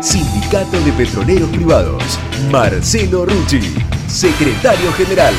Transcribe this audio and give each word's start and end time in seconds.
Sindicato 0.00 0.80
de 0.80 0.92
Petroleros 0.92 1.50
Privados. 1.50 2.18
Marcelo 2.50 3.26
Rucci, 3.26 3.60
secretario 4.06 4.90
general. 4.92 5.34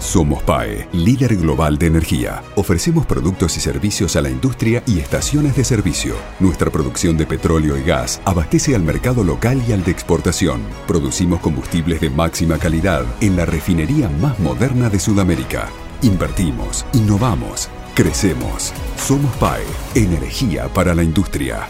Somos 0.00 0.42
PAE, 0.44 0.88
líder 0.94 1.36
global 1.36 1.76
de 1.76 1.86
energía. 1.86 2.42
Ofrecemos 2.56 3.04
productos 3.04 3.58
y 3.58 3.60
servicios 3.60 4.16
a 4.16 4.22
la 4.22 4.30
industria 4.30 4.82
y 4.86 4.98
estaciones 4.98 5.54
de 5.56 5.62
servicio. 5.62 6.14
Nuestra 6.40 6.70
producción 6.70 7.18
de 7.18 7.26
petróleo 7.26 7.76
y 7.76 7.82
gas 7.82 8.18
abastece 8.24 8.74
al 8.74 8.82
mercado 8.82 9.22
local 9.22 9.62
y 9.68 9.72
al 9.72 9.84
de 9.84 9.90
exportación. 9.90 10.62
Producimos 10.86 11.40
combustibles 11.40 12.00
de 12.00 12.08
máxima 12.08 12.56
calidad 12.56 13.04
en 13.20 13.36
la 13.36 13.44
refinería 13.44 14.08
más 14.08 14.38
moderna 14.38 14.88
de 14.88 14.98
Sudamérica. 14.98 15.68
Invertimos, 16.00 16.86
innovamos, 16.94 17.68
crecemos. 17.94 18.72
Somos 18.96 19.36
PAE, 19.36 19.64
energía 19.94 20.68
para 20.68 20.94
la 20.94 21.02
industria. 21.04 21.68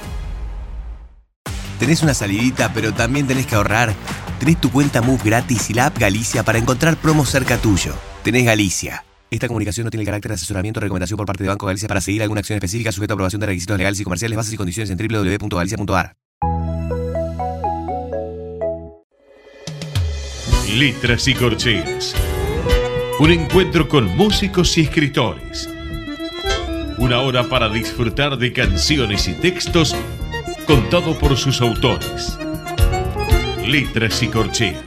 Tenés 1.81 2.05
una 2.05 2.15
salidita, 2.15 2.73
pero 2.73 2.95
también 2.95 3.27
tenés 3.27 3.47
que 3.47 3.57
ahorrar. 3.57 3.93
Tenés 4.39 4.61
tu 4.61 4.71
cuenta 4.71 5.03
Move 5.03 5.21
gratis 5.25 5.69
y 5.71 5.75
la 5.75 5.87
app 5.87 5.99
Galicia 5.99 6.45
para 6.45 6.59
encontrar 6.61 6.97
promos 6.97 7.29
cerca 7.29 7.59
tuyo 7.59 7.93
tenés 8.23 8.45
Galicia. 8.45 9.05
Esta 9.31 9.47
comunicación 9.47 9.85
no 9.85 9.91
tiene 9.91 10.05
carácter 10.05 10.31
de 10.31 10.35
asesoramiento 10.35 10.81
o 10.81 10.83
recomendación 10.83 11.17
por 11.17 11.27
parte 11.27 11.45
de 11.45 11.49
Banco 11.49 11.67
Galicia 11.67 11.89
para 11.89 12.01
seguir 12.01 12.23
alguna 12.23 12.41
acción 12.41 12.57
específica 12.57 12.91
sujeta 12.93 13.13
a 13.13 13.15
aprobación 13.15 13.41
de 13.41 13.47
requisitos 13.47 13.79
legales 13.79 14.01
y 14.01 14.05
comerciales, 14.05 14.37
bases 14.37 14.53
y 14.53 14.57
condiciones 14.57 14.91
en 14.91 14.99
www.galicia.ar. 14.99 16.17
Letras 20.77 21.29
y 21.29 21.35
corcheas. 21.35 22.15
Un 23.21 23.31
encuentro 23.31 23.89
con 23.89 24.17
músicos 24.17 24.77
y 24.79 24.83
escritores. 24.83 25.69
Una 26.99 27.21
hora 27.21 27.49
para 27.49 27.69
disfrutar 27.69 28.37
de 28.37 28.53
canciones 28.53 29.29
y 29.29 29.35
textos 29.35 29.95
contado 30.67 31.19
por 31.19 31.37
sus 31.37 31.61
autores. 31.61 32.39
Letras 33.67 34.23
y 34.23 34.29
corcheas. 34.29 34.85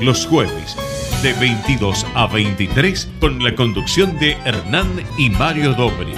Los 0.00 0.26
jueves 0.26 0.76
de 1.22 1.32
22 1.34 2.04
a 2.16 2.26
23 2.26 3.12
con 3.20 3.44
la 3.44 3.54
conducción 3.54 4.18
de 4.18 4.32
Hernán 4.44 4.88
y 5.16 5.30
Mario 5.30 5.72
Dobri. 5.72 6.14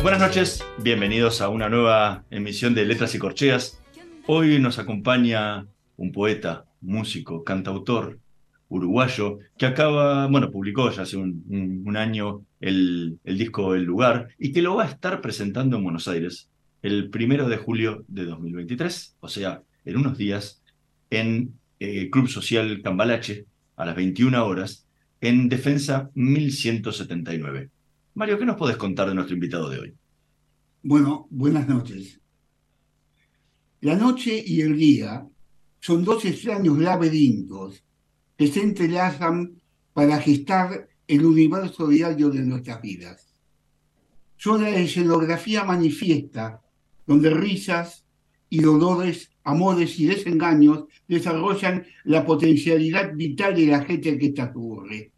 Buenas 0.00 0.20
noches, 0.20 0.64
bienvenidos 0.78 1.40
a 1.40 1.48
una 1.48 1.68
nueva 1.68 2.22
emisión 2.30 2.72
de 2.72 2.84
Letras 2.84 3.16
y 3.16 3.18
Corcheas. 3.18 3.82
Hoy 4.28 4.60
nos 4.60 4.78
acompaña 4.78 5.66
un 5.96 6.12
poeta, 6.12 6.66
músico, 6.80 7.42
cantautor 7.42 8.20
uruguayo 8.68 9.40
que 9.58 9.66
acaba, 9.66 10.28
bueno, 10.28 10.52
publicó 10.52 10.88
ya 10.92 11.02
hace 11.02 11.16
un, 11.16 11.96
año 11.96 12.42
el, 12.60 13.18
el 13.24 13.38
disco 13.38 13.74
El 13.74 13.82
Lugar 13.82 14.28
y 14.38 14.52
que 14.52 14.62
lo 14.62 14.76
va 14.76 14.84
a 14.84 14.88
estar 14.88 15.20
presentando 15.20 15.76
en 15.76 15.82
Buenos 15.82 16.06
Aires 16.06 16.48
el 16.84 17.08
primero 17.08 17.48
de 17.48 17.56
julio 17.56 18.04
de 18.08 18.26
2023, 18.26 19.16
o 19.20 19.28
sea, 19.28 19.62
en 19.86 19.96
unos 19.96 20.18
días, 20.18 20.62
en 21.08 21.58
eh, 21.80 22.10
Club 22.10 22.28
Social 22.28 22.82
Cambalache, 22.82 23.46
a 23.76 23.86
las 23.86 23.96
21 23.96 24.44
horas, 24.44 24.86
en 25.22 25.48
Defensa 25.48 26.10
1179. 26.12 27.70
Mario, 28.12 28.38
¿qué 28.38 28.44
nos 28.44 28.56
podés 28.56 28.76
contar 28.76 29.08
de 29.08 29.14
nuestro 29.14 29.34
invitado 29.34 29.70
de 29.70 29.78
hoy? 29.78 29.94
Bueno, 30.82 31.26
buenas 31.30 31.66
noches. 31.66 32.20
La 33.80 33.96
noche 33.96 34.44
y 34.46 34.60
el 34.60 34.76
día 34.76 35.26
son 35.80 36.04
dos 36.04 36.22
extraños 36.26 36.78
laberintos 36.78 37.82
que 38.36 38.46
se 38.46 38.60
entrelazan 38.60 39.54
para 39.94 40.18
gestar 40.18 40.86
el 41.08 41.24
universo 41.24 41.88
diario 41.88 42.28
de 42.28 42.42
nuestras 42.42 42.82
vidas. 42.82 43.34
Son 44.36 44.60
la 44.60 44.68
escenografía 44.68 45.64
manifiesta 45.64 46.60
donde 47.06 47.30
risas 47.30 48.04
y 48.48 48.60
dolores, 48.60 49.30
amores 49.42 49.98
y 49.98 50.06
desengaños 50.06 50.84
desarrollan 51.08 51.84
la 52.04 52.24
potencialidad 52.24 53.14
vital 53.14 53.56
de 53.56 53.66
la 53.66 53.84
gente 53.84 54.16
que 54.16 54.30
transcurre. 54.30 55.12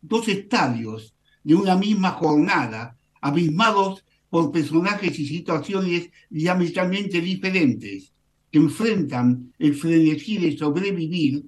Dos 0.00 0.28
estadios 0.28 1.14
de 1.44 1.54
una 1.54 1.76
misma 1.76 2.10
jornada, 2.10 2.96
abismados 3.20 4.04
por 4.30 4.52
personajes 4.52 5.18
y 5.18 5.26
situaciones 5.26 6.10
diametralmente 6.30 7.20
diferentes, 7.20 8.12
que 8.50 8.58
enfrentan 8.58 9.52
el 9.58 9.74
frenesí 9.74 10.38
de 10.38 10.56
sobrevivir 10.56 11.44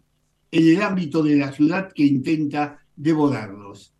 en 0.50 0.68
el 0.68 0.82
ámbito 0.82 1.22
de 1.22 1.36
la 1.36 1.52
ciudad 1.52 1.92
que 1.92 2.04
intenta 2.04 2.78
devorarlos. 2.96 3.94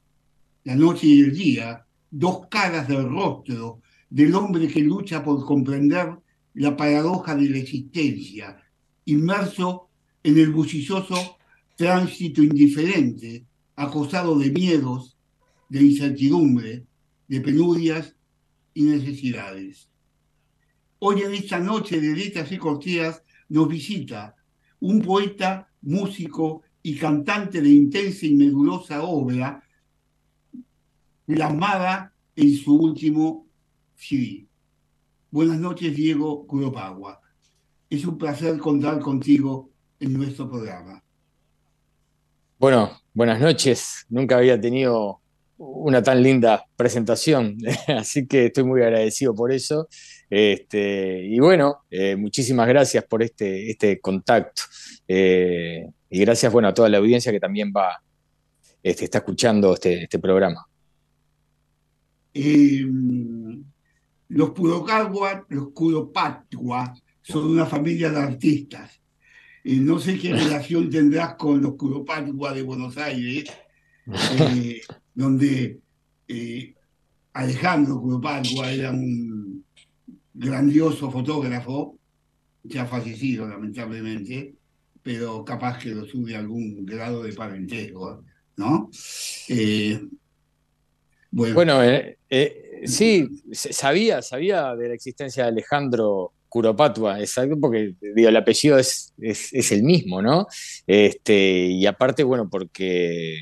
La 0.64 0.74
noche 0.74 1.06
y 1.06 1.20
el 1.20 1.34
día, 1.34 1.86
dos 2.10 2.46
caras 2.48 2.88
del 2.88 3.08
rostro 3.08 3.80
del 4.10 4.34
hombre 4.34 4.66
que 4.66 4.80
lucha 4.80 5.22
por 5.22 5.44
comprender 5.46 6.18
la 6.54 6.76
paradoja 6.76 7.36
de 7.36 7.48
la 7.48 7.58
existencia, 7.58 8.60
inmerso 9.04 9.88
en 10.22 10.36
el 10.36 10.50
bullicioso 10.50 11.38
tránsito 11.76 12.42
indiferente, 12.42 13.46
acosado 13.76 14.36
de 14.38 14.50
miedos, 14.50 15.16
de 15.68 15.82
incertidumbre, 15.82 16.84
de 17.28 17.40
penurias 17.40 18.16
y 18.74 18.82
necesidades. 18.82 19.88
Hoy 20.98 21.22
en 21.22 21.32
esta 21.32 21.60
noche 21.60 22.00
de 22.00 22.14
letras 22.14 22.50
y 22.52 22.58
corteas 22.58 23.22
nos 23.48 23.68
visita 23.68 24.34
un 24.80 25.00
poeta, 25.00 25.68
músico 25.82 26.62
y 26.82 26.96
cantante 26.96 27.62
de 27.62 27.70
intensa 27.70 28.26
y 28.26 28.34
medulosa 28.34 29.02
obra, 29.02 29.62
plasmada 31.26 32.12
en 32.34 32.54
su 32.56 32.74
último 32.74 33.49
Sí. 34.00 34.48
Buenas 35.30 35.58
noches, 35.58 35.94
Diego 35.94 36.46
Curopagua. 36.46 37.20
Es 37.90 38.06
un 38.06 38.16
placer 38.16 38.56
contar 38.56 38.98
contigo 38.98 39.70
en 40.00 40.14
nuestro 40.14 40.48
programa. 40.48 41.04
Bueno, 42.58 42.98
buenas 43.12 43.38
noches. 43.40 44.06
Nunca 44.08 44.38
había 44.38 44.58
tenido 44.58 45.20
una 45.58 46.02
tan 46.02 46.22
linda 46.22 46.64
presentación, 46.76 47.58
así 47.88 48.26
que 48.26 48.46
estoy 48.46 48.64
muy 48.64 48.80
agradecido 48.80 49.34
por 49.34 49.52
eso. 49.52 49.86
Este, 50.30 51.22
y 51.22 51.38
bueno, 51.38 51.84
eh, 51.90 52.16
muchísimas 52.16 52.66
gracias 52.68 53.04
por 53.04 53.22
este, 53.22 53.70
este 53.70 54.00
contacto. 54.00 54.62
Eh, 55.06 55.86
y 56.08 56.20
gracias 56.20 56.50
bueno, 56.50 56.68
a 56.68 56.74
toda 56.74 56.88
la 56.88 56.96
audiencia 56.96 57.30
que 57.30 57.40
también 57.40 57.70
va, 57.70 58.02
este, 58.82 59.04
está 59.04 59.18
escuchando 59.18 59.74
este, 59.74 60.04
este 60.04 60.18
programa. 60.18 60.66
Eh, 62.32 62.86
los 64.30 64.50
Purocagua, 64.50 65.44
los 65.48 65.70
Curopatwa, 65.72 66.94
son 67.20 67.50
una 67.50 67.66
familia 67.66 68.10
de 68.10 68.18
artistas. 68.18 69.00
No 69.64 69.98
sé 69.98 70.18
qué 70.18 70.32
relación 70.32 70.88
tendrás 70.88 71.34
con 71.34 71.60
los 71.60 71.74
Curopatwa 71.74 72.54
de 72.54 72.62
Buenos 72.62 72.96
Aires, 72.96 73.50
eh, 74.06 74.80
donde 75.14 75.80
eh, 76.28 76.74
Alejandro 77.32 78.00
Curopatwa 78.00 78.70
era 78.70 78.90
un 78.92 79.64
grandioso 80.32 81.10
fotógrafo, 81.10 81.98
ya 82.62 82.86
fallecido 82.86 83.48
lamentablemente, 83.48 84.54
pero 85.02 85.44
capaz 85.44 85.78
que 85.78 85.90
lo 85.90 86.06
sube 86.06 86.36
algún 86.36 86.86
grado 86.86 87.24
de 87.24 87.32
parentesco, 87.32 88.24
¿no? 88.56 88.90
Eh, 89.48 90.00
bueno, 91.32 91.54
bueno 91.54 91.80
Sí, 92.84 93.28
sabía, 93.52 94.22
sabía 94.22 94.74
de 94.74 94.88
la 94.88 94.94
existencia 94.94 95.44
de 95.44 95.50
Alejandro 95.50 96.32
Curopatua, 96.48 97.20
exacto, 97.20 97.56
porque 97.60 97.94
digo, 98.00 98.28
el 98.28 98.36
apellido 98.36 98.78
es, 98.78 99.14
es, 99.20 99.72
el 99.72 99.82
mismo, 99.82 100.20
¿no? 100.20 100.46
Este, 100.86 101.66
y 101.66 101.86
aparte, 101.86 102.24
bueno, 102.24 102.48
porque 102.50 103.36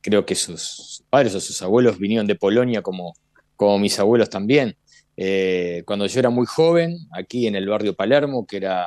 creo 0.00 0.24
que 0.24 0.34
sus 0.34 1.04
padres 1.10 1.34
o 1.34 1.40
sus 1.40 1.60
abuelos 1.62 1.98
vinieron 1.98 2.26
de 2.26 2.36
Polonia 2.36 2.82
como, 2.82 3.14
como 3.56 3.78
mis 3.78 3.98
abuelos 3.98 4.30
también. 4.30 4.76
Eh, 5.16 5.82
cuando 5.86 6.06
yo 6.06 6.18
era 6.20 6.30
muy 6.30 6.46
joven, 6.46 6.98
aquí 7.12 7.46
en 7.46 7.56
el 7.56 7.68
barrio 7.68 7.94
Palermo, 7.94 8.46
que 8.46 8.56
era, 8.58 8.86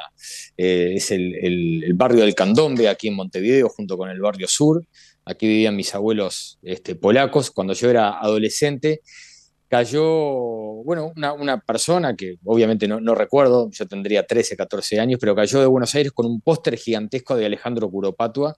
eh, 0.58 0.94
es 0.96 1.12
el, 1.12 1.94
barrio 1.96 2.22
del 2.22 2.34
Candombe, 2.34 2.90
aquí 2.90 3.10
en 3.10 3.16
Montevideo, 3.16 3.70
junto 3.70 3.98
con 3.98 4.10
el 4.10 4.20
barrio 4.20 4.48
sur, 4.48 4.86
aquí 5.26 5.48
vivían 5.48 5.76
mis 5.76 5.94
abuelos 5.94 6.60
este, 6.64 6.96
polacos, 6.96 7.52
cuando 7.52 7.74
yo 7.74 7.90
era 7.90 8.20
adolescente, 8.20 9.02
cayó, 9.76 10.04
bueno, 10.86 11.12
una, 11.16 11.60
persona 11.60 12.16
que 12.16 12.38
obviamente 12.46 12.88
no, 12.88 13.02
no, 13.02 13.14
recuerdo, 13.14 13.70
yo 13.72 13.86
tendría 13.86 14.26
13, 14.26 14.56
14 14.56 15.02
años, 15.02 15.18
pero 15.20 15.36
cayó 15.36 15.60
de 15.60 15.66
Buenos 15.66 15.94
Aires 15.96 16.14
con 16.14 16.28
un 16.28 16.40
póster 16.40 16.78
gigantesco 16.78 17.36
de 17.36 17.46
Alejandro 17.46 17.90
Curopatua 17.90 18.56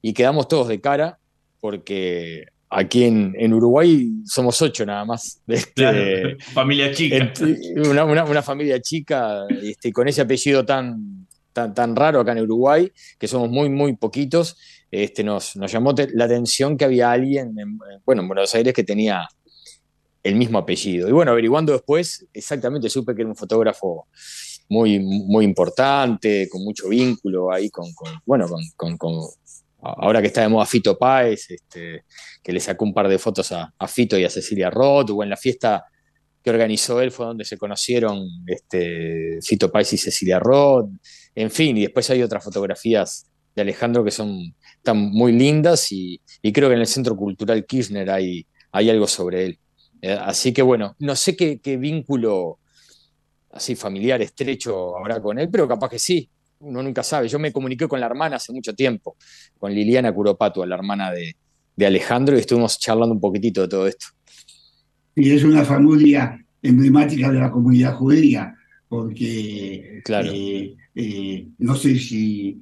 y 0.00 0.14
quedamos 0.14 0.48
todos 0.48 0.68
de 0.68 0.80
cara 0.80 1.18
porque 1.60 2.46
aquí 2.70 3.04
en, 3.04 3.52
Uruguay 3.52 4.10
somos 4.24 4.62
ocho 4.62 4.86
nada 4.86 5.04
más. 5.04 5.42
Este, 5.46 6.36
familia 6.54 6.90
chica. 6.90 7.30
Una, 7.90 8.42
familia 8.42 8.80
chica 8.80 9.44
este, 9.62 9.92
con 9.92 10.08
ese 10.08 10.22
apellido 10.22 10.64
tan, 10.64 11.26
tan, 11.52 11.74
tan, 11.74 11.94
raro 11.94 12.20
acá 12.20 12.32
en 12.32 12.40
Uruguay, 12.40 12.90
que 13.18 13.28
somos 13.28 13.50
muy, 13.50 13.68
muy 13.68 13.94
poquitos. 13.94 14.56
Este, 14.90 15.22
nos, 15.22 15.54
nos 15.56 15.70
llamó 15.70 15.94
la 16.14 16.24
atención 16.24 16.78
que 16.78 16.86
había 16.86 17.10
alguien, 17.10 17.58
en, 17.58 17.78
bueno, 18.06 18.22
en 18.22 18.28
Buenos 18.28 18.54
Aires 18.54 18.72
que 18.72 18.84
tenía 18.84 19.28
el 20.26 20.34
mismo 20.34 20.58
apellido. 20.58 21.08
Y 21.08 21.12
bueno, 21.12 21.30
averiguando 21.30 21.72
después, 21.72 22.26
exactamente 22.32 22.90
supe 22.90 23.14
que 23.14 23.22
era 23.22 23.30
un 23.30 23.36
fotógrafo 23.36 24.08
muy, 24.68 24.98
muy 24.98 25.44
importante, 25.44 26.48
con 26.50 26.64
mucho 26.64 26.88
vínculo 26.88 27.52
ahí 27.52 27.70
con, 27.70 27.86
bueno, 28.24 28.48
con, 28.76 28.98
ahora 29.80 30.20
que 30.20 30.26
está 30.26 30.42
de 30.42 30.48
moda 30.48 30.66
Fito 30.66 30.98
Páez, 30.98 31.50
este, 31.50 32.04
que 32.42 32.52
le 32.52 32.58
sacó 32.58 32.84
un 32.84 32.92
par 32.92 33.08
de 33.08 33.18
fotos 33.18 33.52
a, 33.52 33.72
Fito 33.86 34.18
y 34.18 34.24
a 34.24 34.30
Cecilia 34.30 34.68
Roth, 34.68 35.10
o 35.10 35.22
en 35.22 35.30
la 35.30 35.36
fiesta 35.36 35.84
que 36.42 36.50
organizó 36.50 37.00
él 37.00 37.12
fue 37.12 37.26
donde 37.26 37.44
se 37.44 37.56
conocieron 37.56 38.26
este, 38.46 39.38
Fito 39.42 39.70
Páez 39.70 39.92
y 39.92 39.98
Cecilia 39.98 40.40
Roth, 40.40 40.90
en 41.34 41.50
fin, 41.52 41.76
y 41.76 41.82
después 41.82 42.10
hay 42.10 42.22
otras 42.22 42.42
fotografías 42.42 43.30
de 43.54 43.62
Alejandro 43.62 44.04
que 44.04 44.10
son 44.10 44.54
tan 44.82 44.98
muy 44.98 45.32
lindas 45.32 45.92
y, 45.92 46.20
creo 46.52 46.68
que 46.68 46.74
en 46.74 46.80
el 46.80 46.86
Centro 46.86 47.16
Cultural 47.16 47.64
Kirchner 47.64 48.10
hay, 48.10 48.46
hay 48.72 48.90
algo 48.90 49.06
sobre 49.06 49.44
él. 49.44 49.58
Eh, 50.02 50.12
así 50.12 50.52
que 50.52 50.62
bueno, 50.62 50.94
no 50.98 51.16
sé 51.16 51.36
qué, 51.36 51.60
qué 51.60 51.76
vínculo 51.76 52.58
así 53.56 53.74
familiar 53.74 54.20
estrecho 54.22 54.96
habrá 54.96 55.20
con 55.20 55.38
él, 55.38 55.48
pero 55.50 55.66
capaz 55.66 55.88
que 55.88 55.98
sí, 55.98 56.28
uno 56.60 56.82
nunca 56.82 57.02
sabe. 57.02 57.28
Yo 57.28 57.38
me 57.38 57.52
comuniqué 57.52 57.88
con 57.88 58.00
la 58.00 58.06
hermana 58.06 58.36
hace 58.36 58.52
mucho 58.52 58.74
tiempo, 58.74 59.16
con 59.58 59.72
Liliana 59.72 60.12
Curopatua, 60.12 60.66
la 60.66 60.76
hermana 60.76 61.10
de, 61.10 61.34
Alejandro, 61.86 62.36
y 62.36 62.40
estuvimos 62.40 62.78
charlando 62.78 63.14
un 63.14 63.20
poquitito 63.20 63.62
de 63.62 63.68
todo 63.68 63.86
esto. 63.86 64.06
Y 65.14 65.30
es 65.30 65.44
una 65.44 65.64
familia 65.64 66.38
emblemática 66.62 67.30
de 67.30 67.40
la 67.40 67.50
comunidad 67.50 67.94
judía, 67.94 68.54
porque 68.88 70.00
claro. 70.04 70.30
Eh, 70.32 70.76
eh, 70.94 71.48
no 71.58 71.74
sé 71.74 71.98
si 71.98 72.60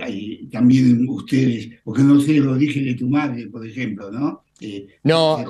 hay 0.00 0.48
también 0.48 1.06
ustedes, 1.08 1.70
porque 1.84 2.02
no 2.02 2.20
sé 2.20 2.34
lo 2.34 2.56
dije 2.56 2.80
de 2.80 2.94
tu 2.94 3.08
madre, 3.08 3.46
por 3.48 3.66
ejemplo, 3.66 4.10
¿no? 4.10 4.44
Eh, 4.60 4.86
no, 5.02 5.44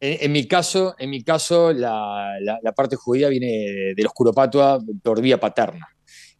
en, 0.00 0.32
mi 0.32 0.46
caso, 0.46 0.94
en 0.98 1.10
mi 1.10 1.22
caso 1.22 1.72
la, 1.72 2.38
parte 2.74 2.96
judía 2.96 3.28
viene 3.28 3.94
de 3.94 4.02
los 4.02 4.12
Curopatua 4.12 4.82
por 5.02 5.20
vía 5.20 5.38
paterna. 5.38 5.86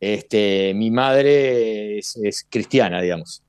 Este, 0.01 0.73
mi 0.75 0.91
madre 0.91 1.99
es, 1.99 2.47
cristiana, 2.49 3.03
digamos. 3.03 3.43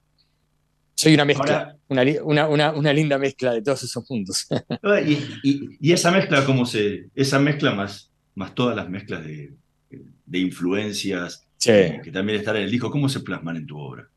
Soy 0.93 1.13
una 1.13 1.23
mezcla, 1.23 1.77
una, 1.87 2.93
linda 2.93 3.17
mezcla 3.17 3.53
de 3.53 3.61
todos 3.61 3.83
esos 3.83 4.05
puntos. 4.05 4.47
y, 5.81 5.91
esa 5.93 6.11
mezcla, 6.11 6.45
¿cómo 6.45 6.65
se, 6.65 7.05
esa 7.15 7.39
mezcla 7.39 7.73
más, 7.73 8.11
más 8.35 8.53
todas 8.53 8.75
las 8.75 8.89
mezclas 8.89 9.23
de, 9.23 9.53
influencias 10.33 11.47
que 11.57 12.11
también 12.11 12.39
están 12.39 12.57
en 12.57 12.63
el 12.63 12.71
disco, 12.71 12.91
¿cómo 12.91 13.07
se 13.07 13.21
plasman 13.21 13.55
en 13.55 13.65
tu 13.65 13.77
obra? 13.77 14.10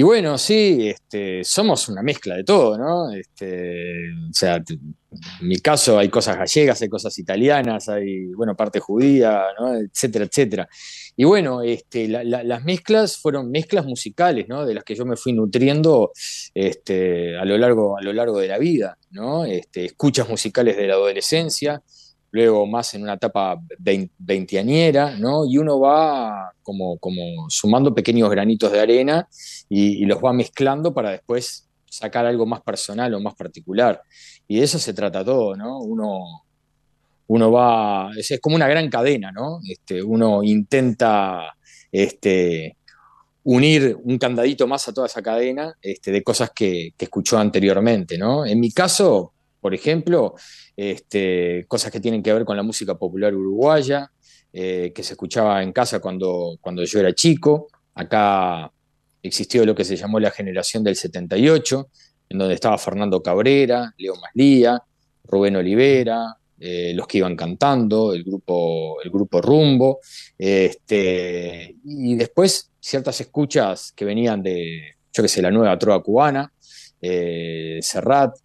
Y 0.00 0.04
bueno, 0.04 0.38
sí, 0.38 0.90
este, 0.90 1.42
somos 1.42 1.88
una 1.88 2.04
mezcla 2.04 2.36
de 2.36 2.44
todo, 2.44 2.78
¿no? 2.78 3.10
Este, 3.10 4.12
o 4.30 4.32
sea, 4.32 4.54
en 4.54 4.94
mi 5.40 5.56
caso 5.56 5.98
hay 5.98 6.08
cosas 6.08 6.36
gallegas, 6.36 6.80
hay 6.80 6.88
cosas 6.88 7.18
italianas, 7.18 7.88
hay, 7.88 8.26
bueno, 8.26 8.54
parte 8.54 8.78
judía, 8.78 9.42
¿no? 9.58 9.74
Etcétera, 9.74 10.26
etcétera. 10.26 10.68
Y 11.16 11.24
bueno, 11.24 11.62
este, 11.62 12.06
las 12.06 12.64
mezclas 12.64 13.16
fueron 13.16 13.50
mezclas 13.50 13.86
musicales, 13.86 14.46
¿no? 14.48 14.64
De 14.64 14.74
las 14.74 14.84
que 14.84 14.94
yo 14.94 15.04
me 15.04 15.16
fui 15.16 15.32
nutriendo 15.32 16.12
este, 16.54 17.36
a, 17.36 17.44
lo 17.44 17.58
largo, 17.58 17.98
a 17.98 18.00
lo 18.00 18.12
largo 18.12 18.38
de 18.38 18.46
la 18.46 18.58
vida, 18.58 18.98
¿no? 19.10 19.46
Este, 19.46 19.84
escuchas 19.86 20.28
musicales 20.28 20.76
de 20.76 20.86
la 20.86 20.94
adolescencia, 20.94 21.82
luego 22.30 22.66
más 22.66 22.94
en 22.94 23.02
una 23.02 23.14
etapa 23.14 23.60
veinteañera, 23.78 25.16
¿no? 25.18 25.46
Y 25.46 25.58
uno 25.58 25.80
va 25.80 26.52
como, 26.62 26.98
como 26.98 27.48
sumando 27.48 27.94
pequeños 27.94 28.30
granitos 28.30 28.70
de 28.72 28.80
arena 28.80 29.28
y, 29.68 30.04
los 30.04 30.22
va 30.22 30.32
mezclando 30.32 30.92
para 30.92 31.10
después 31.10 31.66
sacar 31.88 32.26
algo 32.26 32.44
más 32.46 32.60
personal 32.60 33.14
o 33.14 33.20
más 33.20 33.34
particular. 33.34 34.02
Y 34.46 34.58
de 34.58 34.64
eso 34.64 34.78
se 34.78 34.92
trata 34.92 35.24
todo, 35.24 35.56
¿no? 35.56 35.78
Uno, 35.80 36.44
uno 37.28 37.52
va, 37.52 38.10
es, 38.16 38.38
como 38.40 38.56
una 38.56 38.68
gran 38.68 38.88
cadena, 38.90 39.32
¿no? 39.32 39.60
Este, 39.66 40.02
uno 40.02 40.42
intenta 40.42 41.56
este, 41.90 42.76
unir 43.44 43.96
un 44.02 44.18
candadito 44.18 44.66
más 44.66 44.86
a 44.88 44.92
toda 44.92 45.06
esa 45.06 45.22
cadena 45.22 45.74
este, 45.80 46.10
de 46.10 46.22
cosas 46.22 46.50
que, 46.54 46.92
que 46.96 47.06
escuchó 47.06 47.38
anteriormente, 47.38 48.18
¿no? 48.18 48.44
En 48.44 48.60
mi 48.60 48.70
caso, 48.70 49.32
por 49.60 49.74
ejemplo, 49.74 50.34
este, 50.76 51.64
cosas 51.68 51.90
que 51.90 52.00
tienen 52.00 52.22
que 52.22 52.32
ver 52.32 52.44
con 52.44 52.56
la 52.56 52.62
música 52.62 52.96
popular 52.96 53.34
uruguaya, 53.34 54.10
eh, 54.52 54.92
que 54.94 55.02
se 55.02 55.12
escuchaba 55.12 55.62
en 55.62 55.72
casa 55.72 56.00
cuando, 56.00 56.56
cuando 56.60 56.84
yo 56.84 57.00
era 57.00 57.14
chico. 57.14 57.68
Acá 57.94 58.70
existió 59.22 59.64
lo 59.66 59.74
que 59.74 59.84
se 59.84 59.96
llamó 59.96 60.20
la 60.20 60.30
generación 60.30 60.82
del 60.84 60.96
78, 60.96 61.88
en 62.30 62.38
donde 62.38 62.54
estaba 62.54 62.78
Fernando 62.78 63.22
Cabrera, 63.22 63.92
Leo 63.98 64.14
Maslía, 64.16 64.82
Rubén 65.24 65.56
Olivera, 65.56 66.36
eh, 66.60 66.92
los 66.94 67.06
que 67.06 67.18
iban 67.18 67.36
cantando, 67.36 68.12
el 68.12 68.24
grupo, 68.24 69.00
el 69.02 69.10
grupo 69.10 69.40
Rumbo, 69.40 70.00
este, 70.36 71.76
y 71.84 72.16
después 72.16 72.70
ciertas 72.80 73.20
escuchas 73.20 73.92
que 73.92 74.04
venían 74.04 74.42
de, 74.42 74.94
yo 75.12 75.22
qué 75.22 75.28
sé, 75.28 75.42
la 75.42 75.50
nueva 75.50 75.78
trova 75.78 76.02
cubana, 76.02 76.52
eh, 77.00 77.78
Serrat, 77.80 78.36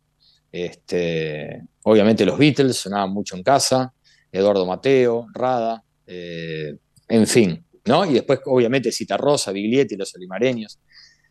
este, 0.53 1.63
obviamente 1.81 2.25
los 2.25 2.37
Beatles 2.37 2.77
sonaban 2.77 3.11
mucho 3.11 3.35
en 3.35 3.41
casa, 3.43 3.91
Eduardo 4.31 4.67
Mateo, 4.67 5.25
Rada, 5.33 5.83
eh, 6.05 6.77
en 7.07 7.27
fin, 7.27 7.65
¿no? 7.85 8.05
Y 8.05 8.13
después, 8.13 8.39
obviamente, 8.45 8.91
Cita 8.91 9.17
Rosa, 9.17 9.51
Biglietti, 9.51 9.97
los 9.97 10.13
olimareños. 10.15 10.79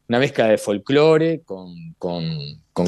Una 0.09 0.19
mezcla 0.19 0.49
de 0.49 0.59
folclore 0.59 1.43
con, 1.45 1.95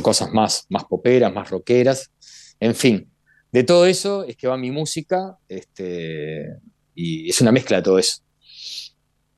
cosas 0.03 0.33
más, 0.33 0.67
más 0.69 0.85
poperas, 0.85 1.33
más 1.33 1.49
rockeras. 1.51 2.11
En 2.59 2.75
fin, 2.75 3.09
de 3.53 3.63
todo 3.63 3.87
eso 3.87 4.25
es 4.25 4.37
que 4.37 4.49
va 4.49 4.57
mi 4.57 4.73
música 4.73 5.39
este, 5.49 6.49
y 6.97 7.31
es 7.31 7.41
una 7.41 7.53
mezcla 7.53 7.77
de 7.77 7.83
todo 7.85 7.99
eso. 7.99 8.23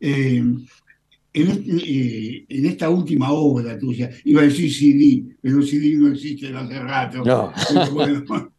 Eh, 0.00 0.42
en, 1.36 2.66
esta 2.66 2.88
última 2.88 3.30
obra 3.30 3.78
tuya, 3.78 4.10
iba 4.24 4.40
a 4.40 4.44
decir 4.44 4.72
CD, 4.72 5.36
pero 5.40 5.62
CD 5.62 5.94
no 5.96 6.08
existe 6.08 6.48
hace 6.54 6.78
rato. 6.80 7.24
No. 7.24 7.52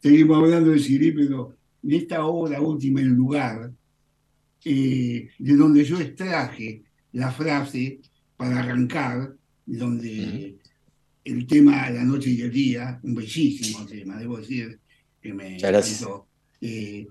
seguimos 0.00 0.38
hablando 0.38 0.70
de 0.70 0.78
CD, 0.78 1.12
pero 1.12 1.54
en 1.82 1.92
esta 1.92 2.24
obra 2.24 2.60
última, 2.60 3.00
en 3.00 3.08
el 3.08 3.12
lugar, 3.12 3.70
eh, 4.64 5.28
de 5.38 5.56
donde 5.56 5.84
yo 5.84 6.00
extraje 6.00 6.82
la 7.12 7.30
frase 7.30 8.00
para 8.36 8.60
arrancar, 8.60 9.34
donde 9.66 10.56
el 11.24 11.46
tema 11.46 11.90
La 11.90 12.04
noche 12.04 12.30
y 12.30 12.40
el 12.40 12.50
día, 12.50 13.00
un 13.02 13.14
bellísimo 13.14 13.84
tema, 13.86 14.18
debo 14.18 14.38
decir, 14.38 14.78
que 15.20 15.32
me 15.32 15.56
encantó. 15.56 16.26
Eh, 16.60 17.06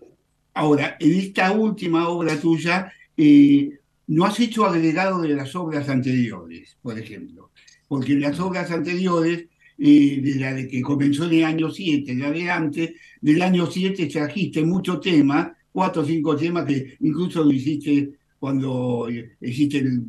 ahora, 0.53 0.97
en 0.99 1.13
esta 1.13 1.51
última 1.51 2.09
obra 2.09 2.39
tuya, 2.39 2.91
eh, 3.15 3.79
no 4.07 4.25
has 4.25 4.39
hecho 4.39 4.65
agregado 4.65 5.21
de 5.21 5.29
las 5.29 5.55
obras 5.55 5.89
anteriores, 5.89 6.77
por 6.81 6.97
ejemplo, 6.97 7.51
porque 7.87 8.13
en 8.13 8.21
las 8.21 8.39
obras 8.39 8.69
anteriores, 8.71 9.45
eh, 9.77 10.19
de 10.21 10.35
la 10.35 10.53
de 10.53 10.67
que 10.67 10.81
comenzó 10.81 11.25
en 11.25 11.33
el 11.33 11.43
año 11.45 11.69
7, 11.71 12.15
de 12.15 12.25
adelante, 12.25 12.95
del 13.21 13.41
año 13.41 13.65
7 13.65 14.05
trajiste 14.07 14.63
muchos 14.63 15.01
temas, 15.01 15.51
cuatro 15.71 16.03
o 16.03 16.05
cinco 16.05 16.35
temas 16.35 16.65
que 16.65 16.95
incluso 17.01 17.43
lo 17.43 17.51
hiciste 17.51 18.11
cuando 18.37 19.07
eh, 19.09 19.35
hiciste 19.41 19.79
el, 19.79 20.05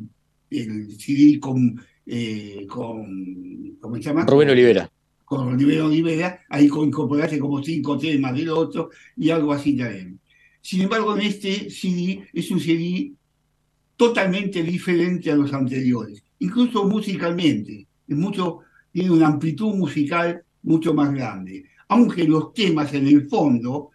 el 0.51 0.99
CD 0.99 1.39
con, 1.39 1.81
eh, 2.05 2.65
con, 2.69 3.77
¿cómo 3.79 3.95
se 3.95 4.01
llama? 4.01 4.25
Rubén 4.25 4.49
Olivera. 4.49 4.91
Con 5.23 5.59
Rubén 5.59 5.81
Olivera, 5.81 6.45
ahí 6.49 6.65
incorporaste 6.65 7.39
como 7.39 7.63
cinco 7.63 7.97
temas 7.97 8.35
del 8.35 8.49
otro 8.49 8.91
y 9.17 9.29
algo 9.31 9.53
así 9.53 9.75
también. 9.75 10.19
Sin 10.61 10.81
embargo, 10.81 11.17
en 11.17 11.25
este 11.25 11.69
CD 11.69 12.27
es 12.33 12.51
un 12.51 12.59
CD 12.59 13.13
totalmente 13.95 14.61
diferente 14.63 15.31
a 15.31 15.35
los 15.35 15.53
anteriores, 15.53 16.23
incluso 16.39 16.85
musicalmente, 16.85 17.87
es 18.07 18.17
mucho, 18.17 18.59
tiene 18.91 19.11
una 19.11 19.27
amplitud 19.27 19.73
musical 19.75 20.43
mucho 20.63 20.93
más 20.93 21.13
grande, 21.13 21.65
aunque 21.87 22.23
los 22.25 22.53
temas 22.53 22.93
en 22.93 23.07
el 23.07 23.27
fondo 23.27 23.91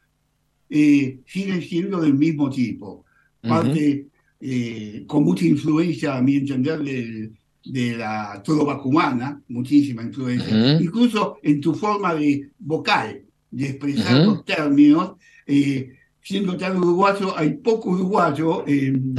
eh, 0.68 1.20
siguen 1.26 1.62
siendo 1.62 2.00
del 2.00 2.14
mismo 2.14 2.48
tipo, 2.48 3.04
parte 3.40 4.06
eh, 4.40 5.04
con 5.06 5.24
mucha 5.24 5.44
influencia, 5.44 6.16
a 6.16 6.22
mi 6.22 6.36
entender, 6.36 6.82
del, 6.82 7.32
de 7.64 7.96
la 7.96 8.40
trova 8.42 8.80
cubana, 8.80 9.42
muchísima 9.48 10.02
influencia, 10.02 10.80
incluso 10.80 11.38
en 11.42 11.60
tu 11.60 11.74
forma 11.74 12.14
de 12.14 12.50
vocal, 12.58 13.22
de 13.50 13.66
expresar 13.66 14.24
los 14.24 14.44
términos. 14.44 15.14
Eh, 15.46 15.96
siendo 16.22 16.56
tan 16.56 16.76
uruguayo, 16.76 17.36
hay 17.36 17.54
poco 17.54 17.90
uruguayo 17.90 18.64
en, 18.66 19.14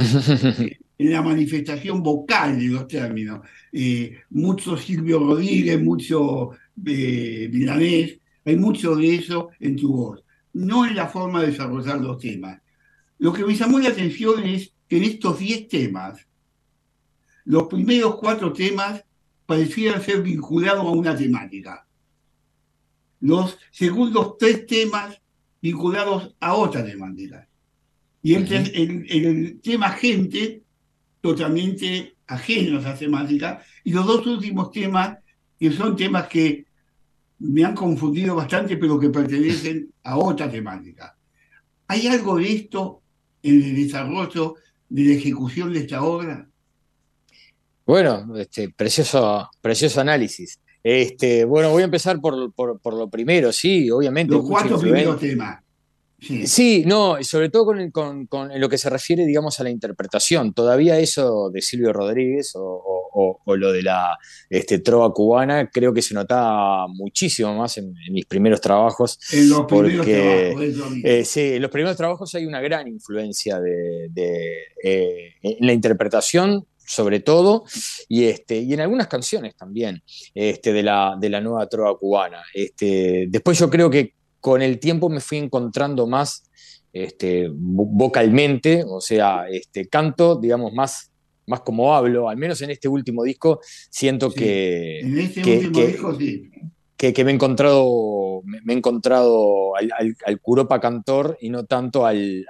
la 0.98 1.22
manifestación 1.22 2.02
vocal 2.02 2.58
de 2.58 2.66
los 2.68 2.86
términos. 2.86 3.40
Eh, 3.72 4.20
mucho 4.30 4.76
Silvio 4.76 5.18
Rodríguez, 5.18 5.82
mucho 5.82 6.50
eh, 6.86 7.48
Milanés, 7.52 8.18
hay 8.44 8.56
mucho 8.56 8.94
de 8.94 9.16
eso 9.16 9.50
en 9.58 9.76
tu 9.76 9.92
voz, 9.92 10.24
no 10.52 10.86
en 10.86 10.94
la 10.94 11.08
forma 11.08 11.40
de 11.40 11.48
desarrollar 11.48 12.00
los 12.00 12.18
temas. 12.18 12.60
Lo 13.18 13.32
que 13.32 13.44
me 13.44 13.54
llamó 13.54 13.78
la 13.78 13.88
atención 13.88 14.44
es 14.44 14.72
que 14.88 14.98
en 14.98 15.04
estos 15.04 15.38
10 15.38 15.68
temas, 15.68 16.26
los 17.44 17.64
primeros 17.64 18.16
cuatro 18.16 18.52
temas 18.52 19.04
parecieran 19.46 20.02
ser 20.02 20.22
vinculados 20.22 20.84
a 20.84 20.90
una 20.90 21.16
temática. 21.16 21.86
Los 23.20 23.58
segundos 23.70 24.36
tres 24.38 24.66
temas 24.66 25.21
vinculados 25.62 26.34
a 26.40 26.54
otra 26.54 26.84
temática. 26.84 27.48
Y 28.22 28.34
el, 28.34 29.06
el, 29.08 29.60
tema 29.60 29.90
gente, 29.90 30.62
totalmente 31.20 32.16
ajeno 32.26 32.78
a 32.78 32.80
esa 32.80 32.94
temática. 32.96 33.62
Y 33.84 33.92
los 33.92 34.06
dos 34.06 34.26
últimos 34.26 34.70
temas, 34.72 35.18
que 35.58 35.70
son 35.70 35.96
temas 35.96 36.26
que 36.26 36.66
me 37.38 37.64
han 37.64 37.74
confundido 37.74 38.34
bastante, 38.34 38.76
pero 38.76 38.98
que 38.98 39.08
pertenecen 39.08 39.92
a 40.02 40.18
otra 40.18 40.50
temática. 40.50 41.16
¿Hay 41.88 42.06
algo 42.08 42.36
de 42.36 42.52
esto 42.52 43.02
en 43.42 43.62
el 43.62 43.74
desarrollo 43.74 44.56
de 44.88 45.04
la 45.04 45.14
ejecución 45.14 45.72
de 45.72 45.80
esta 45.80 46.02
obra? 46.02 46.48
Bueno, 47.84 48.36
este, 48.36 48.68
precioso, 48.70 49.48
precioso 49.60 50.00
análisis. 50.00 50.60
Este, 50.82 51.44
bueno, 51.44 51.70
voy 51.70 51.82
a 51.82 51.84
empezar 51.84 52.20
por, 52.20 52.34
lo 52.36 53.10
primero, 53.10 53.52
sí, 53.52 53.90
obviamente. 53.90 54.34
Los 54.34 54.46
cuatro 54.46 54.78
primeros 54.78 55.18
temas. 55.20 55.62
Sí. 56.46 56.84
no, 56.86 57.16
sobre 57.22 57.48
todo 57.48 57.66
con, 57.92 58.26
con, 58.26 58.60
lo 58.60 58.68
que 58.68 58.78
se 58.78 58.88
refiere, 58.88 59.26
digamos, 59.26 59.58
a 59.58 59.64
la 59.64 59.70
interpretación. 59.70 60.52
Todavía 60.52 60.98
eso 60.98 61.50
de 61.50 61.60
Silvio 61.60 61.92
Rodríguez 61.92 62.52
o, 62.54 63.40
lo 63.44 63.72
de 63.72 63.82
la 63.82 64.16
este, 64.48 64.78
trova 64.78 65.12
cubana, 65.12 65.68
creo 65.68 65.92
que 65.92 66.00
se 66.00 66.14
notaba 66.14 66.86
muchísimo 66.88 67.54
más 67.54 67.76
en, 67.76 67.92
mis 68.10 68.24
primeros 68.24 68.60
trabajos. 68.60 69.18
En 69.32 69.50
los 69.50 69.66
primeros 69.66 70.06
trabajos. 70.06 70.62
Eh, 71.04 71.24
sí, 71.24 71.54
en 71.54 71.62
los 71.62 71.70
primeros 71.70 71.96
trabajos 71.96 72.34
hay 72.34 72.46
una 72.46 72.60
gran 72.60 72.88
influencia 72.88 73.60
de, 73.60 74.10
eh, 74.82 75.34
en 75.42 75.66
la 75.66 75.72
interpretación 75.72 76.66
sobre 76.86 77.20
todo, 77.20 77.64
y, 78.08 78.24
este, 78.24 78.58
y 78.58 78.72
en 78.72 78.80
algunas 78.80 79.08
canciones 79.08 79.56
también 79.56 80.02
este, 80.34 80.72
de, 80.72 80.82
la, 80.82 81.16
de 81.18 81.30
la 81.30 81.40
nueva 81.40 81.68
trova 81.68 81.96
cubana. 81.98 82.42
Este, 82.54 83.26
después 83.28 83.58
yo 83.58 83.70
creo 83.70 83.90
que 83.90 84.14
con 84.40 84.60
el 84.62 84.78
tiempo 84.78 85.08
me 85.08 85.20
fui 85.20 85.38
encontrando 85.38 86.06
más 86.06 86.44
este, 86.92 87.48
vocalmente, 87.52 88.84
o 88.86 89.00
sea, 89.00 89.48
este, 89.48 89.88
canto, 89.88 90.36
digamos, 90.36 90.72
más, 90.72 91.10
más 91.46 91.60
como 91.60 91.94
hablo, 91.94 92.28
al 92.28 92.36
menos 92.36 92.60
en 92.62 92.70
este 92.70 92.88
último 92.88 93.24
disco, 93.24 93.60
siento 93.90 94.30
que, 94.30 95.00
en 95.00 95.18
este 95.18 95.58
último 95.58 95.86
disco, 95.86 96.18
sí. 96.18 96.50
Que, 97.10 97.24
me 97.24 97.32
he 97.32 97.34
encontrado, 97.34 98.42
me, 98.44 98.72
he 98.72 98.76
encontrado 98.76 99.74
al, 99.74 100.14
al, 100.24 100.40
Curopa 100.40 100.78
cantor 100.78 101.36
y 101.40 101.50
no 101.50 101.64
tanto 101.64 102.06
al, 102.06 102.46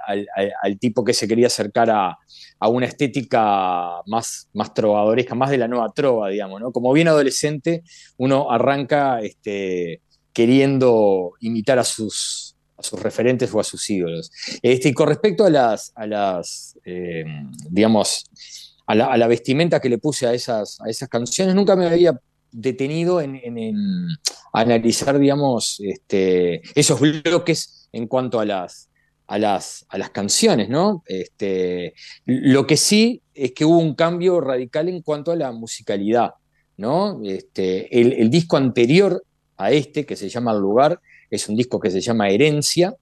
tipo 0.79 1.03
que 1.03 1.13
se 1.13 1.27
quería 1.27 1.47
acercar 1.47 1.89
a, 1.89 2.19
a, 2.59 2.67
una 2.67 2.85
estética 2.85 4.01
más, 4.05 4.49
más 4.53 4.73
trovadoresca, 4.75 5.33
más 5.33 5.49
de 5.49 5.57
la 5.57 5.67
nueva 5.67 5.89
trova, 5.89 6.29
digamos, 6.29 6.61
¿no? 6.61 6.71
Como 6.71 6.93
bien 6.93 7.07
adolescente, 7.07 7.83
uno 8.17 8.51
arranca 8.51 9.21
este, 9.21 10.01
queriendo 10.31 11.31
imitar 11.39 11.79
a 11.79 11.83
sus, 11.83 12.55
a 12.77 12.83
sus 12.83 13.01
referentes 13.01 13.51
o 13.53 13.59
a 13.59 13.63
sus 13.63 13.89
ídolos. 13.89 14.31
Este, 14.61 14.89
y 14.89 14.93
con 14.93 15.07
respecto 15.07 15.45
a 15.45 15.49
las, 15.49 15.91
a 15.95 16.05
las 16.05 16.77
eh, 16.85 17.25
digamos, 17.71 18.25
a 18.85 19.17
la, 19.17 19.27
vestimenta 19.27 19.79
que 19.79 19.89
le 19.89 19.97
puse 19.97 20.27
a 20.27 20.33
esas, 20.33 20.79
a 20.81 20.89
esas 20.89 21.09
canciones, 21.09 21.55
nunca 21.55 21.75
me 21.75 21.87
había 21.87 22.19
detenido 22.53 23.21
en, 23.21 24.07
analizar, 24.53 25.17
digamos, 25.19 25.79
este, 25.81 26.61
esos 26.75 26.99
bloques 26.99 27.89
en 27.91 28.07
cuanto 28.07 28.39
a 28.39 28.45
las, 28.45 28.89
a 29.27 29.39
las, 29.39 29.85
a 29.89 29.97
las 29.97 30.11
canciones, 30.11 30.69
¿no? 30.69 31.03
Este, 31.07 31.93
lo 32.25 32.65
que 32.67 32.77
sí 32.77 33.21
es 33.33 33.51
que 33.51 33.65
hubo 33.65 33.79
un 33.79 33.95
cambio 33.95 34.39
radical 34.39 34.89
en 34.89 35.01
cuanto 35.01 35.31
a 35.31 35.35
la 35.35 35.51
musicalidad, 35.51 36.35
¿no? 36.77 37.19
Este, 37.23 37.99
el, 37.99 38.13
el 38.13 38.29
disco 38.29 38.57
anterior 38.57 39.23
a 39.57 39.71
este, 39.71 40.05
que 40.05 40.15
se 40.15 40.29
llama 40.29 40.51
El 40.51 40.59
lugar, 40.59 40.99
es 41.29 41.49
un 41.49 41.55
disco 41.55 41.79
que 41.79 41.89
se 41.89 42.01
llama 42.01 42.29
Herencia, 42.29 42.95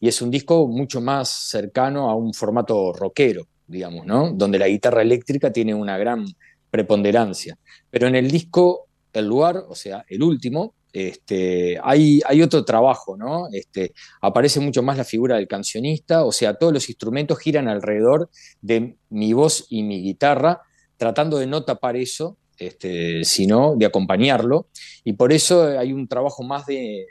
y 0.00 0.08
es 0.08 0.22
un 0.22 0.30
disco 0.30 0.66
mucho 0.68 1.00
más 1.00 1.28
cercano 1.28 2.10
a 2.10 2.14
un 2.14 2.34
formato 2.34 2.92
rockero, 2.92 3.46
digamos, 3.66 4.06
¿no? 4.06 4.30
Donde 4.32 4.58
la 4.58 4.68
guitarra 4.68 5.02
eléctrica 5.02 5.52
tiene 5.52 5.74
una 5.74 5.98
gran 5.98 6.26
preponderancia. 6.70 7.58
Pero 7.90 8.06
en 8.06 8.16
el 8.16 8.30
disco 8.30 8.88
El 9.12 9.26
lugar, 9.26 9.64
o 9.68 9.74
sea, 9.74 10.04
el 10.08 10.22
último, 10.22 10.74
este, 10.92 11.78
hay, 11.82 12.20
hay, 12.26 12.42
otro 12.42 12.64
trabajo, 12.64 13.16
¿no? 13.16 13.48
Este, 13.52 13.92
aparece 14.20 14.60
mucho 14.60 14.82
más 14.82 14.98
la 14.98 15.04
figura 15.04 15.36
del 15.36 15.48
cancionista, 15.48 16.24
o 16.24 16.32
sea, 16.32 16.54
todos 16.54 16.72
los 16.72 16.88
instrumentos 16.88 17.38
giran 17.38 17.68
alrededor 17.68 18.28
de 18.60 18.96
mi 19.08 19.32
voz 19.32 19.66
y 19.70 19.82
mi 19.82 20.02
guitarra, 20.02 20.60
tratando 20.96 21.38
de 21.38 21.46
no 21.46 21.64
tapar 21.64 21.96
eso 21.96 22.36
este, 22.58 23.24
sino 23.24 23.74
de 23.76 23.86
acompañarlo. 23.86 24.68
Y 25.04 25.14
por 25.14 25.32
eso 25.32 25.78
hay 25.78 25.92
un 25.92 26.06
trabajo 26.06 26.42
más 26.42 26.66
de, 26.66 27.06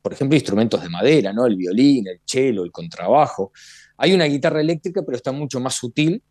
por 0.00 0.12
ejemplo, 0.12 0.36
instrumentos 0.36 0.82
de 0.82 0.88
madera, 0.88 1.32
¿no? 1.32 1.46
el 1.46 1.56
violín, 1.56 2.06
el 2.08 2.20
cello, 2.24 2.64
el 2.64 2.72
contrabajo. 2.72 3.52
Hay 3.96 4.12
una 4.12 4.24
guitarra 4.24 4.60
eléctrica, 4.60 5.02
pero 5.02 5.16
está 5.16 5.32
mucho 5.32 5.60
más 5.60 5.74
sutil, 5.74 6.22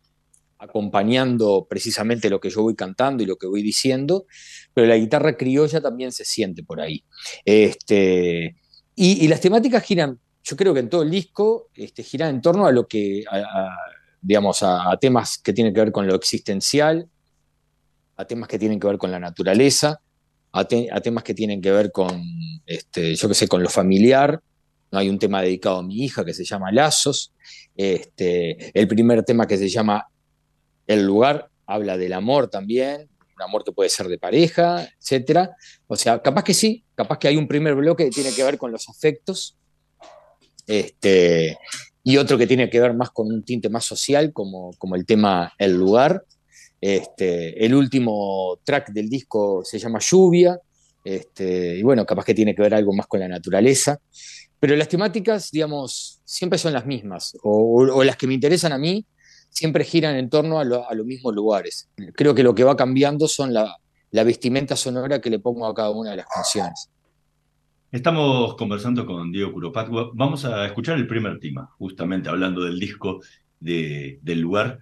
acompañando 0.62 1.66
precisamente 1.68 2.30
lo 2.30 2.40
que 2.40 2.48
yo 2.48 2.62
voy 2.62 2.76
cantando 2.76 3.22
y 3.22 3.26
lo 3.26 3.36
que 3.36 3.48
voy 3.48 3.62
diciendo, 3.62 4.26
pero 4.72 4.86
la 4.86 4.96
guitarra 4.96 5.36
criolla 5.36 5.80
también 5.80 6.12
se 6.12 6.24
siente 6.24 6.62
por 6.62 6.80
ahí. 6.80 7.04
Este, 7.44 8.54
y, 8.94 9.26
las 9.26 9.40
temáticas 9.40 9.82
giran, 9.82 10.20
yo 10.44 10.56
creo 10.56 10.72
que 10.72 10.78
en 10.78 10.88
todo 10.88 11.02
el 11.02 11.10
disco, 11.10 11.68
este, 11.74 12.04
giran 12.04 12.36
en 12.36 12.40
torno 12.40 12.66
a 12.66 12.72
lo 12.72 12.86
que, 12.86 13.24
digamos, 14.20 14.62
a, 14.62 14.96
temas 15.00 15.38
que 15.38 15.52
tienen 15.52 15.74
que 15.74 15.80
ver 15.80 15.90
con 15.90 16.06
lo 16.06 16.14
existencial, 16.14 17.08
a 18.16 18.24
temas 18.24 18.48
que 18.48 18.58
tienen 18.58 18.78
que 18.78 18.86
ver 18.86 18.98
con 18.98 19.10
la 19.10 19.18
naturaleza, 19.18 20.00
a, 20.52 20.64
temas 20.64 21.24
que 21.24 21.34
tienen 21.34 21.60
que 21.60 21.72
ver 21.72 21.90
con, 21.90 22.22
este, 22.66 23.16
yo 23.16 23.26
qué 23.26 23.34
sé, 23.34 23.48
con 23.48 23.64
lo 23.64 23.68
familiar. 23.68 24.40
¿no? 24.92 24.98
Hay 25.00 25.08
un 25.08 25.18
tema 25.18 25.42
dedicado 25.42 25.78
a 25.78 25.82
mi 25.82 26.04
hija 26.04 26.24
que 26.24 26.34
se 26.34 26.44
llama 26.44 26.70
Lazos. 26.70 27.32
Este, 27.74 28.78
el 28.78 28.86
primer 28.86 29.24
tema 29.24 29.46
que 29.46 29.56
se 29.56 29.68
llama 29.68 30.06
El 30.92 31.06
lugar 31.06 31.48
habla 31.66 31.96
del 31.96 32.12
amor 32.12 32.48
también, 32.48 33.08
un 33.36 33.42
amor 33.42 33.64
que 33.64 33.72
puede 33.72 33.88
ser 33.88 34.08
de 34.08 34.18
pareja, 34.18 34.88
etc. 35.00 35.48
O 35.86 35.96
sea, 35.96 36.20
capaz 36.20 36.44
que 36.44 36.54
sí, 36.54 36.84
capaz 36.94 37.18
que 37.18 37.28
hay 37.28 37.36
un 37.36 37.48
primer 37.48 37.74
bloque 37.74 38.04
que 38.04 38.10
tiene 38.10 38.32
que 38.32 38.44
ver 38.44 38.58
con 38.58 38.72
los 38.72 38.88
afectos. 38.88 39.56
Este, 40.66 41.58
y 42.04 42.16
otro 42.16 42.36
que 42.36 42.46
tiene 42.46 42.68
que 42.68 42.80
ver 42.80 42.94
más 42.94 43.10
con 43.10 43.28
un 43.28 43.42
tinte 43.44 43.68
más 43.68 43.84
social, 43.84 44.32
como, 44.32 44.72
como 44.78 44.96
el 44.96 45.06
tema 45.06 45.52
El 45.58 45.74
lugar. 45.74 46.24
Este, 46.80 47.64
el 47.64 47.74
último 47.74 48.58
track 48.64 48.90
del 48.90 49.08
disco 49.08 49.62
se 49.64 49.78
llama 49.78 50.00
Lluvia, 50.00 50.58
este, 51.04 51.76
y 51.76 51.82
bueno, 51.82 52.04
capaz 52.04 52.24
que 52.24 52.34
tiene 52.34 52.54
que 52.54 52.62
ver 52.62 52.74
algo 52.74 52.92
más 52.92 53.06
con 53.06 53.20
la 53.20 53.28
naturaleza. 53.28 54.00
Pero 54.58 54.76
las 54.76 54.88
temáticas, 54.88 55.50
digamos, 55.50 56.20
siempre 56.24 56.58
son 56.58 56.72
las 56.72 56.86
mismas, 56.86 57.36
o, 57.42 58.04
las 58.04 58.16
que 58.16 58.26
me 58.26 58.34
interesan 58.34 58.72
a 58.72 58.78
mí, 58.78 59.04
siempre 59.52 59.84
giran 59.84 60.16
en 60.16 60.30
torno 60.30 60.58
a, 60.58 60.64
los 60.64 61.06
mismos 61.06 61.34
lugares. 61.34 61.88
Creo 62.14 62.34
que 62.34 62.42
lo 62.42 62.54
que 62.54 62.64
va 62.64 62.76
cambiando 62.76 63.28
son 63.28 63.52
la, 63.52 63.76
vestimenta 64.10 64.76
sonora 64.76 65.20
que 65.20 65.30
le 65.30 65.38
pongo 65.38 65.66
a 65.66 65.74
cada 65.74 65.90
una 65.90 66.10
de 66.10 66.16
las 66.16 66.26
canciones. 66.26 66.90
Estamos 67.90 68.56
conversando 68.56 69.04
con 69.04 69.30
Diego 69.30 69.52
Curopatua. 69.52 70.10
Vamos 70.14 70.44
a 70.46 70.64
escuchar 70.66 70.96
el 70.96 71.06
primer 71.06 71.38
tema, 71.38 71.68
justamente 71.78 72.30
hablando 72.30 72.64
del 72.64 72.80
disco 72.80 73.20
del 73.60 74.40
lugar 74.40 74.80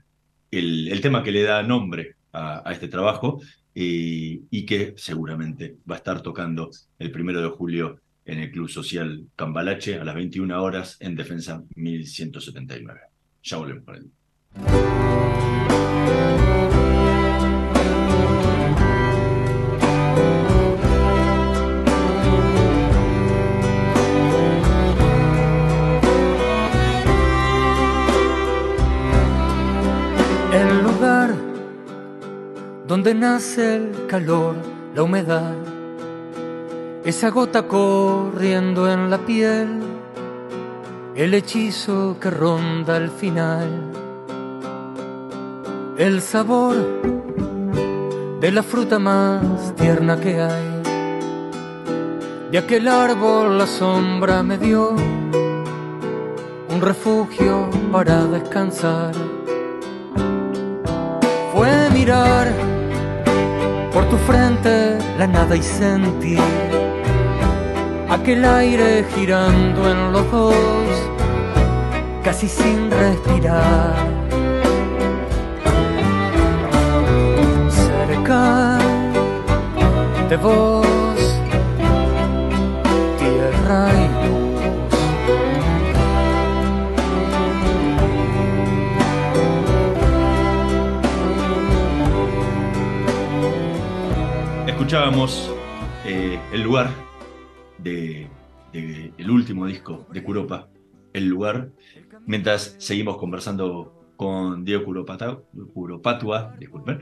el, 0.50 1.00
tema 1.03 1.23
que 1.23 1.33
le 1.33 1.43
da 1.43 1.62
nombre 1.62 2.17
a, 2.33 2.62
este 2.71 2.89
trabajo 2.89 3.41
y 3.75 4.65
que 4.65 4.95
seguramente 4.97 5.77
va 5.91 5.97
a 5.97 5.99
estar 5.99 6.23
tocando 6.23 6.71
el 6.99 7.11
primero 7.11 7.43
de 7.43 7.49
julio 7.49 8.00
en 8.25 8.39
el 8.39 8.50
Club 8.50 8.69
Social 8.69 9.27
Cambalache 9.35 9.99
a 9.99 10.05
las 10.05 10.15
21 10.15 10.62
horas 10.62 10.97
en 11.00 11.17
Defensa 11.17 11.62
1179. 11.75 13.00
Ya 13.43 13.57
volvemos 13.57 13.85
para 13.85 13.99
él. 13.99 14.11
Donde 32.90 33.14
nace 33.14 33.76
el 33.76 34.07
calor, 34.09 34.57
la 34.97 35.04
humedad, 35.04 35.54
esa 37.04 37.30
gota 37.30 37.62
corriendo 37.69 38.90
en 38.90 39.09
la 39.09 39.19
piel, 39.19 39.80
el 41.14 41.33
hechizo 41.35 42.16
que 42.21 42.30
ronda 42.30 42.97
el 42.97 43.09
final, 43.09 43.89
el 46.00 46.23
sabor 46.23 46.76
de 48.40 48.50
la 48.50 48.62
fruta 48.62 48.99
más 48.99 49.75
tierna 49.76 50.19
que 50.19 50.40
hay. 50.40 50.83
De 52.50 52.57
aquel 52.57 52.88
árbol 52.88 53.59
la 53.59 53.66
sombra 53.66 54.42
me 54.42 54.57
dio 54.57 54.92
un 56.71 56.80
refugio 56.80 57.69
para 57.92 58.25
descansar. 58.25 59.12
Fue 61.52 61.90
mirar 61.90 62.50
por 63.92 64.09
tu 64.09 64.16
frente 64.16 64.97
la 65.19 65.26
nada 65.26 65.54
y 65.54 65.62
sentir 65.62 66.40
aquel 68.09 68.42
aire 68.47 69.04
girando 69.14 69.90
en 69.90 70.12
los 70.12 70.33
dos, 70.33 70.54
casi 72.25 72.49
sin 72.49 72.90
respirar 72.90 74.10
tierra. 83.18 83.90
Escuchábamos 94.66 95.52
eh, 96.06 96.38
el 96.52 96.62
lugar 96.62 96.90
de, 97.78 98.26
el 98.73 99.30
último 99.30 99.66
disco 99.66 100.06
de 100.11 100.23
Curopa, 100.23 100.68
el 101.12 101.28
lugar, 101.28 101.68
mientras 102.26 102.76
seguimos 102.78 103.18
conversando 103.18 104.00
con 104.21 104.65
Diego 104.67 104.85
Curopatua, 104.85 106.55
disculpen, 106.59 107.00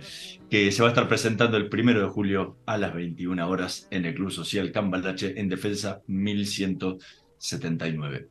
que 0.49 0.71
se 0.71 0.83
va 0.83 0.89
a 0.89 0.93
estar 0.93 1.09
presentando 1.09 1.57
el 1.57 1.69
primero 1.69 2.01
de 2.01 2.07
julio 2.07 2.59
a 2.65 2.79
las 2.79 2.95
21 2.95 3.49
horas 3.49 3.89
en 3.91 4.05
el 4.05 4.15
Club 4.15 4.31
Social 4.31 4.71
Cambalache 4.71 5.41
en 5.41 5.49
Defensa 5.49 6.01
1179. 6.07 8.29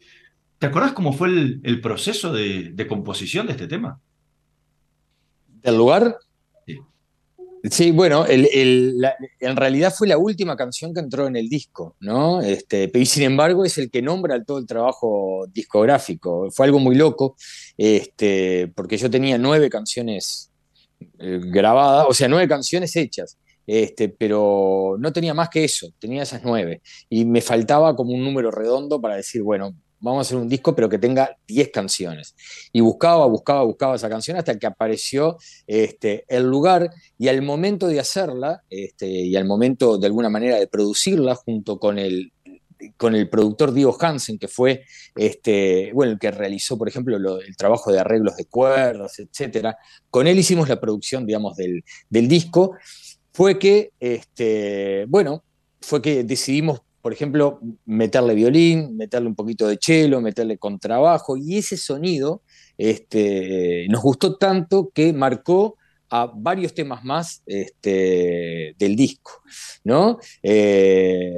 ¿Te 0.58 0.68
acordás 0.68 0.94
cómo 0.94 1.12
fue 1.12 1.28
el, 1.28 1.82
proceso 1.82 2.32
de, 2.32 2.72
de, 2.74 2.88
composición 2.88 3.48
de 3.48 3.52
este 3.52 3.68
tema? 3.68 4.00
¿Del 5.48 5.76
lugar? 5.76 6.20
Sí, 7.72 7.92
bueno, 7.92 8.26
en 8.28 9.56
realidad 9.56 9.94
fue 9.94 10.08
la 10.08 10.18
última 10.18 10.56
canción 10.56 10.94
que 10.94 11.00
entró 11.00 11.28
en 11.28 11.36
el 11.36 11.50
disco, 11.50 11.96
¿no? 12.00 12.42
Este, 12.42 12.92
y 12.94 13.06
sin 13.06 13.24
embargo 13.24 13.66
es 13.66 13.78
el 13.78 13.90
que 13.90 14.02
nombra 14.02 14.44
todo 14.44 14.60
el 14.60 14.66
trabajo 14.66 15.48
discográfico. 15.52 16.50
Fue 16.52 16.68
algo 16.68 16.80
muy 16.80 16.96
loco, 16.96 17.36
este, 17.78 18.72
porque 18.76 18.98
yo 18.98 19.10
tenía 19.10 19.38
nueve 19.38 19.70
canciones 19.70 20.52
eh, 21.20 21.40
grabadas, 21.44 22.06
o 22.10 22.14
sea, 22.14 22.28
nueve 22.28 22.48
canciones 22.48 22.96
hechas. 22.96 23.38
Este, 23.66 24.08
pero 24.08 24.96
no 24.98 25.12
tenía 25.12 25.34
más 25.34 25.50
que 25.50 25.66
eso, 25.66 25.90
tenía 26.00 26.24
esas 26.24 26.42
nueve. 26.44 26.82
Y 27.10 27.26
me 27.26 27.42
faltaba 27.42 27.96
como 27.96 28.14
un 28.14 28.24
número 28.24 28.50
redondo 28.50 29.02
para 29.02 29.18
decir, 29.18 29.42
bueno, 29.42 29.76
vamos 30.00 30.20
a 30.20 30.22
hacer 30.22 30.38
un 30.38 30.50
disco, 30.50 30.76
pero 30.76 30.90
que 30.90 31.00
tenga 31.00 31.38
10 31.48 31.70
canciones. 31.72 32.36
Y 32.72 32.82
buscaba, 32.82 33.26
buscaba, 33.26 33.64
buscaba 33.64 33.96
esa 33.96 34.10
canción 34.10 34.38
hasta 34.38 34.58
que 34.58 34.68
apareció 34.68 35.38
este, 35.66 36.26
el 36.28 36.44
lugar 36.44 36.90
y 37.18 37.28
al 37.28 37.42
momento 37.42 37.88
de 37.88 38.00
hacerla, 38.00 38.64
este, 38.70 39.08
y 39.08 39.36
al 39.36 39.46
momento 39.46 39.98
de 39.98 40.08
alguna 40.08 40.30
manera 40.30 40.58
de 40.58 40.68
producirla 40.68 41.36
junto 41.36 41.80
con 41.80 42.00
el 42.00 42.32
con 42.96 43.16
el 43.16 43.30
productor 43.30 43.74
Diego 43.74 43.98
Hansen, 44.00 44.38
que 44.38 44.48
fue 44.48 44.84
este, 45.16 45.92
bueno, 45.94 46.14
el 46.14 46.20
que 46.20 46.32
realizó, 46.32 46.78
por 46.78 46.88
ejemplo, 46.88 47.18
el 47.18 47.58
trabajo 47.58 47.92
de 47.92 48.00
arreglos 48.00 48.36
de 48.38 48.46
cuerdas, 48.46 49.20
etc. 49.20 49.76
Con 50.10 50.28
él 50.28 50.38
hicimos 50.38 50.70
la 50.70 50.80
producción, 50.80 51.26
digamos, 51.26 51.56
del, 51.58 51.84
del 52.10 52.28
disco. 52.28 52.76
Fue 53.34 53.60
que, 53.60 53.92
este, 54.00 55.06
bueno, 55.08 55.44
fue 55.82 56.02
que 56.02 56.24
decidimos 56.24 56.82
por 57.08 57.14
ejemplo, 57.14 57.62
meterle 57.86 58.36
violín, 58.36 58.98
meterle 58.98 59.30
un 59.30 59.36
poquito 59.36 59.66
de 59.66 59.78
cello, 59.82 60.20
meterle 60.20 60.58
contrabajo, 60.58 61.38
y 61.38 61.60
ese 61.60 61.78
sonido 61.78 62.42
este, 62.78 63.88
nos 63.88 64.02
gustó 64.02 64.36
tanto 64.36 64.92
que 64.94 65.14
marcó 65.14 65.78
a 66.10 66.30
varios 66.36 66.74
temas 66.74 67.06
más 67.06 67.44
este, 67.46 68.76
del 68.78 68.98
disco. 68.98 69.42
Eh, 70.44 71.32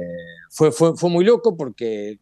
fue, 0.50 0.72
fue, 0.72 1.08
muy 1.08 1.24
loco 1.24 1.56
porque 1.56 2.10
eh, 2.10 2.18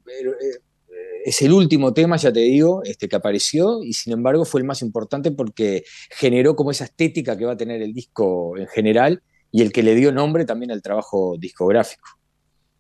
es 1.25 1.41
el 1.41 1.55
último 1.55 1.95
tema, 1.95 2.19
ya 2.19 2.31
te 2.31 2.41
digo, 2.41 2.83
este, 2.85 3.09
que 3.09 3.17
apareció, 3.17 3.83
y 3.83 3.95
sin 3.95 4.13
embargo 4.13 4.45
fue 4.45 4.61
el 4.61 4.67
más 4.67 4.83
importante 4.83 5.31
porque 5.31 5.85
generó 6.11 6.55
como 6.55 6.71
esa 6.71 6.85
estética 6.85 7.39
que 7.39 7.47
va 7.47 7.53
a 7.53 7.57
tener 7.57 7.81
el 7.81 7.95
disco 7.95 8.59
en 8.59 8.67
general 8.67 9.23
y 9.51 9.63
el 9.63 9.73
que 9.73 9.83
le 9.83 9.95
dio 9.95 10.13
nombre 10.13 10.45
también 10.45 10.71
al 10.71 10.83
trabajo 10.83 11.37
discográfico. 11.39 12.18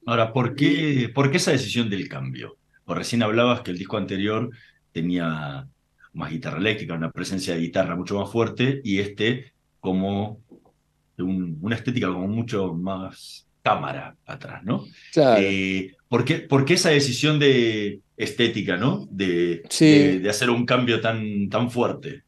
Ahora, 0.08 0.32
¿por 0.32 0.54
qué, 0.54 1.10
¿por 1.14 1.30
qué 1.30 1.36
esa 1.36 1.50
decisión 1.50 1.90
del 1.90 2.08
cambio? 2.08 2.56
O 2.86 2.94
recién 2.94 3.22
hablabas 3.22 3.60
que 3.60 3.72
el 3.72 3.76
disco 3.76 3.98
anterior 3.98 4.48
tenía 4.90 5.68
más 6.14 6.30
guitarra 6.30 6.56
eléctrica, 6.56 6.94
una 6.94 7.10
presencia 7.10 7.52
de 7.52 7.60
guitarra 7.60 7.94
mucho 7.94 8.18
más 8.18 8.32
fuerte, 8.32 8.80
y 8.82 9.00
este 9.00 9.52
como 9.80 10.40
una 11.18 11.76
estética 11.76 12.06
como 12.06 12.26
mucho 12.26 12.72
más 12.72 13.46
cámara 13.62 14.16
atrás, 14.24 14.64
¿no? 14.64 14.86
Claro. 15.12 15.42
Eh, 15.44 15.94
¿por, 16.08 16.24
qué, 16.24 16.46
esa 16.72 16.88
decisión 16.88 17.38
de 17.38 18.00
estética, 18.16 18.78
¿no? 18.78 19.06
De, 19.10 19.62
de, 19.78 20.20
de, 20.20 20.30
hacer 20.30 20.48
un 20.48 20.64
cambio 20.64 21.02
tan, 21.02 21.50
tan 21.50 21.70
fuerte. 21.70 22.22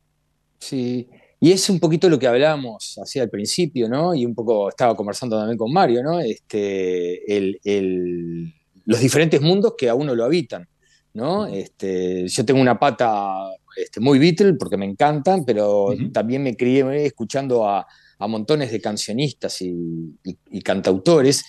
Sí, 0.58 1.08
y 1.40 1.52
es 1.52 1.70
un 1.70 1.80
poquito 1.80 2.08
lo 2.08 2.18
que 2.18 2.26
hablábamos 2.26 2.98
así 3.02 3.18
al 3.18 3.30
principio, 3.30 3.88
¿no? 3.88 4.14
Y 4.14 4.26
un 4.26 4.34
poco 4.34 4.68
estaba 4.68 4.94
conversando 4.94 5.38
también 5.38 5.56
con 5.56 5.72
Mario, 5.72 6.02
¿no? 6.02 6.20
Este, 6.20 7.36
el, 7.36 8.52
los 8.84 9.00
diferentes 9.00 9.40
mundos 9.40 9.74
que 9.76 9.88
a 9.88 9.94
uno 9.94 10.14
lo 10.14 10.24
habitan, 10.24 10.68
¿no? 11.14 11.46
Este, 11.46 12.28
yo 12.28 12.44
tengo 12.44 12.60
una 12.60 12.78
pata 12.78 13.34
este, 13.74 14.00
muy 14.00 14.18
Beatle 14.18 14.54
porque 14.54 14.76
me 14.76 14.84
encantan, 14.84 15.44
pero 15.46 15.94
también 16.12 16.42
me 16.42 16.56
crié 16.56 17.06
escuchando 17.06 17.66
a, 17.66 17.86
montones 18.18 18.70
de 18.70 18.82
cancionistas 18.82 19.62
y 19.62 20.60
cantautores 20.62 21.42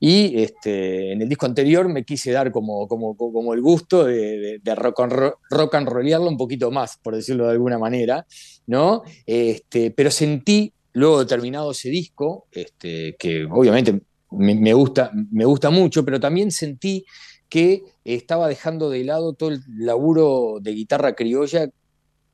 y 0.00 0.40
este, 0.42 1.12
en 1.12 1.22
el 1.22 1.28
disco 1.28 1.46
anterior 1.46 1.88
me 1.88 2.04
quise 2.04 2.30
dar 2.30 2.52
como, 2.52 2.86
como, 2.86 3.16
como 3.16 3.52
el 3.52 3.60
gusto 3.60 4.04
de, 4.04 4.60
de, 4.62 4.74
rock, 4.76 5.00
and 5.00 5.12
rock 5.50 5.74
and 5.74 5.88
rollearlo 5.88 6.28
un 6.28 6.36
poquito 6.36 6.70
más, 6.70 6.98
por 6.98 7.16
decirlo 7.16 7.46
de 7.46 7.52
alguna 7.52 7.78
manera, 7.78 8.24
¿no? 8.68 9.02
Este, 9.26 9.90
pero 9.90 10.10
sentí, 10.12 10.72
luego 10.92 11.18
de 11.18 11.26
terminado 11.26 11.72
ese 11.72 11.88
disco, 11.88 12.46
este, 12.52 13.16
que 13.18 13.44
obviamente 13.50 14.00
me, 14.30 14.72
gusta, 14.74 15.10
me 15.32 15.44
gusta 15.44 15.70
mucho, 15.70 16.04
pero 16.04 16.20
también 16.20 16.52
sentí 16.52 17.04
que 17.48 17.82
estaba 18.04 18.46
dejando 18.46 18.90
de 18.90 19.04
lado 19.04 19.32
todo 19.32 19.48
el 19.48 19.62
laburo 19.78 20.58
de 20.60 20.72
guitarra 20.72 21.14
criolla 21.14 21.70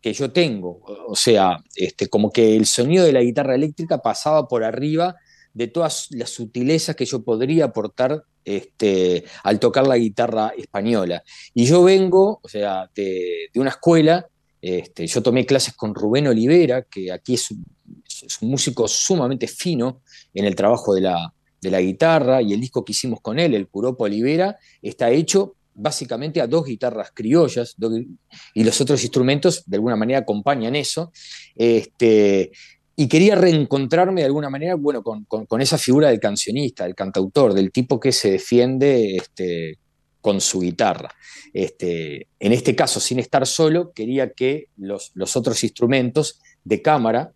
que 0.00 0.12
yo 0.12 0.32
tengo. 0.32 0.80
O 1.06 1.16
sea, 1.16 1.58
este, 1.76 2.08
como 2.08 2.30
que 2.30 2.56
el 2.56 2.66
sonido 2.66 3.04
de 3.04 3.12
la 3.12 3.22
guitarra 3.22 3.54
eléctrica 3.54 3.98
pasaba 3.98 4.48
por 4.48 4.64
arriba 4.64 5.14
de 5.54 5.68
todas 5.68 6.08
las 6.10 6.30
sutilezas 6.30 6.96
que 6.96 7.06
yo 7.06 7.22
podría 7.22 7.66
aportar 7.66 8.24
este, 8.44 9.24
al 9.42 9.60
tocar 9.60 9.86
la 9.86 9.96
guitarra 9.96 10.52
española. 10.58 11.22
Y 11.54 11.66
yo 11.66 11.84
vengo, 11.84 12.40
o 12.42 12.48
sea, 12.48 12.90
de, 12.94 13.48
una 13.54 13.70
escuela, 13.70 14.26
este, 14.66 15.06
yo 15.06 15.22
tomé 15.22 15.44
clases 15.44 15.74
con 15.74 15.94
Rubén 15.94 16.26
Olivera, 16.26 16.84
que 16.84 17.12
aquí 17.12 17.34
es 17.34 17.50
un, 17.50 17.66
músico 18.40 18.88
sumamente 18.88 19.46
fino 19.46 20.00
en 20.32 20.46
el 20.46 20.54
trabajo 20.54 20.94
de 20.94 21.02
la, 21.02 21.34
de 21.60 21.70
la 21.70 21.82
guitarra, 21.82 22.40
y 22.40 22.54
el 22.54 22.60
disco 22.62 22.82
que 22.82 22.92
hicimos 22.92 23.20
con 23.20 23.38
él, 23.38 23.54
el 23.54 23.68
Curopo 23.68 24.04
Olivera, 24.04 24.56
está 24.80 25.10
hecho 25.10 25.56
básicamente 25.74 26.40
a 26.40 26.46
dos 26.46 26.64
guitarras 26.64 27.10
criollas 27.12 27.76
y 28.54 28.64
los 28.64 28.80
otros 28.80 29.02
instrumentos 29.02 29.64
de 29.66 29.76
alguna 29.76 29.96
manera 29.96 30.20
acompañan 30.20 30.76
eso. 30.76 31.12
Este, 31.54 32.50
y 32.96 33.06
quería 33.06 33.34
reencontrarme 33.34 34.22
de 34.22 34.26
alguna 34.26 34.48
manera, 34.48 34.76
bueno, 34.76 35.02
con, 35.02 35.60
esa 35.60 35.76
figura 35.76 36.08
del 36.08 36.20
cancionista, 36.20 36.84
del 36.84 36.94
cantautor, 36.94 37.52
del 37.52 37.70
tipo 37.70 38.00
que 38.00 38.12
se 38.12 38.30
defiende 38.30 39.16
este, 39.16 39.78
con 40.24 40.40
su 40.40 40.60
guitarra. 40.60 41.14
Este, 41.52 42.28
en 42.40 42.52
este 42.54 42.74
caso, 42.74 42.98
sin 42.98 43.18
estar 43.18 43.46
solo, 43.46 43.92
quería 43.92 44.30
que 44.30 44.68
los, 44.78 45.10
los 45.12 45.36
otros 45.36 45.62
instrumentos 45.62 46.40
de 46.64 46.80
cámara, 46.80 47.34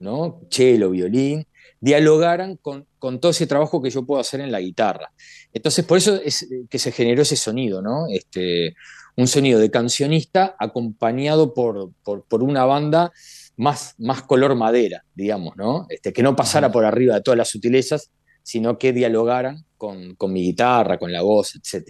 ¿no? 0.00 0.42
cello, 0.50 0.90
violín, 0.90 1.46
dialogaran 1.80 2.56
con, 2.56 2.86
con, 2.98 3.20
todo 3.20 3.30
ese 3.30 3.46
trabajo 3.46 3.80
que 3.80 3.88
yo 3.88 4.04
puedo 4.04 4.20
hacer 4.20 4.42
en 4.42 4.52
la 4.52 4.60
guitarra. 4.60 5.10
Entonces, 5.50 5.86
por 5.86 5.96
eso 5.96 6.20
es 6.22 6.46
que 6.68 6.78
se 6.78 6.92
generó 6.92 7.22
ese 7.22 7.36
sonido, 7.36 7.80
¿no? 7.80 8.04
Este, 8.10 8.74
un 9.16 9.28
sonido 9.28 9.58
de 9.58 9.70
cancionista 9.70 10.56
acompañado 10.58 11.54
por, 11.54 11.92
por, 12.04 12.22
por 12.24 12.42
una 12.42 12.66
banda 12.66 13.12
más, 13.56 13.94
más 13.96 14.20
color 14.24 14.56
madera, 14.56 15.06
digamos, 15.14 15.56
¿no? 15.56 15.86
Este, 15.88 16.12
que 16.12 16.22
no 16.22 16.36
pasara 16.36 16.70
por 16.70 16.84
arriba 16.84 17.14
de 17.14 17.22
todas 17.22 17.38
las 17.38 17.48
sutilezas, 17.48 18.10
sino 18.42 18.76
que 18.76 18.92
dialogaran 18.92 19.64
con, 19.76 20.16
mi 20.32 20.42
guitarra, 20.42 20.98
con 20.98 21.12
la 21.12 21.22
voz, 21.22 21.54
etc. 21.56 21.88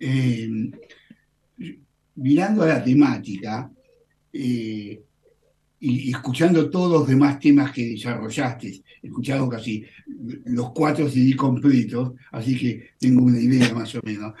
Eh, 0.00 0.48
mirando 2.16 2.62
a 2.62 2.66
la 2.66 2.82
temática 2.82 3.70
eh, 4.32 5.02
y 5.78 6.10
escuchando 6.10 6.68
todos 6.68 7.00
los 7.00 7.08
demás 7.08 7.38
temas 7.38 7.72
que 7.72 7.90
desarrollaste, 7.90 8.82
he 9.02 9.06
escuchado 9.06 9.48
casi 9.48 9.84
los 10.46 10.72
cuatro 10.72 11.08
CD 11.08 11.36
completos, 11.36 12.12
así 12.32 12.58
que 12.58 12.90
tengo 12.98 13.24
una 13.24 13.40
idea 13.40 13.72
más 13.74 13.94
o 13.94 14.00
menos. 14.02 14.34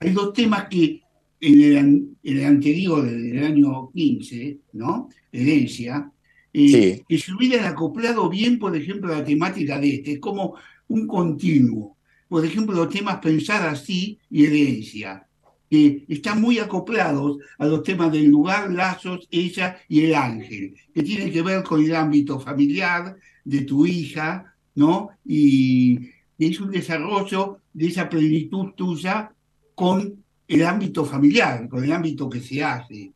Hay 0.00 0.10
dos 0.10 0.32
temas 0.32 0.68
que 0.68 1.00
en 1.40 2.16
el, 2.22 2.44
anterior, 2.44 3.04
del 3.04 3.44
año 3.44 3.90
15, 3.92 4.58
¿no? 4.74 5.08
Herencia, 5.30 6.10
eh, 6.52 7.02
que 7.08 7.18
se 7.18 7.32
hubieran 7.32 7.66
acoplado 7.66 8.28
bien, 8.30 8.58
por 8.58 8.76
ejemplo, 8.76 9.12
a 9.12 9.18
la 9.18 9.24
temática 9.24 9.78
de 9.78 9.96
este, 9.96 10.12
es 10.12 10.18
como 10.20 10.54
un 10.88 11.06
continuo. 11.06 11.96
Por 12.28 12.44
ejemplo, 12.44 12.74
los 12.74 12.88
temas 12.88 13.18
Pensar 13.20 13.66
así 13.68 14.18
y 14.30 14.44
Herencia, 14.44 15.26
que 15.70 16.04
están 16.08 16.40
muy 16.40 16.58
acoplados 16.58 17.38
a 17.58 17.66
los 17.66 17.82
temas 17.82 18.12
del 18.12 18.26
lugar, 18.26 18.70
lazos, 18.70 19.26
ella 19.30 19.78
y 19.88 20.04
el 20.04 20.14
ángel, 20.14 20.74
que 20.92 21.02
tienen 21.02 21.32
que 21.32 21.42
ver 21.42 21.62
con 21.62 21.82
el 21.82 21.94
ámbito 21.94 22.38
familiar 22.40 23.16
de 23.44 23.60
tu 23.62 23.86
hija, 23.86 24.54
¿no? 24.74 25.10
Y 25.24 26.10
es 26.38 26.60
un 26.60 26.70
desarrollo 26.70 27.60
de 27.72 27.86
esa 27.86 28.08
plenitud 28.08 28.72
tuya 28.76 29.32
con 29.74 30.24
el 30.46 30.64
ámbito 30.64 31.04
familiar, 31.04 31.68
con 31.68 31.84
el 31.84 31.92
ámbito 31.92 32.28
que 32.28 32.40
se 32.40 32.62
hace. 32.62 33.12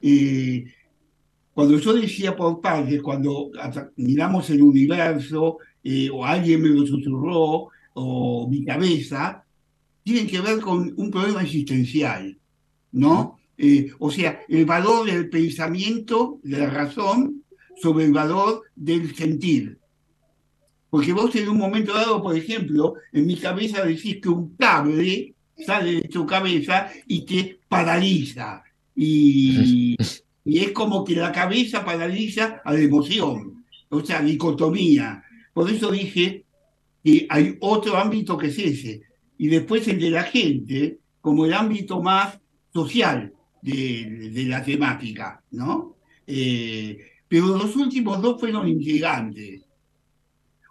Eh, 0.00 0.64
cuando 1.54 1.78
yo 1.78 1.94
decía 1.94 2.36
por 2.36 2.60
partes, 2.60 3.00
cuando 3.00 3.50
miramos 3.96 4.50
el 4.50 4.62
universo, 4.62 5.58
eh, 5.82 6.10
o 6.12 6.24
alguien 6.24 6.60
me 6.60 6.68
lo 6.68 6.86
susurró, 6.86 7.70
o 7.98 8.46
mi 8.48 8.64
cabeza, 8.64 9.42
tienen 10.04 10.26
que 10.26 10.40
ver 10.40 10.60
con 10.60 10.92
un 10.96 11.10
problema 11.10 11.42
existencial, 11.42 12.36
¿no? 12.92 13.38
Eh, 13.56 13.90
o 13.98 14.10
sea, 14.10 14.40
el 14.48 14.66
valor 14.66 15.06
del 15.06 15.30
pensamiento, 15.30 16.38
de 16.42 16.58
la 16.58 16.68
razón, 16.68 17.42
sobre 17.80 18.04
el 18.04 18.12
valor 18.12 18.62
del 18.74 19.14
sentir. 19.14 19.78
Porque 20.90 21.12
vos 21.14 21.34
en 21.36 21.48
un 21.48 21.56
momento 21.56 21.94
dado, 21.94 22.22
por 22.22 22.36
ejemplo, 22.36 22.94
en 23.12 23.26
mi 23.26 23.36
cabeza 23.36 23.84
decís 23.84 24.18
que 24.20 24.28
un 24.28 24.54
cable 24.56 25.34
sale 25.66 25.94
de 25.94 26.08
tu 26.08 26.26
cabeza 26.26 26.90
y 27.06 27.24
te 27.24 27.60
paraliza. 27.66 28.62
Y, 28.94 29.96
y 30.44 30.58
es 30.58 30.72
como 30.72 31.02
que 31.02 31.16
la 31.16 31.32
cabeza 31.32 31.82
paraliza 31.82 32.60
a 32.62 32.74
la 32.74 32.80
emoción, 32.80 33.64
o 33.88 34.04
sea, 34.04 34.20
dicotomía. 34.20 35.22
Por 35.54 35.70
eso 35.70 35.90
dije 35.90 36.45
que 37.06 37.24
hay 37.30 37.56
otro 37.60 37.96
ámbito 37.96 38.36
que 38.36 38.48
es 38.48 38.58
ese. 38.58 39.02
Y 39.38 39.46
después 39.46 39.86
el 39.86 40.00
de 40.00 40.10
la 40.10 40.24
gente, 40.24 40.98
como 41.20 41.46
el 41.46 41.54
ámbito 41.54 42.02
más 42.02 42.36
social 42.72 43.32
de, 43.62 44.30
de 44.32 44.42
la 44.46 44.64
temática, 44.64 45.40
¿no? 45.52 45.94
Eh, 46.26 46.98
pero 47.28 47.56
los 47.58 47.76
últimos 47.76 48.20
dos 48.20 48.40
fueron 48.40 48.66
intrigantes. 48.66 49.62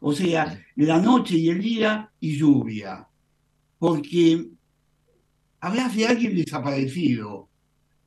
O 0.02 0.12
sea, 0.12 0.62
la 0.76 1.00
noche 1.00 1.38
y 1.38 1.48
el 1.48 1.62
día 1.62 2.12
y 2.19 2.36
lluvia. 2.36 3.08
Porque 3.80 4.45
hablas 5.62 5.95
de 5.95 6.06
alguien 6.06 6.36
desaparecido, 6.36 7.48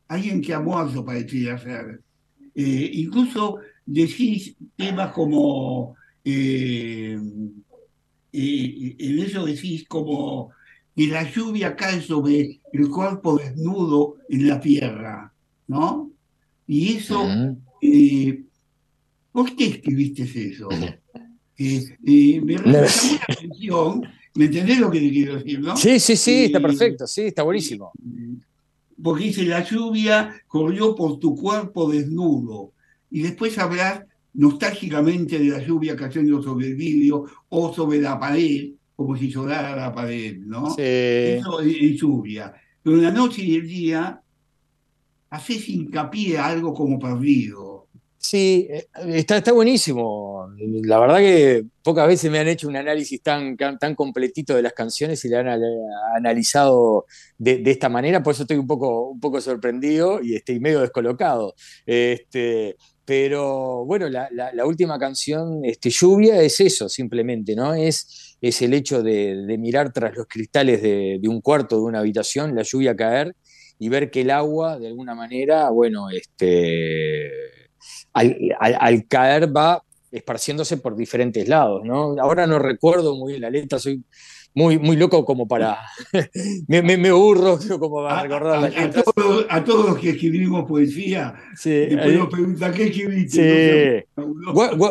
alguien 0.07 0.43
que 0.43 0.53
ha 0.53 0.61
muerto, 0.61 1.03
parecía 1.03 1.57
ser. 1.57 2.03
Eh, 2.55 2.91
incluso 2.93 3.57
decís 3.87 4.55
temas 4.77 5.13
como, 5.13 5.97
eh, 6.23 7.19
eh, 8.33 8.97
en 8.99 9.19
eso 9.19 9.45
decís 9.45 9.87
como 9.89 10.51
que 10.95 11.07
la 11.07 11.31
lluvia 11.31 11.77
cae 11.77 12.01
sobre 12.01 12.61
el 12.73 12.89
cuerpo 12.89 13.39
desnudo 13.39 14.17
en 14.29 14.49
la 14.49 14.61
tierra, 14.61 15.33
¿no? 15.67 16.11
Y 16.67 16.97
eso, 16.97 17.25
¿por 19.33 19.57
qué 19.57 19.67
escribiste 19.67 20.23
eso? 20.23 20.69
me 21.59 22.55
llama 22.55 22.73
la 22.73 22.87
atención 23.29 24.03
¿Me 24.39 24.45
entendés 24.45 24.79
lo 24.79 24.89
que 24.89 25.01
te 25.01 25.11
quiero 25.11 25.35
decir, 25.35 25.61
no? 25.61 25.77
Sí, 25.77 25.99
sí, 25.99 26.15
sí, 26.15 26.45
está 26.45 26.61
perfecto, 26.61 27.09
sí, 27.09 27.23
está 27.23 27.43
buenísimo. 27.43 27.91
Porque 29.03 29.25
dice, 29.25 29.45
la 29.45 29.65
lluvia 29.65 30.33
corrió 30.47 30.95
por 30.95 31.19
tu 31.19 31.35
cuerpo 31.35 31.91
desnudo. 31.91 32.73
Y 33.11 33.23
después 33.23 33.59
hablar 33.59 34.07
nostálgicamente 34.39 35.39
de 35.39 35.47
la 35.47 35.59
lluvia 35.59 35.97
cayendo 35.97 36.41
sobre 36.41 36.69
el 36.69 36.77
vidrio 36.77 37.25
o 37.49 37.75
sobre 37.75 38.01
la 38.01 38.19
pared, 38.19 38.71
como 38.95 39.17
si 39.17 39.29
llorara 39.29 39.75
la 39.75 39.93
pared, 39.93 40.39
¿no? 40.39 40.71
Sí. 40.71 40.83
Eso 40.83 41.61
es, 41.61 42.01
lluvia. 42.01 42.55
Pero 42.81 42.97
en 42.97 43.03
la 43.03 43.11
noche 43.11 43.43
y 43.43 43.57
el 43.57 43.67
día 43.67 44.23
haces 45.31 45.69
hincapié 45.69 46.39
a 46.39 46.47
algo 46.47 46.73
como 46.73 47.01
perdido. 47.01 47.89
Sí, 48.17 48.69
eh, 48.71 48.87
está, 49.09 49.39
está 49.39 49.53
buenísimo. 49.53 50.49
La 50.85 51.01
verdad 51.01 51.19
que 51.19 51.65
pocas 51.83 52.07
veces 52.07 52.31
me 52.31 52.39
han 52.39 52.47
hecho 52.47 52.69
un 52.69 52.77
análisis 52.77 53.21
tan, 53.21 53.57
tan 53.57 53.95
completito 53.97 54.55
de 54.55 54.63
las 54.63 54.73
canciones 54.73 55.25
y 55.25 55.31
le 55.31 55.39
han 55.39 55.49
analizado 56.17 57.07
de, 57.39 57.61
esta 57.67 57.89
manera, 57.89 58.23
por 58.23 58.35
eso 58.35 58.43
estoy 58.43 58.57
un 58.57 58.69
poco, 58.69 59.09
un 59.09 59.19
poco 59.19 59.41
sorprendido 59.41 60.23
y 60.23 60.37
estoy 60.37 60.61
medio 60.61 60.81
descolocado. 60.81 61.55
Este, 61.85 62.77
pero 63.09 63.87
bueno, 63.87 64.07
la, 64.11 64.67
última 64.67 64.99
canción, 64.99 65.65
este, 65.65 65.89
Lluvia, 65.89 66.43
es 66.43 66.61
eso 66.61 66.91
simplemente, 66.91 67.57
¿no? 67.57 67.73
Es, 67.73 68.37
es 68.39 68.61
el 68.61 68.75
hecho 68.75 69.03
de, 69.03 69.57
mirar 69.59 69.95
tras 69.95 70.15
los 70.15 70.27
cristales 70.27 70.83
de, 70.83 71.19
de, 71.19 71.27
un 71.27 71.41
cuarto, 71.41 71.77
de 71.77 71.83
una 71.85 72.01
habitación, 72.01 72.55
la 72.55 72.65
lluvia 72.65 72.95
caer 72.95 73.35
y 73.79 73.89
ver 73.89 74.11
que 74.11 74.21
el 74.21 74.31
agua, 74.31 74.79
de 74.79 74.89
alguna 74.89 75.15
manera, 75.15 75.71
bueno, 75.71 76.11
este 76.11 77.31
al, 78.13 79.07
caer 79.09 79.57
va 79.57 79.83
esparciéndose 80.13 80.77
por 80.77 80.95
diferentes 80.95 81.49
lados, 81.49 81.81
¿no? 81.87 82.15
Ahora 82.21 82.47
no 82.47 82.59
recuerdo 82.59 83.17
muy 83.17 83.33
bien 83.33 83.41
la 83.41 83.49
letra, 83.49 83.79
soy 83.79 84.05
muy, 84.55 84.79
muy 84.79 84.97
loco 84.97 85.25
como 85.25 85.47
para... 85.47 85.79
me, 86.69 86.83
me, 86.83 87.13
burro 87.13 87.59
como 87.79 88.03
para 88.03 88.23
recordar 88.23 88.61
la 88.61 88.69
letra. 88.69 89.03
A, 89.49 89.65
todos, 89.65 89.87
los 89.87 89.99
que 89.99 90.11
escribimos 90.11 90.69
poesía, 90.69 91.35
sí, 91.57 91.71
después 91.71 92.15
nos 92.15 92.29
preguntan, 92.29 92.73
¿qué 92.73 92.85
escribiste? 92.85 94.07
Sí. 94.17 94.23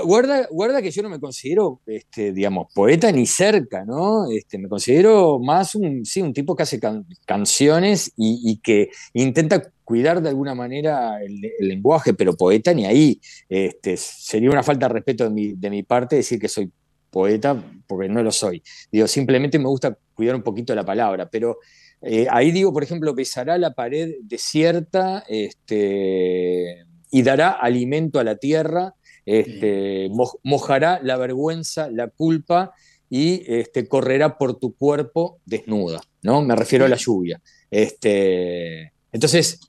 guarda, 0.03 0.47
guarda 0.49 0.81
que 0.81 0.91
yo 0.91 1.03
no 1.03 1.09
me 1.09 1.19
considero, 1.19 1.81
este, 1.85 2.31
digamos, 2.31 2.67
poeta 2.73 3.11
ni 3.11 3.25
cerca, 3.25 3.83
¿no? 3.85 4.29
Este, 4.31 4.57
me 4.57 4.69
considero 4.69 5.39
más 5.39 5.75
un, 5.75 6.05
sí, 6.05 6.21
un 6.21 6.33
tipo 6.33 6.55
que 6.55 6.63
hace 6.63 6.79
canciones 7.25 8.11
y, 8.15 8.51
y 8.51 8.57
que 8.57 8.89
intenta 9.13 9.71
cuidar 9.87 10.21
de 10.21 10.27
alguna 10.27 10.53
manera 10.53 11.23
el, 11.23 11.39
lenguaje, 11.61 12.13
pero 12.13 12.35
poeta 12.35 12.73
ni 12.73 12.85
ahí. 12.85 13.21
Este, 13.47 13.95
sería 13.95 14.49
una 14.49 14.61
falta 14.61 14.89
de 14.89 14.93
respeto 14.95 15.23
de 15.23 15.29
mi, 15.29 15.53
de 15.53 15.69
mi 15.69 15.83
parte 15.83 16.17
decir 16.17 16.37
que 16.39 16.49
soy 16.49 16.69
poeta, 17.09 17.61
porque 17.87 18.09
no 18.09 18.21
lo 18.23 18.31
soy. 18.31 18.61
Digo, 18.91 19.07
simplemente 19.07 19.59
me 19.59 19.67
gusta 19.67 19.97
cuidar 20.13 20.35
un 20.35 20.43
poquito 20.43 20.73
la 20.75 20.85
palabra, 20.85 21.29
pero 21.29 21.59
eh, 22.01 22.27
ahí 22.29 22.51
digo, 22.51 22.71
por 22.73 22.83
ejemplo, 22.83 23.13
besará 23.13 23.57
la 23.57 23.73
pared 23.73 24.15
desierta 24.21 25.23
este, 25.27 26.85
y 27.11 27.21
dará 27.23 27.51
alimento 27.51 28.19
a 28.19 28.23
la 28.23 28.35
tierra, 28.35 28.93
este, 29.25 30.09
mojará 30.43 31.01
la 31.03 31.17
vergüenza, 31.17 31.89
la 31.91 32.07
culpa 32.07 32.73
y 33.09 33.43
este, 33.47 33.87
correrá 33.87 34.37
por 34.37 34.59
tu 34.59 34.73
cuerpo 34.75 35.39
desnuda, 35.45 36.01
¿no? 36.21 36.41
Me 36.41 36.55
refiero 36.55 36.85
a 36.85 36.89
la 36.89 36.95
lluvia. 36.97 37.41
Este, 37.69 38.93
entonces, 39.11 39.59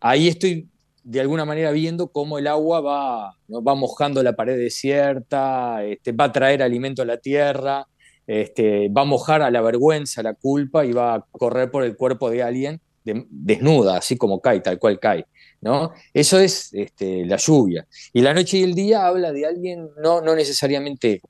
ahí 0.00 0.28
estoy 0.28 0.68
de 1.08 1.20
alguna 1.20 1.46
manera 1.46 1.70
viendo 1.70 2.08
cómo 2.08 2.38
el 2.38 2.46
agua 2.46 2.82
va, 2.82 3.36
va 3.48 3.74
mojando 3.74 4.22
la 4.22 4.36
pared 4.36 4.58
desierta, 4.58 5.82
este, 5.82 6.12
va 6.12 6.24
a 6.24 6.32
traer 6.32 6.62
alimento 6.62 7.00
a 7.00 7.06
la 7.06 7.16
tierra, 7.16 7.86
este, 8.26 8.90
va 8.90 9.02
a 9.02 9.04
mojar 9.06 9.40
a 9.40 9.50
la 9.50 9.62
vergüenza, 9.62 10.20
a 10.20 10.24
la 10.24 10.34
culpa 10.34 10.84
y 10.84 10.92
va 10.92 11.14
a 11.14 11.24
correr 11.30 11.70
por 11.70 11.82
el 11.84 11.96
cuerpo 11.96 12.28
de 12.28 12.42
alguien 12.42 12.82
desnuda, 13.02 13.96
así 13.96 14.18
como 14.18 14.40
cae, 14.42 14.60
tal 14.60 14.78
cual 14.78 15.00
cae. 15.00 15.24
¿no? 15.62 15.92
Eso 16.12 16.38
es 16.38 16.74
este, 16.74 17.24
la 17.24 17.38
lluvia. 17.38 17.86
Y 18.12 18.20
la 18.20 18.34
noche 18.34 18.58
y 18.58 18.64
el 18.64 18.74
día 18.74 19.06
habla 19.06 19.32
de 19.32 19.46
alguien 19.46 19.88
no, 20.02 20.20
no 20.20 20.34
necesariamente 20.34 21.22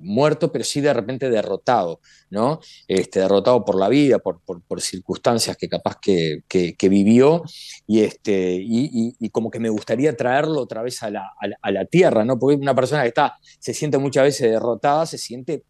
muerto, 0.00 0.50
pero 0.52 0.64
sí 0.64 0.80
de 0.80 0.92
repente 0.92 1.30
derrotado, 1.30 2.00
¿no? 2.30 2.60
Este, 2.88 3.20
derrotado 3.20 3.64
por 3.64 3.78
la 3.78 3.88
vida, 3.88 4.18
por, 4.18 4.40
por, 4.40 4.80
circunstancias 4.80 5.56
que 5.56 5.68
capaz 5.68 5.96
que, 6.00 6.42
que, 6.48 6.88
vivió, 6.88 7.42
y, 7.86 8.00
este, 8.00 8.54
y, 8.54 9.14
y, 9.18 9.30
como 9.30 9.50
que 9.50 9.60
me 9.60 9.68
gustaría 9.68 10.16
traerlo 10.16 10.60
otra 10.60 10.82
vez 10.82 11.02
a 11.02 11.10
la, 11.10 11.32
a 11.60 11.70
la, 11.70 11.84
tierra, 11.84 12.24
¿no? 12.24 12.38
Porque 12.38 12.56
una 12.56 12.74
persona 12.74 13.02
que 13.02 13.08
está, 13.08 13.36
se 13.58 13.74
siente 13.74 13.98
muchas 13.98 14.24
veces 14.24 14.50
derrotada, 14.50 15.06
se 15.06 15.18
siente 15.18 15.64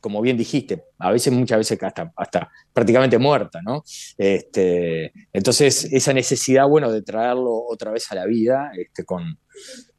como 0.00 0.20
bien 0.20 0.36
dijiste, 0.36 0.84
a 1.00 1.10
veces, 1.10 1.32
muchas 1.32 1.58
veces 1.58 1.82
hasta, 1.82 2.12
hasta 2.16 2.48
prácticamente 2.72 3.18
muerta, 3.18 3.60
¿no? 3.60 3.82
Este, 4.16 5.12
entonces, 5.32 5.88
esa 5.92 6.12
necesidad, 6.12 6.68
bueno, 6.68 6.92
de 6.92 7.02
traerlo 7.02 7.64
otra 7.68 7.90
vez 7.90 8.12
a 8.12 8.14
la 8.14 8.24
vida, 8.24 8.70
este, 8.76 9.04
con, 9.04 9.36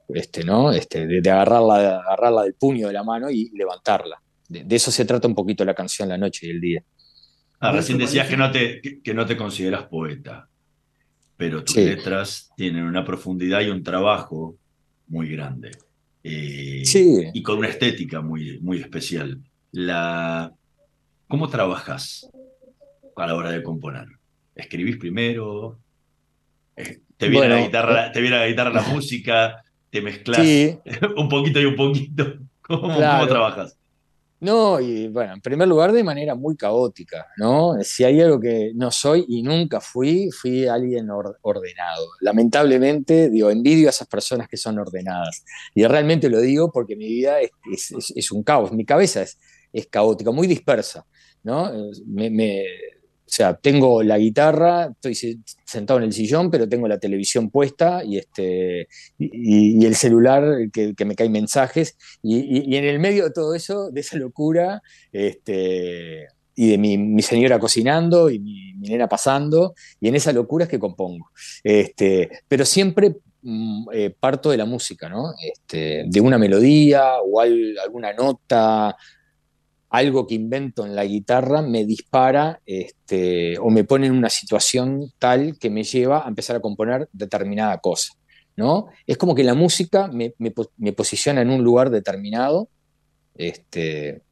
este, 0.10 0.44
¿no? 0.44 0.72
Este, 0.72 1.06
de, 1.08 1.30
agarrarla, 1.30 2.00
agarrarla 2.00 2.44
del 2.44 2.54
puño 2.54 2.88
de 2.88 2.94
la 2.94 3.04
mano 3.04 3.30
y 3.30 3.50
levantarla. 3.56 4.22
De, 4.48 4.66
eso 4.76 4.92
se 4.92 5.06
trata 5.06 5.28
un 5.28 5.36
poquito 5.36 5.66
la 5.66 5.74
canción 5.74 6.10
La 6.10 6.18
Noche 6.18 6.48
y 6.48 6.50
el 6.52 6.62
Día. 6.62 6.84
Ah, 7.60 7.72
recién 7.72 7.98
decías 7.98 8.28
que 8.28 8.38
no, 8.38 8.52
te, 8.52 8.82
que, 8.82 9.14
no 9.14 9.26
te 9.26 9.36
consideras 9.36 9.86
poeta, 9.86 10.48
pero 11.36 11.64
tus 11.64 11.76
letras 11.76 12.52
tienen 12.56 12.84
una 12.84 13.04
profundidad 13.04 13.62
y 13.62 13.70
un 13.70 13.84
trabajo 13.84 14.56
muy 15.08 15.30
grande. 15.30 15.72
Eh, 16.24 16.84
y 17.34 17.42
con 17.42 17.58
una 17.58 17.70
estética 17.70 18.22
muy, 18.22 18.60
muy 18.60 18.80
especial. 18.80 19.42
La, 19.72 20.54
¿Cómo 21.28 21.50
trabajas 21.50 22.30
a 23.16 23.28
la 23.28 23.36
hora 23.36 23.52
de 23.52 23.64
componer? 23.64 24.08
¿Escribís 24.56 24.98
primero? 24.98 25.80
Eh, 26.76 27.02
¿Te 27.18 27.28
viene, 27.28 27.50
la, 27.50 27.62
guitarra, 27.62 28.12
¿te 28.12 28.22
viene 28.22 28.38
la 28.38 28.48
guitarra 28.48 28.72
la 28.72 28.82
música? 28.94 29.64
¿Te 29.98 30.02
mezclas 30.04 30.48
un 31.18 31.28
poquito 31.28 31.60
y 31.60 31.66
un 31.66 31.76
poquito? 31.76 32.24
¿Cómo, 32.62 32.82
¿Cómo 32.82 33.28
trabajas? 33.28 33.76
No, 34.40 34.80
y 34.80 35.08
bueno, 35.08 35.34
en 35.34 35.42
primer 35.42 35.68
lugar 35.68 35.92
de 35.92 36.04
manera 36.04 36.36
muy 36.36 36.56
caótica, 36.56 37.26
¿no? 37.38 37.74
Si 37.82 38.04
hay 38.04 38.22
algo 38.22 38.40
que 38.40 38.74
no 38.76 38.92
soy 38.92 39.26
y 39.28 39.42
nunca 39.42 39.82
fui, 39.82 40.30
fui 40.30 40.68
alguien 40.68 41.10
ordenado. 41.10 42.06
Lamentablemente, 42.22 43.32
digo, 43.32 43.50
envidio 43.50 43.88
a 43.88 43.90
esas 43.90 44.08
personas 44.08 44.48
que 44.48 44.58
son 44.58 44.78
ordenadas. 44.78 45.44
Y 45.74 45.84
realmente 45.86 46.30
lo 46.30 46.40
digo 46.40 46.72
porque 46.72 46.96
mi 46.96 47.08
vida 47.08 47.40
es, 47.42 48.32
un 48.32 48.44
caos, 48.44 48.72
mi 48.72 48.86
cabeza 48.86 49.24
es, 49.24 49.40
es 49.74 49.88
caótica, 49.88 50.30
muy 50.30 50.46
dispersa, 50.46 51.08
¿no? 51.42 51.72
me, 52.06 52.64
o 53.28 53.30
sea, 53.30 53.56
tengo 53.58 54.04
la 54.04 54.18
guitarra, 54.18 54.86
estoy 54.86 55.42
sentado 55.66 56.00
en 56.00 56.06
el 56.06 56.14
sillón, 56.14 56.50
pero 56.50 56.70
tengo 56.70 56.88
la 56.88 56.98
televisión 56.98 57.50
puesta 57.50 58.02
y, 58.02 58.18
este, 58.18 58.88
y, 59.20 59.86
el 59.86 59.96
celular 59.96 60.72
que, 60.72 60.96
me 61.06 61.14
caen 61.14 61.34
mensajes. 61.34 61.98
Y, 62.24 62.74
en 62.74 62.86
el 62.86 63.00
medio 63.00 63.26
de 63.26 63.32
todo 63.32 63.54
eso, 63.54 63.92
de 63.92 64.00
esa 64.00 64.16
locura, 64.16 64.82
este, 65.12 66.28
y 66.56 66.70
de 66.70 66.78
mi, 66.78 67.22
señora 67.22 67.60
cocinando 67.60 68.30
y 68.30 68.40
mi, 68.40 68.74
nena 68.76 69.10
pasando, 69.10 69.76
y 70.00 70.08
en 70.08 70.16
esa 70.16 70.32
locura 70.32 70.64
es 70.64 70.70
que 70.70 70.80
compongo. 70.80 71.30
Este, 71.66 72.30
pero 72.48 72.64
siempre 72.64 73.18
mm, 73.42 73.88
eh, 73.92 74.16
parto 74.18 74.52
de 74.52 74.58
la 74.58 74.66
música, 74.66 75.10
¿no? 75.10 75.34
Este, 75.44 76.06
de 76.08 76.22
una 76.22 76.38
melodía 76.38 77.16
o 77.22 77.42
alguna 77.42 78.14
nota 78.14 78.96
algo 79.90 80.28
que 80.28 80.36
invento 80.36 80.86
en 80.86 80.96
la 80.96 81.06
guitarra 81.06 81.62
me 81.62 81.86
dispara 81.86 82.62
este, 82.66 83.58
o 83.60 83.70
me 83.70 83.84
pone 83.84 84.08
en 84.08 84.14
una 84.14 84.30
situación 84.30 85.12
tal 85.18 85.58
que 85.58 85.70
me 85.70 85.84
lleva 85.84 86.26
a 86.26 86.30
empezar 86.30 86.56
a 86.56 86.62
componer 86.62 87.08
determinada 87.14 87.78
cosa. 87.78 88.14
¿no? 88.56 88.88
Es 89.06 89.18
como 89.18 89.36
que 89.36 89.44
la 89.44 89.54
música 89.54 90.10
me, 90.12 90.34
posiciona 90.92 91.42
en 91.42 91.52
un 91.52 91.64
lugar 91.64 91.90
determinado 91.90 92.70
este, 93.36 94.24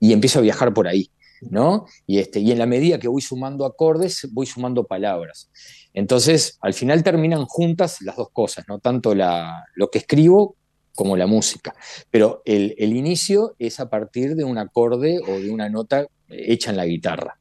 y 0.00 0.12
empiezo 0.12 0.38
a 0.38 0.42
viajar 0.42 0.74
por 0.74 0.88
ahí. 0.88 1.10
¿no? 1.42 1.86
Y, 2.06 2.18
este, 2.18 2.40
y 2.40 2.52
en 2.52 2.58
la 2.58 2.66
medida 2.66 2.98
que 2.98 3.08
voy 3.08 3.22
sumando 3.22 3.64
acordes, 3.64 4.28
voy 4.32 4.46
sumando 4.46 4.84
palabras. 4.84 5.50
Entonces, 5.94 6.58
al 6.60 6.74
final 6.74 7.02
terminan 7.02 7.46
juntas 7.46 8.02
las 8.02 8.16
dos 8.16 8.28
cosas, 8.30 8.64
¿no? 8.68 8.78
tanto 8.78 9.14
la, 9.14 9.64
lo 9.74 9.90
que 9.90 9.98
escribo 9.98 10.56
como 11.00 11.16
la 11.16 11.26
música. 11.26 11.74
Pero 12.10 12.42
el, 12.44 12.74
inicio 12.78 13.54
es 13.58 13.80
a 13.80 13.88
partir 13.88 14.34
de 14.34 14.44
un 14.44 14.58
acorde 14.58 15.18
o 15.26 15.40
de 15.40 15.50
una 15.50 15.70
nota 15.70 16.06
hecha 16.28 16.68
en 16.68 16.76
la 16.76 16.84
guitarra. 16.84 17.38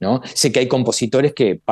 ¿no? 0.00 0.20
Sé 0.22 0.52
que 0.52 0.58
hay 0.58 0.68
compositores 0.68 1.32
que 1.32 1.62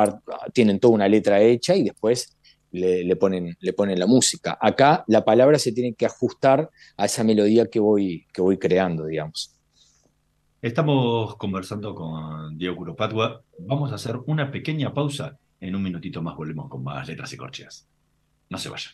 tienen 0.53 0.79
toda 0.79 0.95
una 0.95 1.07
letra 1.07 1.39
hecha 1.39 1.75
y 1.75 1.83
después 1.83 2.35
le, 2.71 3.15
ponen, 3.15 3.55
le 3.59 3.73
ponen 3.73 3.99
la 3.99 4.07
música. 4.07 4.57
Acá 4.59 5.03
la 5.05 5.23
palabra 5.23 5.59
se 5.59 5.71
tiene 5.71 5.93
que 5.93 6.07
ajustar 6.07 6.71
a 6.97 7.05
esa 7.05 7.23
melodía 7.23 7.67
que 7.67 7.79
voy, 7.79 8.25
que 8.33 8.41
voy 8.41 8.57
creando, 8.57 9.05
digamos. 9.05 9.53
Estamos 10.63 11.35
conversando 11.35 11.93
con 11.93 12.57
Diego 12.57 12.75
Curopatua. 12.75 13.43
Vamos 13.59 13.91
a 13.91 13.95
hacer 13.95 14.17
una 14.25 14.49
pequeña 14.49 14.95
pausa. 14.95 15.37
En 15.59 15.75
un 15.75 15.83
minutito 15.83 16.23
más 16.23 16.35
volvemos 16.35 16.69
con 16.69 16.83
más 16.83 17.07
letras 17.07 17.31
y 17.33 17.37
corcheas. 17.37 17.87
No 18.49 18.57
se 18.57 18.69
vayan 18.69 18.93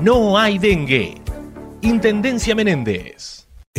no 0.00 0.36
hay 0.38 0.58
dengue. 0.58 1.14
Intendencia 1.82 2.54
Menéndez. 2.54 3.33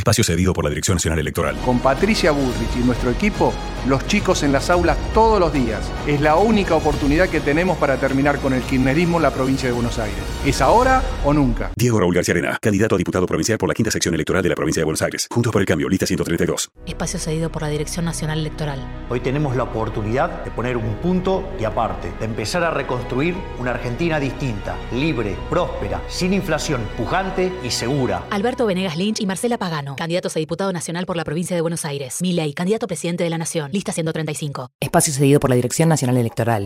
Espacio 0.05 0.23
cedido 0.23 0.53
por 0.53 0.63
la 0.63 0.69
Dirección 0.69 0.97
Nacional 0.97 1.17
Electoral. 1.17 1.57
Con 1.65 1.79
Patricia 1.79 2.29
Bullrich 2.29 2.75
y 2.75 2.85
nuestro 2.85 3.09
equipo, 3.09 3.51
los 3.87 4.05
chicos 4.05 4.43
en 4.43 4.51
las 4.51 4.69
aulas 4.69 4.95
todos 5.15 5.39
los 5.39 5.51
días. 5.51 5.81
Es 6.05 6.21
la 6.21 6.35
única 6.35 6.75
oportunidad 6.75 7.27
que 7.27 7.39
tenemos 7.39 7.75
para 7.79 7.97
terminar 7.97 8.37
con 8.37 8.53
el 8.53 8.61
kirchnerismo 8.61 9.17
en 9.17 9.23
la 9.23 9.31
provincia 9.31 9.67
de 9.67 9.73
Buenos 9.73 9.97
Aires. 9.97 10.19
¿Es 10.45 10.61
ahora 10.61 11.01
o 11.23 11.33
nunca? 11.33 11.71
Diego 11.75 11.99
Raúl 11.99 12.13
García 12.13 12.33
Arena, 12.33 12.59
candidato 12.61 12.93
a 12.93 12.97
diputado 12.99 13.25
provincial 13.25 13.57
por 13.57 13.67
la 13.67 13.73
quinta 13.73 13.89
sección 13.89 14.13
electoral 14.13 14.43
de 14.43 14.49
la 14.49 14.53
provincia 14.53 14.81
de 14.81 14.83
Buenos 14.83 15.01
Aires. 15.01 15.27
Juntos 15.31 15.51
por 15.51 15.63
el 15.63 15.65
cambio, 15.65 15.89
lista 15.89 16.05
132. 16.05 16.69
Espacio 16.85 17.17
cedido 17.17 17.51
por 17.51 17.63
la 17.63 17.69
Dirección 17.69 18.05
Nacional 18.05 18.37
Electoral. 18.37 18.79
Hoy 19.09 19.21
tenemos 19.21 19.55
la 19.55 19.63
oportunidad 19.63 20.43
de 20.43 20.51
poner 20.51 20.77
un 20.77 20.97
punto 20.97 21.49
y 21.59 21.63
aparte, 21.63 22.11
de 22.19 22.25
empezar 22.25 22.63
a 22.63 22.69
reconstruir 22.69 23.33
una 23.57 23.71
Argentina 23.71 24.19
distinta, 24.19 24.77
libre, 24.93 25.35
próspera, 25.49 25.99
sin 26.09 26.31
inflación, 26.31 26.81
pujante 26.95 27.51
y 27.63 27.71
segura. 27.71 28.25
Alberto 28.29 28.67
Venegas 28.67 28.97
Lynch 28.97 29.19
y 29.19 29.25
Marcela 29.25 29.57
Pagano 29.57 29.94
candidatos 29.95 30.35
a 30.35 30.39
diputado 30.39 30.71
nacional 30.71 31.05
por 31.05 31.17
la 31.17 31.23
provincia 31.23 31.55
de 31.55 31.61
Buenos 31.61 31.85
Aires. 31.85 32.17
Milei, 32.21 32.53
candidato 32.53 32.85
a 32.85 32.87
presidente 32.87 33.23
de 33.23 33.29
la 33.29 33.37
Nación, 33.37 33.71
lista 33.71 33.91
135. 33.91 34.69
Espacio 34.79 35.13
cedido 35.13 35.39
por 35.39 35.49
la 35.49 35.55
Dirección 35.55 35.89
Nacional 35.89 36.17
Electoral. 36.17 36.65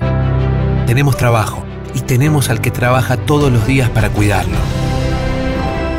Tenemos 0.86 1.18
trabajo 1.18 1.64
y 1.94 2.02
tenemos 2.02 2.50
al 2.50 2.62
que 2.62 2.72
trabaja 2.72 3.18
todos 3.18 3.52
los 3.52 3.66
días 3.68 3.90
para 3.90 4.10
cuidarlo. 4.10 4.58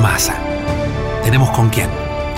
Masa. 0.01 0.37
Tenemos 1.25 1.51
con 1.51 1.69
quién, 1.69 1.89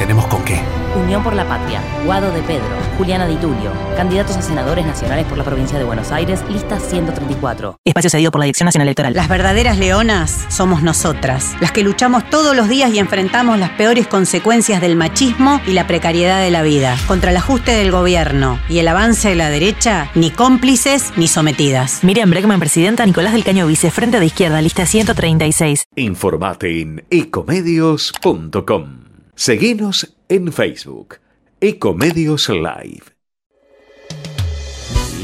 tenemos 0.03 0.27
con 0.27 0.45
qué. 0.45 0.61
Unión 0.97 1.23
por 1.23 1.33
la 1.33 1.47
Patria, 1.47 1.81
Guado 2.05 2.33
de 2.33 2.43
Pedro, 2.43 2.67
Juliana 2.99 3.29
Di 3.29 3.37
Tulio, 3.37 3.71
candidatos 3.97 4.37
a 4.37 4.43
senadores 4.43 4.85
nacionales 4.85 5.27
por 5.27 5.39
la 5.39 5.45
provincia 5.45 5.79
de 5.79 5.85
Buenos 5.85 6.11
Aires, 6.11 6.43
lista 6.51 6.81
134. 6.81 7.77
Espacio 7.85 8.11
cedido 8.11 8.33
por 8.33 8.41
la 8.41 8.47
Dirección 8.47 8.65
Nacional 8.65 8.89
Electoral. 8.89 9.15
Las 9.15 9.29
verdaderas 9.29 9.79
leonas 9.79 10.45
somos 10.49 10.83
nosotras, 10.83 11.55
las 11.61 11.71
que 11.71 11.85
luchamos 11.85 12.29
todos 12.31 12.57
los 12.57 12.69
días 12.69 12.93
y 12.93 12.99
enfrentamos 12.99 13.61
las 13.61 13.71
peores 13.71 14.09
consecuencias 14.09 14.81
del 14.81 14.97
machismo 14.97 15.61
y 15.69 15.73
la 15.73 15.87
precariedad 15.87 16.43
de 16.43 16.51
la 16.51 16.63
vida. 16.63 16.97
Contra 17.07 17.31
el 17.31 17.37
ajuste 17.37 17.71
del 17.71 17.93
gobierno 17.93 18.59
y 18.69 18.81
el 18.81 18.89
avance 18.89 19.29
de 19.29 19.37
la 19.37 19.51
derecha, 19.51 20.11
ni 20.17 20.33
cómplices 20.33 21.13
ni 21.17 21.29
sometidas. 21.29 22.03
Miriam 22.03 22.29
Bregman, 22.29 22.59
presidenta, 22.59 23.07
Nicolás 23.07 23.35
del 23.35 23.45
Caño 23.45 23.69
Vice, 23.69 23.93
Frente 23.93 24.19
de 24.19 24.27
Izquierda, 24.27 24.61
lista 24.61 24.85
136. 24.85 25.85
Informate 25.95 26.81
en 26.81 27.05
ecomedios.com. 27.09 29.02
Seguinos 29.35 30.15
en 30.29 30.53
Facebook, 30.53 31.17
Ecomedios 31.59 32.51
Live. 32.51 33.03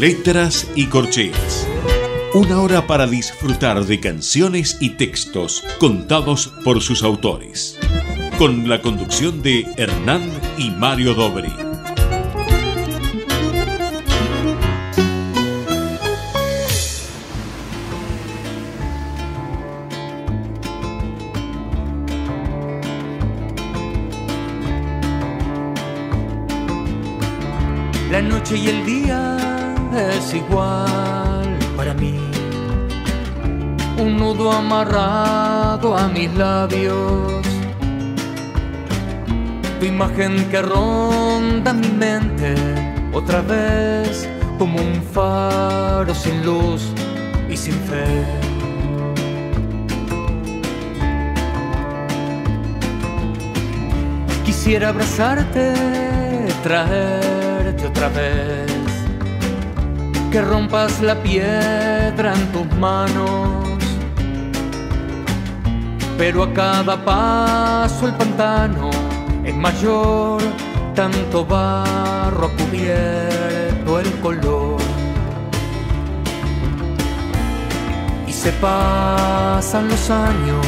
Letras 0.00 0.66
y 0.74 0.86
corcheas. 0.86 1.68
Una 2.32 2.62
hora 2.62 2.86
para 2.86 3.06
disfrutar 3.06 3.84
de 3.84 4.00
canciones 4.00 4.78
y 4.80 4.96
textos 4.96 5.62
contados 5.78 6.48
por 6.64 6.80
sus 6.80 7.02
autores. 7.02 7.78
Con 8.38 8.66
la 8.66 8.80
conducción 8.80 9.42
de 9.42 9.66
Hernán 9.76 10.22
y 10.56 10.70
Mario 10.70 11.12
Dobri. 11.12 11.67
Y 28.54 28.68
el 28.68 28.86
día 28.86 29.36
es 30.16 30.32
igual 30.32 31.58
para 31.76 31.92
mí. 31.92 32.18
Un 33.98 34.16
nudo 34.16 34.50
amarrado 34.50 35.96
a 35.96 36.08
mis 36.08 36.32
labios. 36.34 37.44
Tu 39.78 39.86
imagen 39.86 40.48
que 40.50 40.62
ronda 40.62 41.74
mi 41.74 41.88
mente 41.88 42.54
otra 43.12 43.42
vez 43.42 44.26
como 44.58 44.80
un 44.80 45.02
faro 45.12 46.14
sin 46.14 46.42
luz 46.44 46.82
y 47.50 47.56
sin 47.56 47.74
fe. 47.74 48.24
Quisiera 54.46 54.88
abrazarte, 54.88 55.74
traerte 56.62 57.47
otra 57.88 58.08
vez, 58.08 58.70
que 60.30 60.42
rompas 60.42 61.00
la 61.00 61.14
piedra 61.22 62.34
en 62.34 62.52
tus 62.52 62.66
manos, 62.76 63.66
pero 66.18 66.42
a 66.42 66.52
cada 66.52 67.02
paso 67.04 68.08
el 68.08 68.14
pantano 68.14 68.90
es 69.44 69.54
mayor, 69.54 70.42
tanto 70.94 71.46
barro 71.46 72.46
ha 72.46 72.62
cubierto 72.62 74.00
el 74.00 74.10
color. 74.20 74.76
Y 78.26 78.32
se 78.32 78.52
pasan 78.52 79.88
los 79.88 80.10
años 80.10 80.66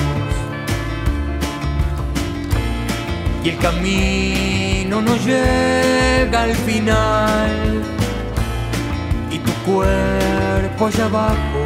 y 3.44 3.48
el 3.48 3.58
camino 3.58 5.00
no 5.00 5.16
llega 5.16 6.42
al 6.42 6.54
final. 6.54 7.82
Y 9.30 9.38
tu 9.38 9.52
cuerpo 9.70 10.86
allá 10.86 11.06
abajo 11.06 11.64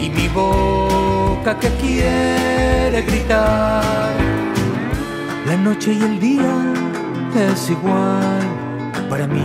y 0.00 0.10
mi 0.10 0.28
boca 0.28 1.58
que 1.58 1.68
quiere 1.80 3.02
gritar. 3.02 4.14
La 5.46 5.56
noche 5.56 5.92
y 5.92 6.02
el 6.02 6.20
día 6.20 6.72
es 7.34 7.70
igual 7.70 8.42
para 9.08 9.26
mí. 9.26 9.44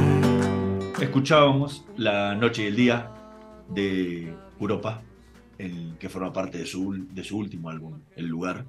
Escuchábamos 0.99 1.85
La 1.97 2.35
Noche 2.35 2.63
y 2.63 2.67
el 2.67 2.75
Día 2.75 3.11
de 3.69 4.33
Europa, 4.59 5.01
el 5.59 5.97
que 5.99 6.09
forma 6.09 6.33
parte 6.33 6.57
de 6.57 6.65
su, 6.65 6.87
último 7.31 7.69
álbum, 7.69 8.01
El 8.15 8.27
Lugar. 8.27 8.65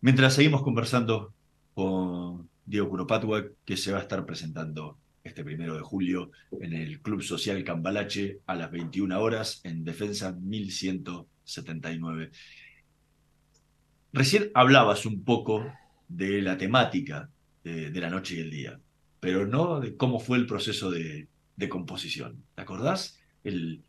Mientras 0.00 0.34
seguimos 0.34 0.62
conversando 0.62 1.34
con 1.74 2.48
Diego 2.64 2.88
Curopatua, 2.88 3.44
que 3.64 3.76
se 3.76 3.92
va 3.92 3.98
a 3.98 4.02
estar 4.02 4.24
presentando 4.24 4.98
este 5.22 5.44
primero 5.44 5.76
de 5.76 5.82
julio 5.82 6.30
en 6.60 6.72
el 6.72 7.00
Club 7.02 7.22
Social 7.22 7.62
Cambalache 7.62 8.40
a 8.46 8.54
las 8.56 8.70
21 8.70 9.20
horas 9.20 9.60
en 9.64 9.84
Defensa 9.84 10.32
1179. 10.32 12.30
Recién 14.12 14.50
hablabas 14.54 15.04
un 15.04 15.22
poco 15.24 15.70
de 16.08 16.40
la 16.40 16.56
temática 16.56 17.28
de, 17.62 17.90
la 18.00 18.08
noche 18.08 18.36
y 18.36 18.40
el 18.40 18.50
día, 18.50 18.80
pero 19.20 19.46
no 19.46 19.80
de 19.80 19.94
cómo 19.94 20.20
fue 20.20 20.38
el 20.38 20.46
proceso 20.46 20.90
de, 20.90 21.28
de 21.56 21.68
composición. 21.68 22.42
¿Te 22.54 22.62
acordás? 22.62 23.18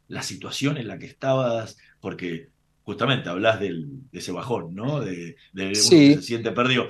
La 0.08 0.21
situación 0.21 0.77
en 0.77 0.89
la 0.89 0.99
que 0.99 1.05
estabas, 1.05 1.77
porque 2.00 2.50
justamente 2.84 3.30
hablas 3.30 3.60
del, 3.60 3.88
de 4.12 4.20
ese 4.20 4.32
bajón, 4.32 4.74
¿no? 4.74 5.02
De, 5.02 5.36
de 5.54 5.66
uno 5.66 5.76
Sí. 5.76 6.10
que 6.10 6.16
se 6.16 6.22
siente 6.24 6.52
perdido. 6.52 6.88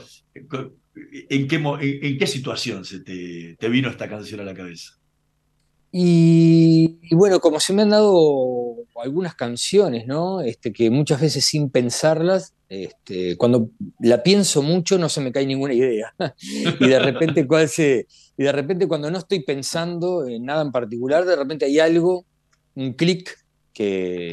¿En 1.29 1.47
qué, 1.47 1.55
en 1.57 2.27
situación 2.27 2.85
se 2.85 3.01
te, 3.01 3.55
te 3.59 3.69
vino 3.69 3.89
esta 3.89 4.07
canción 4.09 4.39
a 4.39 4.43
la 4.43 4.53
cabeza? 4.53 4.93
Y, 5.91 6.99
y 7.01 7.15
bueno, 7.15 7.39
como 7.39 7.59
se 7.59 7.73
me 7.73 7.81
han 7.81 7.89
dado 7.89 8.75
algunas 9.01 9.33
canciones, 9.35 10.05
¿no? 10.05 10.41
Este, 10.41 10.71
que 10.71 10.89
muchas 10.91 11.19
veces 11.19 11.43
sin 11.45 11.69
pensarlas, 11.71 12.53
este, 12.69 13.35
cuando 13.37 13.71
la 13.99 14.21
pienso 14.21 14.61
mucho 14.61 14.99
no 14.99 15.09
se 15.09 15.21
me 15.21 15.31
cae 15.31 15.45
ninguna 15.47 15.73
idea. 15.73 16.13
Y 16.79 16.87
de 16.87 16.99
repente, 16.99 17.47
cuál 17.47 17.67
se, 17.69 18.07
y 18.37 18.43
de 18.43 18.51
repente 18.51 18.87
cuando 18.87 19.09
no 19.09 19.17
estoy 19.17 19.41
pensando 19.43 20.27
en 20.27 20.45
nada 20.45 20.61
en 20.61 20.71
particular, 20.71 21.25
de 21.25 21.35
repente 21.35 21.65
hay 21.65 21.79
algo, 21.79 22.25
un 22.75 22.93
clic, 22.93 23.35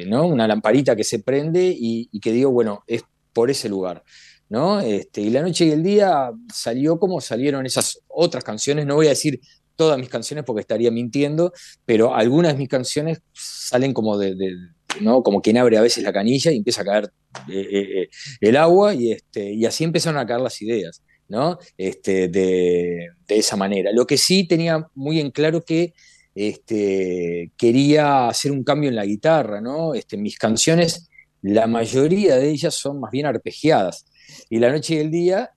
¿no? 0.07 0.27
Una 0.27 0.49
lamparita 0.49 0.97
que 0.97 1.05
se 1.05 1.21
prende 1.21 1.75
y, 1.79 2.09
que 2.21 2.33
digo, 2.33 2.51
bueno, 2.51 2.83
es 2.87 3.05
por 3.33 3.51
ese 3.51 3.69
lugar. 3.69 4.03
¿no? 4.49 4.81
Este, 4.81 5.21
y 5.23 5.31
la 5.31 5.43
noche 5.43 5.67
y 5.67 5.71
el 5.71 5.83
día 5.83 6.31
salió 6.53 6.99
como 6.99 7.21
salieron 7.21 7.67
esas 7.67 7.99
otras 8.09 8.45
canciones, 8.45 8.87
no 8.87 8.95
voy 8.95 9.07
a 9.07 9.11
decir 9.11 9.41
todas 9.75 9.99
mis 9.99 10.09
canciones 10.09 10.45
porque 10.45 10.61
estaría 10.61 10.91
mintiendo, 10.91 11.53
pero 11.85 12.15
algunas 12.15 12.53
de 12.53 12.59
mis 12.59 12.69
canciones 12.69 13.21
salen 13.33 13.93
como 13.93 14.17
de, 14.19 14.35
de- 14.35 14.55
¿no? 15.01 15.23
Como 15.23 15.43
quien 15.43 15.59
abre 15.59 15.77
a 15.77 15.83
veces 15.83 16.03
la 16.03 16.13
canilla 16.13 16.51
y 16.51 16.57
empieza 16.57 16.83
a 16.83 16.85
caer 16.85 17.11
eh, 17.49 17.61
eh, 17.71 18.03
eh, 18.03 18.09
el 18.41 18.57
agua 18.57 18.95
y, 18.95 19.13
este, 19.13 19.53
y 19.53 19.67
así 19.67 19.85
empezaron 19.85 20.19
a 20.19 20.27
caer 20.27 20.41
las 20.41 20.63
ideas, 20.63 21.03
¿no? 21.29 21.59
Este, 21.77 22.29
de, 22.29 23.09
de 23.29 23.37
esa 23.37 23.57
manera. 23.57 23.91
Lo 23.93 24.07
que 24.07 24.17
sí 24.17 24.47
tenía 24.47 24.87
muy 24.95 25.21
en 25.21 25.31
claro 25.31 25.63
que 25.65 25.93
este, 26.37 27.51
quería 27.57 28.29
hacer 28.29 28.53
un 28.53 28.63
cambio 28.63 28.91
en 28.91 28.97
la 28.97 29.07
guitarra, 29.07 29.63
¿no? 29.63 29.95
Este, 29.95 30.19
mis 30.19 30.39
canciones, 30.39 31.09
la 31.41 31.67
mayoría 31.67 32.37
de 32.37 32.51
ellas 32.51 32.75
son 32.75 33.01
más 33.01 33.11
bien 33.11 33.25
arpegiadas. 33.25 34.05
Y 34.51 34.59
la 34.59 34.71
noche 34.71 34.97
y 34.97 34.99
el 34.99 35.11
día 35.11 35.51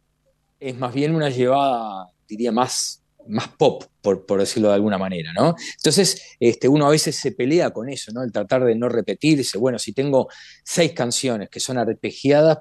es 0.58 0.78
más 0.78 0.94
bien 0.94 1.13
una 1.13 1.30
llevada, 1.30 2.08
diría, 2.30 2.54
más, 2.54 3.04
más 3.28 3.50
pop, 3.50 3.84
por, 4.02 4.26
decirlo 4.39 4.70
de 4.70 4.76
alguna 4.76 4.98
manera, 4.98 5.34
¿no? 5.34 5.54
Entonces, 5.76 6.38
este, 6.39 6.70
uno 6.70 6.88
a 6.88 6.92
veces 6.92 7.18
se 7.18 7.34
pelea 7.34 7.72
con 7.72 7.89
eso, 7.89 8.13
¿no? 8.13 8.24
El 8.24 8.32
tratar 8.32 8.63
de 8.63 8.74
no 8.76 8.88
repetirse. 8.88 9.58
Bueno, 9.58 9.80
si 9.80 9.92
tengo 9.92 10.30
seis 10.63 10.94
canciones 10.94 11.50
que 11.50 11.60
son 11.60 11.78
arpegiadas, 11.78 12.60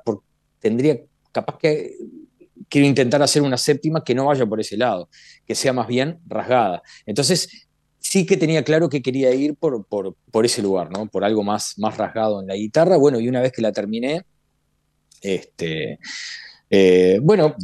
tendría 0.58 0.98
capaz 1.30 1.56
que 1.58 1.94
quiero 2.68 2.88
intentar 2.88 3.22
hacer 3.22 3.42
una 3.42 3.56
séptima 3.56 4.02
que 4.02 4.16
no 4.16 4.26
vaya 4.26 4.44
por 4.44 4.60
ese 4.60 4.76
lado, 4.76 5.08
que 5.46 5.54
sea 5.54 5.72
más 5.72 5.86
bien 5.86 6.18
rasgada. 6.26 6.82
Entonces, 7.06 7.67
sí 8.08 8.24
que 8.24 8.38
tenía 8.38 8.64
claro 8.64 8.88
que 8.88 9.02
quería 9.02 9.34
ir 9.34 9.54
por, 9.54 9.84
por, 9.84 10.16
por 10.30 10.46
ese 10.46 10.62
lugar, 10.62 10.90
¿no? 10.90 11.06
Por 11.06 11.24
algo 11.24 11.42
más, 11.44 11.74
más 11.76 11.98
rasgado 11.98 12.40
en 12.40 12.46
la 12.46 12.54
guitarra. 12.54 12.96
Bueno, 12.96 13.20
y 13.20 13.28
una 13.28 13.42
vez 13.42 13.52
que 13.52 13.60
la 13.60 13.70
terminé, 13.70 14.22
este, 15.20 15.98
eh, 16.70 17.18
bueno, 17.20 17.54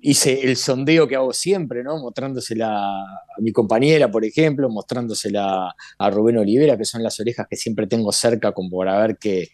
hice 0.00 0.40
el 0.40 0.56
sondeo 0.56 1.06
que 1.06 1.16
hago 1.16 1.34
siempre, 1.34 1.84
¿no? 1.84 1.98
Mostrándosela 1.98 3.02
a 3.02 3.40
mi 3.40 3.52
compañera, 3.52 4.10
por 4.10 4.24
ejemplo, 4.24 4.70
mostrándosela 4.70 5.74
a 5.98 6.10
Rubén 6.10 6.38
Olivera, 6.38 6.78
que 6.78 6.86
son 6.86 7.02
las 7.02 7.20
orejas 7.20 7.46
que 7.48 7.56
siempre 7.56 7.86
tengo 7.86 8.10
cerca 8.10 8.52
como 8.52 8.78
para 8.78 8.98
ver 8.98 9.18
qué, 9.18 9.48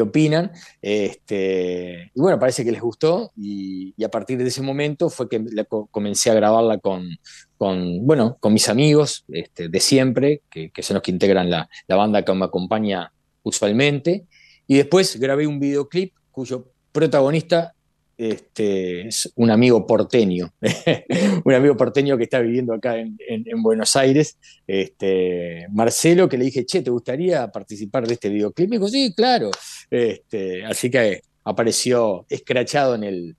opinan. 0.00 0.52
Este, 0.80 2.10
y 2.14 2.20
bueno, 2.20 2.38
parece 2.38 2.64
que 2.64 2.72
les 2.72 2.80
gustó 2.80 3.32
y, 3.36 3.94
a 4.02 4.08
partir 4.08 4.38
de 4.38 4.48
ese 4.48 4.62
momento 4.62 5.10
fue 5.10 5.28
que 5.28 5.44
comencé 5.90 6.30
a 6.30 6.34
grabarla 6.34 6.78
con, 6.78 7.08
con, 7.56 8.06
bueno, 8.06 8.36
con 8.40 8.52
mis 8.52 8.68
amigos 8.68 9.24
este, 9.28 9.68
de 9.68 9.80
siempre, 9.80 10.42
que, 10.50 10.70
que 10.70 10.82
son 10.82 10.94
los 10.94 11.02
que 11.02 11.10
integran 11.10 11.50
la, 11.50 11.68
la 11.86 11.96
banda 11.96 12.24
que 12.24 12.32
me 12.32 12.44
acompaña 12.44 13.12
usualmente. 13.42 14.26
Y 14.66 14.76
después 14.76 15.18
grabé 15.18 15.46
un 15.46 15.60
videoclip 15.60 16.14
cuyo 16.30 16.70
protagonista 16.92 17.74
este, 18.18 19.06
es 19.08 19.32
un 19.36 19.50
amigo 19.50 19.86
porteño, 19.86 20.52
un 21.44 21.54
amigo 21.54 21.76
porteño 21.76 22.16
que 22.18 22.24
está 22.24 22.40
viviendo 22.40 22.74
acá 22.74 22.98
en, 22.98 23.16
en- 23.28 23.44
en 23.46 23.62
Buenos 23.62 23.94
Aires, 23.96 24.36
este, 24.66 25.66
Marcelo, 25.72 26.28
que 26.28 26.36
le 26.36 26.44
dije, 26.46 26.66
che, 26.66 26.82
¿te 26.82 26.90
gustaría 26.90 27.50
participar 27.50 28.06
de 28.06 28.14
este 28.14 28.28
videoclip? 28.28 28.68
Me 28.70 28.76
dijo, 28.76 28.88
sí, 28.88 29.12
claro. 29.16 29.50
Este, 29.90 30.64
así 30.64 30.90
que 30.90 31.22
apareció 31.44 32.26
escrachado 32.28 32.94
en 32.96 33.04
el, 33.04 33.36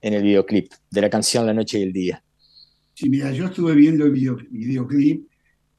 en 0.00 0.14
el 0.14 0.22
videoclip 0.22 0.72
de 0.90 1.00
la 1.00 1.08
canción 1.10 1.46
La 1.46 1.54
Noche 1.54 1.78
y 1.78 1.82
el 1.82 1.92
Día. 1.92 2.22
Sí, 2.94 3.08
mira, 3.08 3.30
yo 3.32 3.46
estuve 3.46 3.74
viendo 3.74 4.04
el 4.06 4.12
video- 4.12 4.38
videoclip, 4.50 5.26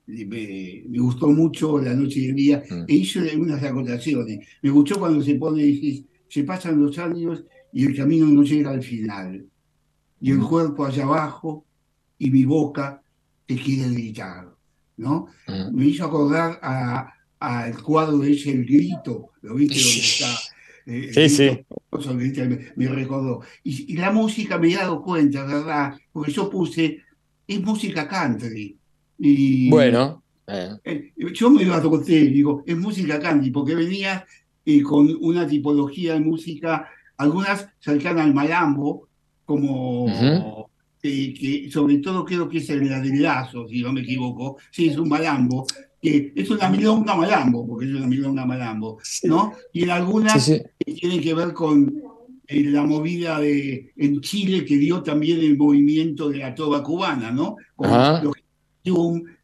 y 0.07 0.23
me, 0.25 0.83
me 0.87 0.99
gustó 0.99 1.27
mucho 1.27 1.79
la 1.79 1.93
noche 1.93 2.21
y 2.21 2.25
el 2.27 2.35
día, 2.35 2.63
Mm. 2.69 2.85
e 2.87 2.93
hice 2.93 3.19
algunas 3.29 3.61
acotaciones. 3.61 4.39
Me 4.61 4.69
gustó 4.69 4.97
cuando 4.99 5.21
se 5.21 5.35
pone, 5.35 6.05
se 6.29 6.43
pasan 6.45 6.81
los 6.81 6.97
años 6.97 7.43
y 7.73 7.85
el 7.85 7.95
camino 7.95 8.25
no 8.27 8.43
llega 8.43 8.71
al 8.71 8.83
final. 8.83 9.45
Y 10.19 10.31
el 10.31 10.39
cuerpo 10.41 10.85
allá 10.85 11.03
abajo 11.03 11.65
y 12.17 12.31
mi 12.31 12.43
boca 12.45 13.01
te 13.45 13.55
quiere 13.55 13.89
gritar, 13.91 14.47
¿no? 14.97 15.27
Me 15.71 15.85
hizo 15.85 16.05
acordar 16.05 16.59
a- 16.61 17.13
al 17.39 17.81
cuadro 17.83 18.17
de 18.17 18.31
ese 18.33 18.51
El 18.51 18.65
Grito, 18.65 19.29
¿lo 19.43 19.53
viste? 19.55 19.75
Donde 19.79 19.99
está... 19.99 20.39
eh, 20.87 21.11
Sí, 21.13 21.29
¿viste? 22.15 22.47
Me, 22.47 22.59
me 22.75 22.87
recordó. 22.87 23.41
Y, 23.63 23.93
y 23.93 23.97
la 23.97 24.11
música 24.11 24.57
me 24.57 24.71
he 24.71 24.75
dado 24.75 25.03
cuenta, 25.03 25.45
¿verdad? 25.45 25.93
Porque 26.11 26.31
yo 26.31 26.49
puse, 26.49 27.03
es 27.47 27.61
música 27.61 28.07
country. 28.07 28.75
Y, 29.19 29.69
Bueno, 29.69 30.23
eh, 30.47 30.77
eh, 30.83 31.11
yo 31.33 31.51
me 31.51 31.63
lo 31.63 31.75
adopté, 31.75 32.21
digo, 32.25 32.63
es 32.65 32.75
música 32.77 33.19
country, 33.19 33.51
porque 33.51 33.75
venía 33.75 34.25
eh, 34.65 34.81
con 34.81 35.15
una 35.21 35.47
tipología 35.47 36.13
de 36.15 36.21
música, 36.21 36.89
algunas 37.17 37.67
cercanas 37.79 38.25
al 38.25 38.33
malambo, 38.33 39.07
como 39.45 40.07
eh, 41.03 41.33
que 41.33 41.69
sobre 41.71 41.97
todo 41.99 42.25
creo 42.25 42.47
que 42.49 42.57
es 42.59 42.69
el 42.69 42.87
de 42.87 43.15
Lazo, 43.19 43.67
si 43.67 43.81
no 43.81 43.93
me 43.93 44.01
equivoco, 44.01 44.57
sí, 44.71 44.87
es 44.89 44.97
un 44.97 45.09
malambo, 45.09 45.65
que 46.01 46.33
es 46.35 46.49
una 46.49 46.69
milonga 46.69 47.15
malambo, 47.15 47.65
porque 47.67 47.85
es 47.85 47.93
una 47.93 48.07
milonga 48.07 48.45
malambo, 48.45 48.99
¿no? 49.23 49.53
Y 49.73 49.83
en 49.83 49.91
algunas 49.91 50.43
Sí, 50.43 50.55
sí. 50.57 50.61
que 50.85 50.93
tienen 50.93 51.21
que 51.21 51.33
ver 51.33 51.53
con 51.53 51.93
eh, 52.47 52.63
la 52.65 52.83
movida 52.83 53.39
de, 53.39 53.91
en 53.95 54.21
Chile 54.21 54.63
que 54.65 54.77
dio 54.77 55.01
también 55.01 55.39
el 55.39 55.57
movimiento 55.57 56.29
de 56.29 56.37
la 56.39 56.53
trova 56.55 56.83
cubana, 56.83 57.31
¿no? 57.31 57.55
Con 57.75 57.89
los 58.23 58.33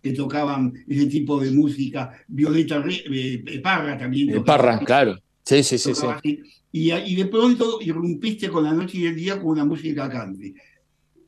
que 0.01 0.13
tocaban 0.13 0.73
ese 0.87 1.07
tipo 1.07 1.37
de 1.39 1.51
música, 1.51 2.11
Violeta 2.29 2.79
Re- 2.79 3.03
eh, 3.11 3.43
eh, 3.45 3.59
Parra 3.59 3.97
también 3.97 4.29
eh, 4.29 4.33
tocaba 4.35 4.57
Parra, 4.57 4.79
claro. 4.79 5.19
Sí, 5.43 5.63
sí, 5.63 5.77
sí, 5.77 5.93
sí. 5.93 6.05
así. 6.07 6.39
Y, 6.73 6.91
y 6.91 7.15
de 7.15 7.25
pronto 7.27 7.79
irrumpiste 7.81 8.49
con 8.49 8.63
la 8.63 8.73
noche 8.73 8.97
y 8.97 9.05
el 9.05 9.15
día 9.15 9.37
con 9.39 9.51
una 9.51 9.63
música 9.63 10.09
country. 10.09 10.53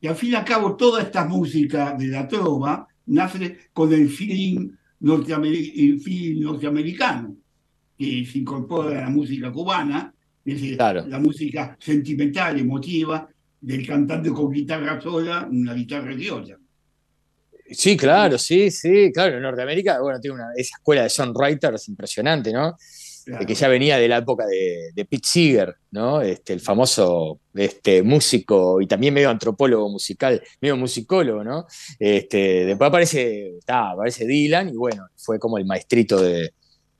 Y 0.01 0.07
al 0.07 0.15
fin 0.15 0.31
y 0.31 0.35
al 0.35 0.43
cabo, 0.43 0.75
toda 0.75 1.03
esta 1.03 1.23
música 1.25 1.95
de 1.97 2.07
la 2.07 2.27
trova 2.27 2.87
nace 3.05 3.59
con 3.71 3.93
el 3.93 4.09
feeling, 4.09 4.71
norteamer- 5.01 5.71
el 5.75 5.99
feeling 6.01 6.41
norteamericano, 6.41 7.37
que 7.97 8.25
se 8.25 8.39
incorpora 8.39 8.97
a 8.99 9.01
la 9.03 9.09
música 9.09 9.51
cubana, 9.51 10.11
es 10.43 10.55
decir, 10.55 10.77
Claro. 10.77 11.05
la 11.07 11.19
música 11.19 11.77
sentimental, 11.79 12.59
emotiva, 12.59 13.29
del 13.61 13.85
cantante 13.85 14.31
con 14.31 14.51
guitarra 14.51 14.99
sola, 14.99 15.47
una 15.49 15.73
guitarra 15.73 16.13
criolla. 16.13 16.57
Sí, 17.71 17.95
claro, 17.97 18.37
sí, 18.37 18.69
sí, 18.69 19.11
claro. 19.11 19.37
En 19.37 19.41
Norteamérica, 19.43 19.99
bueno, 20.01 20.19
tiene 20.19 20.35
una, 20.35 20.47
esa 20.55 20.75
escuela 20.77 21.03
de 21.03 21.09
songwriters 21.09 21.87
impresionante, 21.87 22.51
¿no? 22.53 22.75
Claro. 23.25 23.45
Que 23.45 23.55
ya 23.55 23.67
venía 23.67 23.97
de 23.97 24.07
la 24.07 24.17
época 24.17 24.45
de, 24.45 24.91
de 24.93 25.05
Pete 25.05 25.27
Seeger, 25.27 25.75
¿no? 25.91 26.21
Este, 26.21 26.53
el 26.53 26.59
famoso 26.59 27.39
este, 27.55 28.03
músico 28.03 28.79
y 28.81 28.87
también 28.87 29.13
medio 29.15 29.29
antropólogo 29.31 29.89
musical, 29.89 30.41
medio 30.61 30.77
musicólogo, 30.77 31.43
¿no? 31.43 31.65
Este, 31.97 32.65
después 32.65 32.87
aparece, 32.87 33.57
está, 33.57 33.91
aparece 33.91 34.25
Dylan 34.27 34.69
y 34.69 34.73
bueno, 34.77 35.07
fue 35.17 35.39
como 35.39 35.57
el 35.57 35.65
maestrito 35.65 36.21
de, 36.21 36.53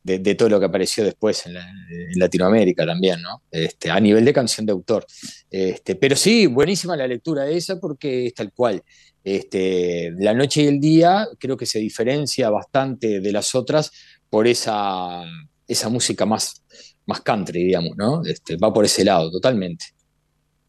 de- 0.04 0.20
de 0.20 0.36
todo 0.36 0.50
lo 0.50 0.60
que 0.60 0.66
apareció 0.66 1.04
después 1.04 1.46
en, 1.46 1.54
la- 1.54 1.68
en 1.70 2.18
Latinoamérica 2.20 2.86
también, 2.86 3.22
¿no? 3.22 3.44
Este, 3.52 3.92
a 3.92 4.00
nivel 4.00 4.26
de 4.26 4.34
canción 4.34 4.66
de 4.66 4.72
autor. 4.72 5.06
Este, 5.52 5.96
pero 5.96 6.16
sí, 6.16 6.48
buenísima 6.48 6.98
la 6.98 7.08
lectura 7.08 7.44
de 7.44 7.56
esa 7.58 7.80
porque 7.80 8.26
es 8.28 8.34
tal 8.34 8.52
cual. 8.52 8.82
Este, 9.24 10.12
la 10.18 10.34
noche 10.34 10.64
y 10.64 10.68
el 10.68 10.80
día 10.80 11.28
creo 11.40 11.58
que 11.58 11.66
se 11.66 11.80
diferencia 11.80 12.50
bastante 12.50 13.20
de 13.20 13.32
las 13.32 13.56
otras 13.56 13.92
por 14.30 14.48
esa, 14.48 15.24
esa 15.68 15.90
música 15.90 16.26
más, 16.26 16.64
más 17.06 17.22
country, 17.22 17.64
digamos, 17.66 17.96
¿no? 17.98 18.24
Este, 18.24 18.58
va 18.58 18.74
por 18.74 18.86
ese 18.86 19.04
lado, 19.04 19.32
totalmente. 19.32 19.86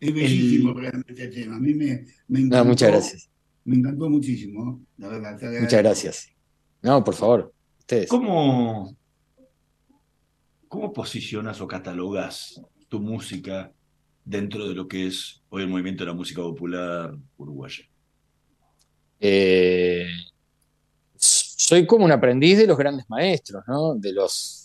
Es 0.01 0.13
bellísimo 0.13 0.73
realmente 0.75 1.23
el 1.23 1.35
tema. 1.35 1.57
A 1.57 1.61
mí 1.61 1.75
me, 1.75 2.07
me 2.29 2.41
No, 2.41 2.47
encantó. 2.47 2.65
muchas 2.67 2.89
gracias. 2.91 3.31
Me 3.65 3.77
encantó 3.77 4.09
muchísimo, 4.11 4.65
¿no? 4.65 4.81
la 4.99 5.09
verdad. 5.09 5.39
te 5.39 5.47
agradezco. 5.47 5.63
Muchas 5.65 5.83
gracias. 5.83 6.29
No, 6.83 7.03
por 7.03 7.15
favor, 7.15 7.53
ustedes. 7.81 8.09
¿Cómo, 8.09 8.97
cómo 10.69 10.93
posicionas 10.93 11.61
o 11.61 11.67
catalogas 11.67 12.61
tu 12.89 13.01
música 13.01 13.73
dentro 14.25 14.69
de 14.69 14.75
lo 14.75 14.87
que 14.87 15.07
es 15.07 15.43
hoy 15.49 15.63
el 15.63 15.69
movimiento 15.69 16.05
de 16.05 16.11
la 16.11 16.15
música 16.17 16.43
popular 16.43 17.17
uruguaya? 17.39 17.85
Eh, 19.19 20.07
soy 21.17 21.87
como 21.87 22.05
un 22.05 22.13
aprendiz 22.13 22.59
de 22.59 22.67
los 22.67 22.77
grandes 22.79 23.07
maestros, 23.09 23.65
¿no? 23.67 23.95
De 23.95 24.13
los. 24.13 24.63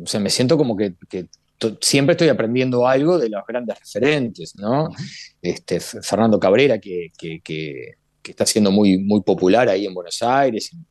O 0.00 0.06
sea, 0.06 0.20
me 0.20 0.30
siento 0.30 0.56
como 0.56 0.76
que, 0.76 0.94
siempre 1.80 2.12
estoy 2.12 2.28
aprendiendo 2.28 2.86
algo 2.86 3.18
de 3.18 3.28
los 3.28 3.42
grandes 3.46 3.78
referentes, 3.80 4.54
¿no? 4.56 4.88
Este, 5.42 5.80
Fernando 5.80 6.38
Cabrera, 6.38 6.78
que, 6.78 7.08
que- 7.18 7.40
que- 7.40 7.94
que 8.22 8.30
está 8.32 8.44
siendo 8.46 8.70
muy, 8.70 8.98
muy 8.98 9.22
popular 9.22 9.68
ahí 9.68 9.86
en 9.86 9.94
Buenos 9.94 10.22
Aires, 10.22 10.70
en, 10.72 10.86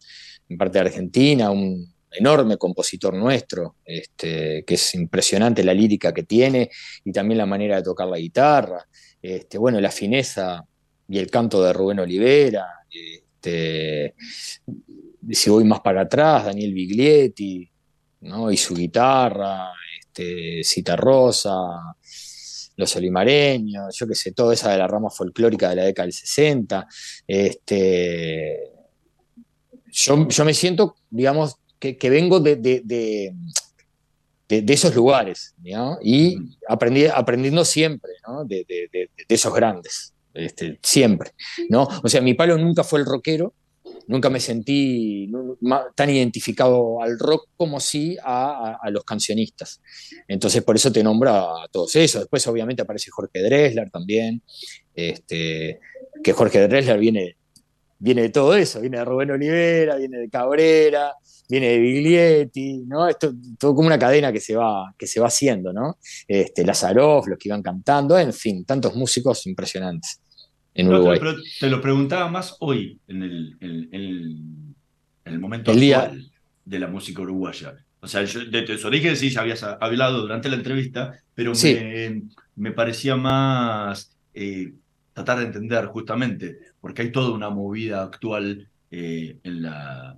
en 0.49 0.57
parte 0.57 0.79
de 0.79 0.85
Argentina, 0.87 1.51
un 1.51 1.93
enorme 2.11 2.57
compositor 2.57 3.13
nuestro, 3.13 3.75
este, 3.85 4.63
que 4.65 4.73
es 4.73 4.95
impresionante 4.95 5.63
la 5.63 5.73
lírica 5.73 6.13
que 6.13 6.23
tiene 6.23 6.69
y 7.05 7.11
también 7.11 7.37
la 7.37 7.45
manera 7.45 7.75
de 7.77 7.83
tocar 7.83 8.07
la 8.07 8.17
guitarra. 8.17 8.87
Este, 9.21 9.57
bueno, 9.57 9.79
la 9.79 9.91
fineza 9.91 10.65
y 11.07 11.19
el 11.19 11.29
canto 11.29 11.63
de 11.63 11.73
Rubén 11.73 11.99
Olivera. 11.99 12.65
Este, 12.89 14.15
si 15.29 15.49
voy 15.49 15.63
más 15.63 15.81
para 15.81 16.01
atrás, 16.01 16.45
Daniel 16.45 16.73
Biglietti, 16.73 17.69
¿no? 18.21 18.51
y 18.51 18.57
su 18.57 18.73
guitarra, 18.75 19.71
este, 19.99 20.63
Cita 20.63 20.95
Rosa, 20.95 21.53
Los 22.75 22.95
Olimareños, 22.95 23.95
yo 23.97 24.07
qué 24.07 24.15
sé, 24.15 24.31
toda 24.33 24.53
esa 24.53 24.71
de 24.71 24.77
la 24.77 24.87
rama 24.87 25.09
folclórica 25.09 25.69
de 25.69 25.75
la 25.77 25.83
década 25.83 26.05
del 26.05 26.13
60. 26.13 26.87
Este, 27.27 28.71
yo, 29.91 30.27
yo 30.27 30.45
me 30.45 30.53
siento, 30.53 30.95
digamos, 31.09 31.55
que, 31.79 31.97
que 31.97 32.09
vengo 32.09 32.39
de, 32.39 32.55
de- 32.55 32.81
de- 32.83 33.33
de- 34.49 34.61
de 34.61 34.73
esos 34.73 34.95
lugares, 34.95 35.55
¿no? 35.63 35.97
Y 36.01 36.37
aprendí, 36.69 37.05
aprendiendo 37.05 37.65
siempre, 37.65 38.11
¿no? 38.27 38.45
De, 38.45 38.65
de- 38.67 38.89
de- 38.91 39.09
de 39.27 39.35
esos 39.35 39.53
grandes, 39.53 40.13
este, 40.33 40.79
siempre, 40.81 41.31
¿no? 41.69 41.87
O 42.03 42.07
sea, 42.09 42.21
mi 42.21 42.33
palo 42.33 42.57
nunca 42.57 42.83
fue 42.83 42.99
el 42.99 43.05
rockero, 43.05 43.53
nunca 44.07 44.29
me 44.29 44.39
sentí 44.39 45.31
tan 45.95 46.09
identificado 46.09 47.01
al 47.01 47.17
rock 47.19 47.49
como 47.57 47.79
sí 47.79 48.17
a, 48.23 48.77
a- 48.81 48.89
los 48.91 49.03
cancionistas. 49.03 49.81
Entonces, 50.27 50.63
por 50.63 50.75
eso 50.75 50.91
te 50.91 51.03
nombro 51.03 51.31
a 51.31 51.67
todos 51.71 51.95
esos. 51.95 52.21
Después, 52.21 52.45
obviamente, 52.47 52.81
aparece 52.83 53.11
Jorge 53.11 53.41
Dressler 53.43 53.89
también, 53.89 54.41
este, 54.93 55.79
que 56.23 56.33
Jorge 56.33 56.67
Dressler 56.67 56.99
viene, 56.99 57.37
viene 57.99 58.23
de 58.23 58.29
todo 58.29 58.55
eso, 58.55 58.79
viene 58.81 58.97
de 58.99 59.05
Rubén 59.05 59.31
Olivera, 59.31 59.95
viene 59.97 60.17
de 60.19 60.29
Cabrera, 60.29 61.13
viene 61.49 61.69
de 61.69 61.79
Biglietti, 61.79 62.83
¿no? 62.87 63.07
Esto 63.07 63.33
todo 63.59 63.73
como 63.75 63.87
una 63.87 63.99
cadena 63.99 64.31
que 64.31 64.39
se 64.39 64.55
va, 64.55 64.93
que 64.97 65.07
se 65.07 65.19
va 65.19 65.27
haciendo, 65.27 65.71
¿no? 65.73 65.97
Este, 66.27 66.63
Lazaroff, 66.65 67.27
los 67.27 67.37
que 67.37 67.49
iban 67.49 67.61
cantando, 67.63 68.17
en 68.17 68.33
fin, 68.33 68.65
tantos 68.65 68.95
músicos 68.95 69.45
impresionantes 69.47 70.21
en 70.77 70.87
No, 70.89 71.03
te 71.59 71.69
lo 71.69 71.81
preguntaba 71.81 72.29
más 72.29 72.55
hoy, 72.59 72.99
en 73.07 73.23
el, 73.23 73.57
en- 73.59 73.89
en 73.91 74.01
el, 74.01 74.21
en 75.25 75.33
el 75.33 75.39
momento 75.39 75.71
El 75.71 75.79
día- 75.79 76.01
actual 76.03 76.31
de 76.65 76.79
la 76.79 76.87
música 76.87 77.21
uruguaya. 77.21 77.75
O 77.99 78.07
sea, 78.07 78.23
yo, 78.23 78.45
de 78.45 78.61
tus 78.61 78.85
orígenes 78.85 79.19
sí 79.19 79.29
ya 79.29 79.41
habías 79.41 79.63
hablado 79.63 80.21
durante 80.21 80.49
la 80.49 80.55
entrevista, 80.57 81.19
pero 81.33 81.55
Sí. 81.55 81.73
me, 81.73 82.21
me 82.55 82.71
parecía 82.71 83.15
más 83.15 84.15
eh, 84.33 84.73
tratar 85.13 85.39
de 85.39 85.45
entender 85.45 85.85
justamente, 85.87 86.59
porque 86.79 87.01
hay 87.01 87.11
toda 87.11 87.31
una 87.31 87.49
movida 87.49 88.03
actual 88.03 88.69
eh, 88.91 89.37
en 89.43 89.61
la, 89.63 90.15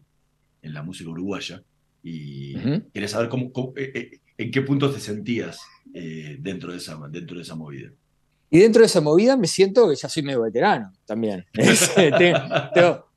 en 0.62 0.74
la 0.74 0.84
música 0.84 1.10
uruguaya 1.10 1.62
y 2.04 2.58
Ujú. 2.58 2.84
quería 2.94 3.08
saber 3.08 3.30
cómo, 3.30 3.52
cómo- 3.54 3.74
eh, 3.78 4.20
en 4.38 4.52
qué 4.52 4.62
puntos 4.62 4.94
te 4.94 5.00
sentías 5.00 5.60
dentro, 6.40 6.72
de 6.72 6.78
esa, 6.78 6.98
dentro 7.10 7.38
de 7.38 7.42
esa 7.44 7.56
movida. 7.56 7.90
Y 8.50 8.60
dentro 8.60 8.82
de 8.82 8.88
esa 8.88 9.02
movida 9.02 9.38
me 9.38 9.48
siento 9.48 9.90
que 9.90 9.96
ya 9.96 10.10
soy 10.10 10.24
medio 10.24 10.42
veterano 10.42 10.92
también. 11.06 11.46
tengo, 11.96 12.40
tengo- 12.74 13.10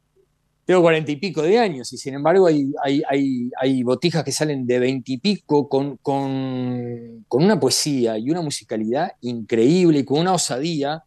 cuarenta 0.83 1.11
y 1.13 1.17
pico 1.17 1.43
de 1.43 1.59
años 1.59 1.93
y 1.93 1.99
sin 1.99 2.15
embargo 2.15 2.47
hay, 2.47 3.83
botijas 3.83 4.25
que 4.25 4.33
salen 4.33 4.67
de 4.67 4.79
veintipico 4.79 5.69
con, 5.69 5.99
con, 5.99 7.25
con 7.29 7.45
una 7.45 7.61
poesía 7.61 8.17
y 8.17 8.31
una 8.31 8.41
musicalidad 8.41 9.13
increíble 9.21 9.99
y 9.99 10.05
con 10.05 10.21
una 10.21 10.33
osadía 10.33 11.03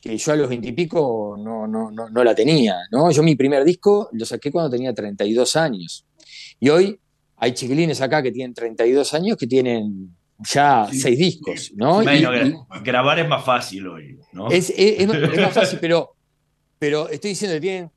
que 0.00 0.16
yo 0.18 0.32
a 0.32 0.36
los 0.36 0.48
veintipico 0.48 1.36
no, 1.38 1.66
no, 1.66 1.90
no, 1.90 2.24
la 2.24 2.34
tenía. 2.34 2.76
Yo 3.12 3.22
mi 3.22 3.36
primer 3.36 3.64
disco 3.64 4.08
lo 4.12 4.24
saqué 4.26 4.52
cuando 4.52 4.70
tenía 4.70 4.92
32 4.92 5.56
años. 5.56 6.04
Y 6.60 6.68
hoy 6.68 7.00
hay 7.36 7.52
chiquilines 7.52 8.00
acá 8.00 8.22
que 8.22 8.32
tienen 8.32 8.54
32 8.54 9.14
años 9.14 9.36
que 9.36 9.46
tienen 9.46 10.15
ya 10.38 10.86
seis 10.92 11.18
discos. 11.18 11.72
¿no? 11.76 12.02
Bueno, 12.02 12.34
y- 12.34 12.40
gra- 12.40 12.82
grabar 12.82 13.18
es 13.18 13.28
más 13.28 13.44
fácil 13.44 13.86
hoy, 13.88 14.18
¿no? 14.32 14.50
es, 14.50 14.70
es- 14.70 15.00
es 15.00 15.06
más- 15.08 15.16
es 15.16 15.40
más 15.40 15.52
fácil, 15.54 15.78
pero, 15.80 16.14
pero 16.78 17.08
estoy 17.08 17.30
diciendo 17.30 17.54
que 17.56 17.60
tienen 17.60 17.90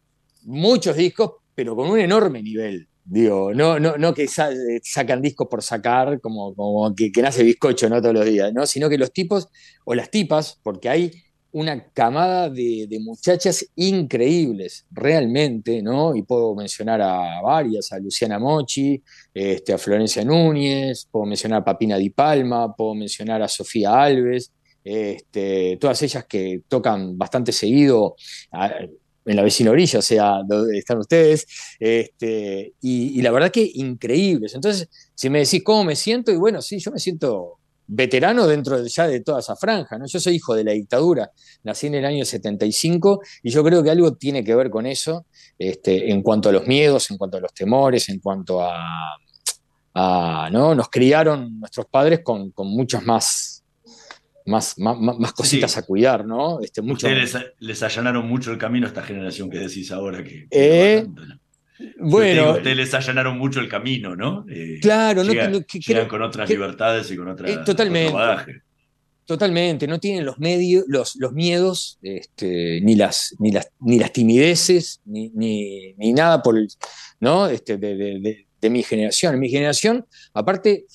muchos 0.44 0.96
discos, 0.96 1.32
pero 1.56 1.76
con 1.76 1.90
un 1.90 2.00
enorme 2.00 2.42
nivel 2.42 2.88
Digo, 3.12 3.56
no, 3.56 3.80
no, 3.80 3.98
no 3.98 4.14
que 4.14 4.28
sa- 4.28 4.52
sacan 4.84 5.20
discos 5.20 5.48
por 5.50 5.64
sacar, 5.64 6.22
como, 6.22 6.54
como 6.54 6.94
que, 6.94 7.12
que 7.12 7.24
nace 7.24 7.42
bizcocho, 7.42 7.90
¿no? 7.90 8.00
Todos 8.04 8.14
los 8.14 8.26
días, 8.26 8.54
¿no? 8.54 8.68
Sino 8.68 8.88
que 8.88 9.00
los 9.00 9.12
tipos, 9.12 9.48
o 9.84 9.96
las 9.96 10.12
tipas, 10.12 10.60
porque 10.62 10.90
hay 10.90 11.12
una 11.52 11.84
camada 11.92 12.50
de, 12.50 12.88
muchachas 13.02 13.66
increíbles, 13.76 14.86
realmente, 14.92 15.82
¿no? 15.82 16.16
Y 16.16 16.22
puedo 16.22 16.54
mencionar 16.56 17.02
a 17.02 17.42
varias, 17.42 17.92
a 17.92 18.00
Luciana 18.00 18.38
Mochi, 18.38 19.02
este, 19.34 19.74
a 19.74 19.78
Florencia 19.78 20.24
Núñez, 20.24 21.08
puedo 21.10 21.26
mencionar 21.26 21.62
a 21.62 21.66
Papina 21.66 21.98
Di 21.98 22.10
Palma, 22.12 22.76
puedo 22.76 22.94
mencionar 22.96 23.42
a 23.42 23.48
Sofía 23.48 24.02
Alves, 24.02 24.52
este, 24.84 25.78
todas 25.78 26.02
ellas 26.04 26.26
que 26.26 26.62
tocan 26.68 27.18
bastante 27.18 27.52
seguido 27.52 28.16
en 29.26 29.36
la 29.36 29.44
vecina 29.44 29.72
orilla, 29.72 30.00
o 30.00 30.04
sea, 30.04 30.42
donde 30.48 30.78
están 30.78 31.00
ustedes, 31.00 31.48
este, 31.80 32.74
y, 32.82 33.20
y 33.20 33.22
la 33.22 33.32
verdad 33.32 33.52
que 33.52 33.70
increíbles. 33.76 34.54
Entonces, 34.56 34.90
si 35.16 35.30
me 35.30 35.40
decís 35.40 35.64
cómo 35.64 35.84
me 35.84 35.96
siento, 35.96 36.32
y 36.32 36.38
bueno, 36.38 36.62
sí, 36.62 36.80
yo 36.80 36.92
me 36.92 37.00
siento 37.00 37.59
veterano 37.92 38.46
dentro 38.46 38.82
de- 38.82 38.88
ya 38.88 39.08
de 39.08 39.20
toda 39.22 39.40
esa 39.40 39.56
franja, 39.56 39.98
¿no? 39.98 40.06
Yo 40.06 40.20
soy 40.20 40.36
hijo 40.36 40.54
de 40.56 40.64
la 40.64 40.72
dictadura, 40.74 41.32
nací 41.64 41.88
en 41.88 41.96
el 41.96 42.06
año 42.06 42.24
75 42.24 43.22
y 43.42 43.50
yo 43.50 43.64
creo 43.64 43.82
que 43.82 43.90
algo 43.90 44.14
tiene 44.16 44.44
que 44.44 44.54
ver 44.56 44.70
con 44.70 44.86
eso, 44.86 45.26
este, 45.58 46.12
en 46.12 46.22
cuanto 46.22 46.50
a 46.50 46.52
los 46.52 46.68
miedos, 46.68 47.10
en 47.10 47.18
cuanto 47.18 47.38
a 47.38 47.42
los 47.42 47.54
temores, 47.54 48.08
en 48.10 48.20
cuanto 48.20 48.62
a, 48.62 49.18
a, 49.94 50.50
¿no? 50.52 50.76
Nos 50.76 50.90
criaron 50.90 51.60
nuestros 51.60 51.88
padres 51.88 52.20
con, 52.24 52.52
con 52.52 52.68
muchas 52.68 53.04
más, 53.04 53.64
más, 54.46 54.76
más, 54.78 55.34
cositas 55.34 55.76
a 55.78 55.82
cuidar, 55.84 56.26
¿no? 56.26 56.60
Este, 56.62 56.82
mucho, 56.82 57.08
Ustedes 57.08 57.34
les, 57.34 57.44
les 57.60 57.84
allanaron 57.84 58.28
mucho 58.28 58.52
el 58.52 58.58
camino 58.58 58.86
a 58.86 58.90
esta 58.90 59.02
generación 59.04 59.50
que 59.50 59.60
decís 59.60 59.92
ahora 59.92 60.24
que. 60.24 60.48
Eh, 60.52 61.06
Bueno, 61.08 61.40
bueno, 62.00 62.54
ustedes 62.54 62.76
les 62.78 62.94
allanaron 62.94 63.38
mucho 63.38 63.60
el 63.60 63.70
camino, 63.70 64.16
¿no? 64.16 64.46
Eh, 64.50 64.80
Claro, 64.82 65.24
no- 65.24 65.32
llegan, 65.32 65.52
no- 65.52 65.66
que- 65.66 65.80
llegan 65.80 66.08
con 66.08 66.22
otras 66.22 66.48
que- 66.48 66.54
libertades 66.54 67.10
y 67.12 67.16
con 67.18 67.28
otra, 67.30 67.50
Eh, 67.50 67.60
totalmente. 67.66 68.14
otro. 68.14 68.54
Totalmente, 69.26 69.86
no 69.88 70.00
tienen 70.00 70.26
los 70.26 70.40
medios, 70.40 70.86
los, 70.88 71.16
los 71.18 71.34
miedos, 71.34 72.00
este, 72.02 72.82
ni 72.82 72.96
las, 72.96 73.36
ni 73.38 73.52
las, 73.52 73.70
ni 73.80 74.00
las 74.00 74.12
timideces, 74.12 75.02
ni, 75.06 75.30
ni, 75.30 75.94
ni 75.94 76.14
nada 76.14 76.42
por 76.42 76.56
¿no? 77.20 77.48
Este, 77.48 77.78
de, 77.78 77.96
de- 77.96 78.20
de- 78.20 78.48
de 78.60 78.70
mi 78.72 78.82
generación. 78.82 79.36
En 79.36 79.40
mi 79.40 79.50
generación, 79.50 80.06
aparte, 80.34 80.86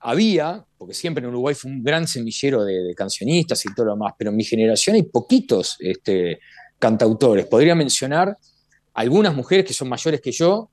había, 0.00 0.64
porque 0.76 0.94
siempre 0.94 1.22
en 1.24 1.30
Uruguay 1.30 1.54
fue 1.54 1.70
un 1.72 1.82
gran 1.82 2.06
semillero 2.06 2.64
de, 2.64 2.84
de 2.84 2.94
cancionistas 2.94 3.64
y 3.66 3.74
todo 3.74 3.86
lo 3.86 3.92
demás, 3.94 4.12
pero 4.16 4.30
en 4.30 4.36
mi 4.36 4.44
generación 4.44 4.94
hay 4.96 5.02
poquitos 5.02 5.76
este, 5.80 6.38
cantautores. 6.78 7.46
Podría 7.46 7.74
mencionar 7.74 8.36
algunas 8.98 9.32
mujeres 9.32 9.64
que 9.64 9.72
son 9.72 9.88
mayores 9.88 10.20
que 10.20 10.32
yo, 10.32 10.70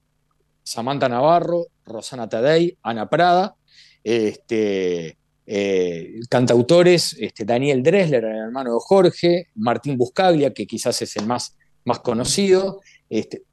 Samantha 0.63 1.07
Navarro, 1.07 1.67
Rosana 1.85 2.27
Tadei, 2.27 2.75
Ana 2.81 3.07
Prada, 3.07 3.55
este, 4.03 5.15
eh, 5.45 6.19
cantautores, 6.27 7.15
este, 7.19 7.45
Daniel 7.45 7.83
Dressler, 7.83 8.25
el 8.25 8.37
hermano 8.47 8.73
de 8.73 8.79
Jorge, 8.79 9.47
Martín 9.53 9.95
Buscaglia, 9.95 10.55
que 10.55 10.65
quizás 10.65 10.99
es 11.03 11.15
el 11.17 11.27
más, 11.27 11.55
más 11.83 11.99
conocido, 11.99 12.81
este, 13.11 13.43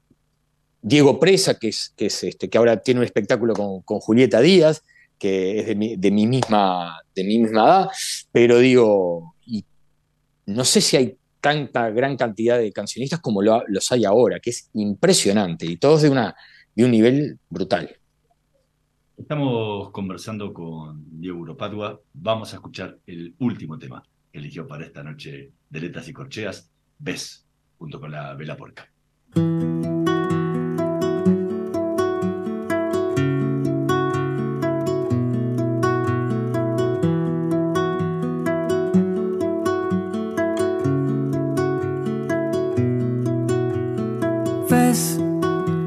Diego 0.81 1.19
Presa, 1.19 1.59
que, 1.59 1.67
es, 1.67 1.93
que, 1.95 2.07
es, 2.07 2.23
este, 2.23 2.49
que 2.49 2.57
ahora 2.57 2.81
tiene 2.81 3.01
un 3.01 3.05
espectáculo 3.05 3.53
con, 3.53 3.83
con 3.83 3.99
Julieta 3.99 4.41
Díaz, 4.41 4.81
que 5.19 5.59
es 5.59 5.67
de 5.67 5.75
mi, 5.75 5.97
de 5.97 6.09
mi 6.09 6.25
misma, 6.25 6.99
de 7.13 7.23
mi 7.23 7.37
misma 7.37 7.63
edad, 7.63 7.89
pero 8.31 8.57
digo, 8.57 9.35
no 10.47 10.65
sé 10.65 10.81
si 10.81 10.97
hay 10.97 11.15
tanta 11.43 11.89
gran 11.89 12.15
cantidad 12.15 12.57
de 12.57 12.71
cancionistas 12.71 13.19
como 13.19 13.41
lo- 13.41 13.65
los 13.67 13.91
hay 13.91 14.05
ahora, 14.05 14.39
que 14.39 14.51
es 14.51 14.69
impresionante, 14.75 15.65
y 15.65 15.75
todos 15.75 16.01
de, 16.03 16.09
una, 16.09 16.33
de 16.73 16.85
un 16.85 16.91
nivel 16.91 17.37
brutal. 17.49 17.89
Estamos 19.17 19.91
conversando 19.91 20.53
con 20.53 21.03
Diego 21.19 21.39
Uropadua. 21.39 21.99
Vamos 22.13 22.53
a 22.53 22.55
escuchar 22.55 22.97
el 23.05 23.35
último 23.39 23.77
tema 23.77 24.01
que 24.31 24.39
eligió 24.39 24.65
para 24.65 24.85
esta 24.85 25.03
noche 25.03 25.51
de 25.69 25.79
Letras 25.81 26.07
y 26.07 26.13
Corcheas, 26.13 26.71
Ves, 26.97 27.45
junto 27.77 27.99
con 27.99 28.09
la 28.11 28.33
Vela 28.35 28.55
Porca. 28.55 28.89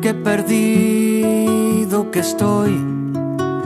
Que 0.07 0.15
perdido 0.15 1.99
que 2.13 2.21
estoy 2.21 2.81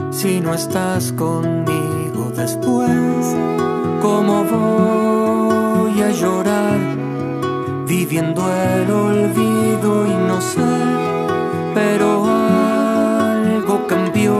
si 0.09 0.39
no 0.39 0.55
estás 0.55 1.11
conmigo 1.11 2.31
después. 2.35 3.37
¿Cómo 4.01 4.43
voy 4.45 6.01
a 6.01 6.09
llorar 6.09 6.79
viviendo 7.85 8.41
el 8.51 8.89
olvido 8.89 10.07
y 10.07 10.15
no 10.29 10.41
sé? 10.41 10.73
Pero 11.75 12.25
algo 12.25 13.85
cambió 13.85 14.33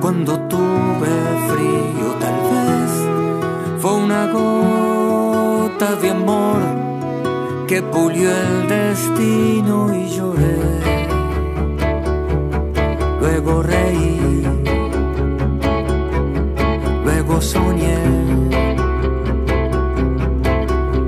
cuando 0.00 0.38
tuve 0.42 1.14
frío, 1.48 2.06
tal 2.20 2.38
vez 2.52 3.80
fue 3.80 3.92
una 3.92 4.26
gota 4.30 5.96
de 5.96 6.10
amor 6.10 6.85
que 7.66 7.82
pulió 7.82 8.30
el 8.30 8.68
destino 8.68 9.92
y 9.92 10.08
lloré. 10.08 10.58
Luego 13.20 13.62
reí, 13.62 14.46
luego 17.04 17.40
soñé 17.40 17.98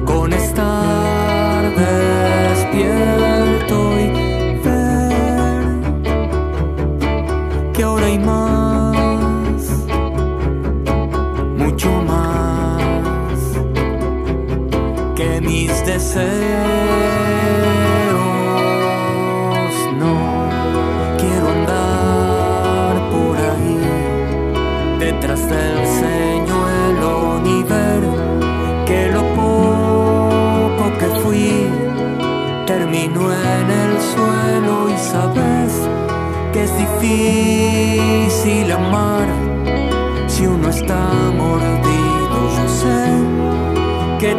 con 0.05 0.33
estar 0.33 1.63
despierto 2.51 3.77
y 4.01 4.09
ver 4.65 5.65
que 7.73 7.83
ahora 7.85 8.07
hay 8.07 8.19
más, 8.19 9.63
mucho 11.57 11.91
más 12.03 13.39
que 15.15 15.41
mis 15.41 15.87
deseos. 15.87 16.48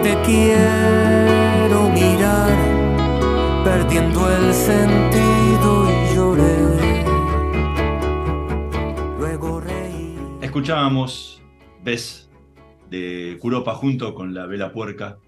Te 0.10 0.22
quiero 0.24 1.90
mirar, 1.90 2.58
perdiendo 3.64 4.28
el 4.38 4.54
sentido 4.54 5.88
y 5.88 6.16
lloré. 6.16 7.04
Luego 9.20 9.60
reí. 9.60 10.16
Escuchábamos 10.42 11.44
Ves 11.84 12.28
de 12.90 13.38
Curopa 13.40 13.76
junto 13.76 14.16
con 14.16 14.34
la 14.34 14.48
Vela 14.48 14.74
Puerca, 14.74 15.20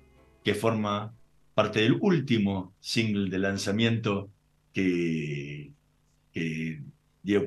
que 0.43 0.55
forma 0.55 1.13
parte 1.53 1.81
del 1.81 1.99
último 2.01 2.73
single 2.79 3.29
de 3.29 3.37
lanzamiento 3.37 4.31
que, 4.73 5.73
Diego 7.21 7.45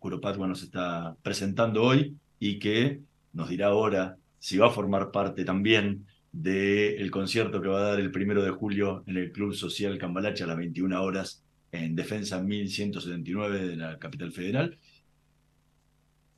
Curo, 0.00 0.18
nos 0.48 0.62
está 0.64 1.16
presentando 1.22 1.84
hoy 1.84 2.16
y 2.40 2.58
que 2.58 3.02
nos 3.32 3.50
dirá 3.50 3.68
ahora 3.68 4.16
si 4.40 4.58
va 4.58 4.66
a 4.66 4.70
formar 4.70 5.12
parte 5.12 5.44
también 5.44 6.06
del 6.32 7.10
concierto 7.10 7.60
que 7.60 7.68
va 7.68 7.80
a 7.80 7.88
dar 7.90 8.00
el 8.00 8.10
primero 8.10 8.42
de 8.42 8.50
julio 8.50 9.04
en 9.06 9.18
el 9.18 9.32
Club 9.32 9.54
Social 9.54 9.98
Cambalache 9.98 10.44
a 10.44 10.46
las 10.46 10.56
21 10.56 11.02
horas 11.02 11.44
en 11.72 11.94
Defensa 11.94 12.40
1179 12.42 13.66
de 13.68 13.76
la 13.76 13.98
capital 13.98 14.32
federal. 14.32 14.78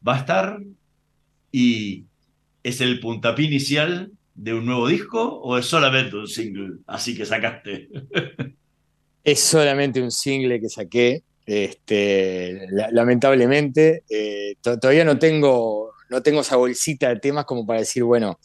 Va 0.06 0.16
a 0.16 0.18
estar 0.18 0.60
y 1.52 2.04
es 2.62 2.80
el 2.80 3.00
puntapié 3.00 3.46
inicial 3.46 4.12
de 4.34 4.52
un 4.54 4.66
nuevo 4.66 4.88
disco 4.88 5.22
o 5.40 5.56
es 5.58 5.66
solamente 5.66 6.16
un 6.16 6.26
single 6.28 6.78
así 6.86 7.16
que 7.16 7.24
sacaste? 7.24 7.88
Es 9.24 9.40
solamente 9.40 10.02
un 10.02 10.10
single 10.10 10.60
que 10.60 10.68
saqué. 10.68 11.22
Este, 11.46 12.66
la- 12.70 12.90
lamentablemente, 12.90 14.04
eh, 14.10 14.56
to- 14.60 14.78
todavía 14.78 15.04
no 15.06 15.18
tengo, 15.18 15.92
no 16.10 16.22
tengo 16.22 16.42
esa 16.42 16.56
bolsita 16.56 17.08
de 17.08 17.20
temas 17.20 17.46
como 17.46 17.64
para 17.66 17.80
decir, 17.80 18.02
bueno, 18.04 18.38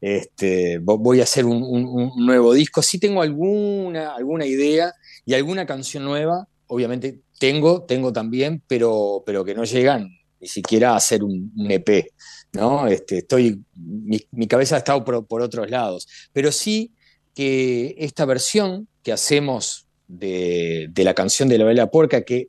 este, 0.00 0.80
vo- 0.80 0.98
voy 0.98 1.20
a 1.20 1.24
hacer 1.24 1.44
un, 1.44 2.12
nuevo 2.16 2.52
disco. 2.52 2.82
Sí 2.82 2.98
tengo 2.98 3.22
alguna, 3.22 4.14
alguna 4.14 4.46
idea 4.46 4.92
y 5.24 5.34
alguna 5.34 5.66
canción 5.66 6.04
nueva. 6.04 6.46
Obviamente 6.66 7.20
tengo, 7.38 7.82
tengo 7.84 8.12
también, 8.12 8.62
pero, 8.66 9.22
pero 9.26 9.44
que 9.44 9.54
no 9.54 9.64
llegan 9.64 10.08
ni 10.40 10.48
siquiera 10.48 10.92
a 10.92 10.96
hacer 10.96 11.24
un, 11.24 11.52
EP, 11.68 12.12
¿no? 12.52 12.86
Este, 12.86 13.18
estoy, 13.18 13.60
mi, 13.74 14.46
cabeza 14.46 14.76
ha 14.76 14.78
estado 14.78 15.04
por, 15.04 15.26
por 15.26 15.42
otros 15.42 15.68
lados, 15.70 16.06
pero 16.32 16.52
sí 16.52 16.92
que 17.34 17.94
esta 17.98 18.24
versión 18.24 18.88
que 19.02 19.12
hacemos 19.12 19.86
de, 20.06 20.88
de 20.90 21.04
la 21.04 21.14
canción 21.14 21.48
de 21.48 21.58
la 21.58 21.64
Vela 21.64 21.90
Puerca, 21.90 22.22
que 22.22 22.48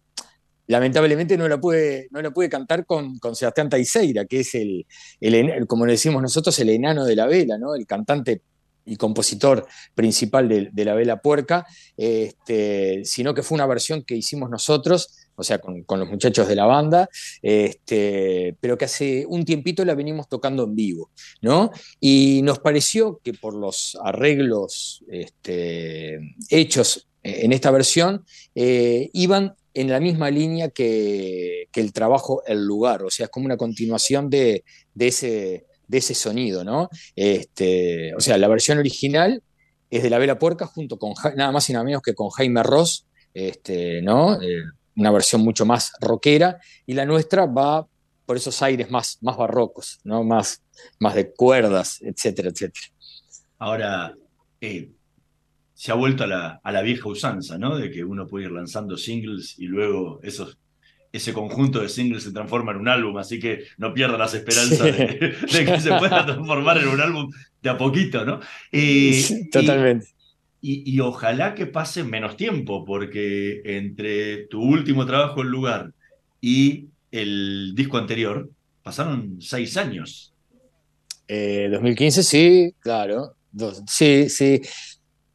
lamentablemente 0.70 1.36
no 1.36 1.48
la 1.48 1.60
pude, 1.60 2.08
no 2.12 2.22
la 2.22 2.32
cantar 2.48 2.86
con, 2.86 3.20
Sebastián 3.34 3.70
Taiseira, 3.70 4.26
que 4.26 4.42
es 4.42 4.54
el, 4.54 4.86
el 5.20 5.66
como 5.66 5.86
le 5.86 5.94
decimos 5.94 6.22
nosotros, 6.22 6.58
el 6.60 6.70
enano 6.70 7.06
de 7.06 7.16
la 7.16 7.26
vela, 7.26 7.58
¿no? 7.58 7.74
el 7.74 7.88
cantante 7.88 8.44
y 8.86 8.96
compositor 8.96 9.66
principal 9.96 10.48
de, 10.48 10.70
de 10.72 10.86
la 10.86 10.94
vela 10.94 11.22
puerca, 11.22 11.66
este, 11.98 13.02
sino 13.04 13.34
que 13.34 13.42
fue 13.42 13.56
una 13.56 13.66
versión 13.66 14.04
que 14.04 14.16
hicimos 14.16 14.48
nosotros, 14.52 15.10
o 15.34 15.44
sea, 15.44 15.58
con, 15.58 15.84
con 15.84 16.00
los 16.00 16.10
muchachos 16.10 16.48
de 16.48 16.56
la 16.56 16.66
banda, 16.66 17.10
este, 17.42 18.56
pero 18.60 18.78
que 18.78 18.86
hace 18.86 19.26
un 19.28 19.46
tiempito 19.46 19.84
la 19.84 19.96
venimos 19.96 20.30
tocando 20.30 20.66
en 20.66 20.76
vivo, 20.76 21.10
¿no? 21.42 21.72
Y 22.00 22.42
nos 22.44 22.60
pareció 22.60 23.20
que 23.24 23.34
por 23.34 23.56
los 23.56 23.98
arreglos 24.04 25.04
este, 25.10 26.20
hechos 26.50 27.08
en 27.24 27.54
esta 27.54 27.72
versión, 27.72 28.24
eh, 28.56 29.10
iban 29.14 29.56
en 29.74 29.90
la 29.90 30.00
misma 30.00 30.30
línea 30.30 30.70
que, 30.70 31.68
el 31.74 31.94
trabajo 31.94 32.44
El 32.46 32.66
Lugar, 32.66 33.04
o 33.04 33.10
sea, 33.10 33.26
es 33.26 33.30
como 33.32 33.46
una 33.46 33.58
continuación 33.58 34.30
de, 34.30 34.64
ese, 34.98 35.66
sonido, 36.14 36.64
¿no? 36.64 36.90
Este, 37.16 38.14
o 38.16 38.20
sea, 38.20 38.38
la 38.38 38.48
versión 38.48 38.78
original 38.78 39.42
es 39.90 40.04
de 40.04 40.10
La 40.10 40.18
Vela 40.18 40.38
Puerca 40.38 40.66
junto 40.66 40.98
con 41.00 41.14
nada 41.36 41.52
más 41.52 41.70
y 41.70 41.74
nada 41.74 41.86
menos 41.86 42.02
que 42.02 42.14
con 42.14 42.30
Jaime 42.30 42.64
Ross, 42.64 43.06
este, 43.34 44.02
¿no? 44.02 44.42
Eh, 44.42 44.64
una 44.98 45.12
versión 45.12 45.42
mucho 45.42 45.66
más 45.66 45.94
rockera, 46.02 46.60
y 46.86 46.94
la 46.94 47.06
nuestra 47.06 47.46
va 47.46 47.88
por 48.26 48.38
esos 48.38 48.62
aires 48.62 48.92
más, 48.92 49.18
más 49.22 49.38
barrocos, 49.38 50.00
¿no? 50.04 50.24
Más, 50.24 50.62
más 51.00 51.16
de 51.16 51.32
cuerdas, 51.32 52.00
etcétera, 52.02 52.50
etcétera. 52.50 52.86
Ahora, 53.58 54.14
eh, 54.62 54.92
se 55.82 55.94
ha 55.94 55.96
vuelto 55.96 56.26
a 56.26 56.28
la, 56.28 56.60
a 56.62 56.72
la 56.74 56.82
vieja 56.82 57.08
usanza, 57.08 57.58
¿no? 57.58 57.78
De 57.78 57.90
que 57.90 58.04
uno 58.04 58.28
puede 58.28 58.46
ir 58.48 58.52
lanzando 58.52 58.98
singles 58.98 59.58
y 59.58 59.68
luego 59.68 60.20
esos, 60.24 60.58
ese 61.14 61.32
conjunto 61.32 61.80
de 61.80 61.88
singles 61.88 62.24
se 62.24 62.34
transforma 62.34 62.74
en 62.74 62.80
un 62.80 62.90
álbum, 62.90 63.18
así 63.18 63.40
que 63.40 63.64
no 63.78 63.94
pierda 63.94 64.18
las 64.18 64.34
esperanzas 64.34 64.78
Sí. 64.88 64.92
de, 64.92 65.36
de 65.54 65.66
que 65.66 65.80
se 65.80 65.94
pueda 65.98 66.26
transformar 66.26 66.80
en 66.80 66.90
un 66.90 67.00
álbum 67.00 67.32
de 67.62 67.70
a 67.70 67.78
poquito, 67.78 68.26
¿no? 68.26 68.42
Eh, 68.74 69.14
Sí, 69.14 69.50
totalmente. 69.50 70.08
Y, 70.62 70.84
y 70.94 71.00
ojalá 71.00 71.56
que 71.56 71.66
pase 71.66 72.04
menos 72.04 72.36
tiempo, 72.36 72.84
porque 72.84 73.62
entre 73.64 74.48
tu 74.48 74.62
último 74.62 75.06
trabajo 75.06 75.42
en 75.44 75.48
lugar 75.48 75.94
y 76.42 76.88
el 77.10 77.72
disco 77.74 77.98
anterior 77.98 78.50
pasaron 78.84 79.38
seis 79.40 79.78
años. 79.78 80.34
Eh, 81.30 81.70
2015, 81.72 82.22
sí, 82.24 82.74
claro. 82.82 83.36
Dos- 83.54 83.82
sí, 83.88 84.28
sí. 84.30 84.60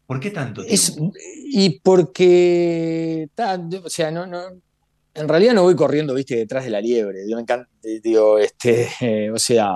¿Por 0.07 0.21
qué 0.21 0.31
tanto 0.31 0.63
Es- 0.63 0.95
tiempo? 0.95 1.13
y 1.51 1.81
porque, 1.81 3.29
ta, 3.35 3.61
o 3.83 3.89
sea, 3.89 4.11
no, 4.11 4.27
no, 4.27 4.43
en 5.15 5.29
realidad 5.29 5.55
no 5.55 5.63
voy 5.63 5.77
corriendo, 5.77 6.15
viste, 6.15 6.37
detrás 6.37 6.65
de 6.65 6.71
la 6.71 6.81
liebre. 6.81 7.21
Yo 7.29 7.37
me 7.37 7.43
encanta, 7.43 7.71
digo, 8.03 8.39
este, 8.39 8.89
eh, 9.01 9.31
o 9.35 9.39
sea, 9.39 9.73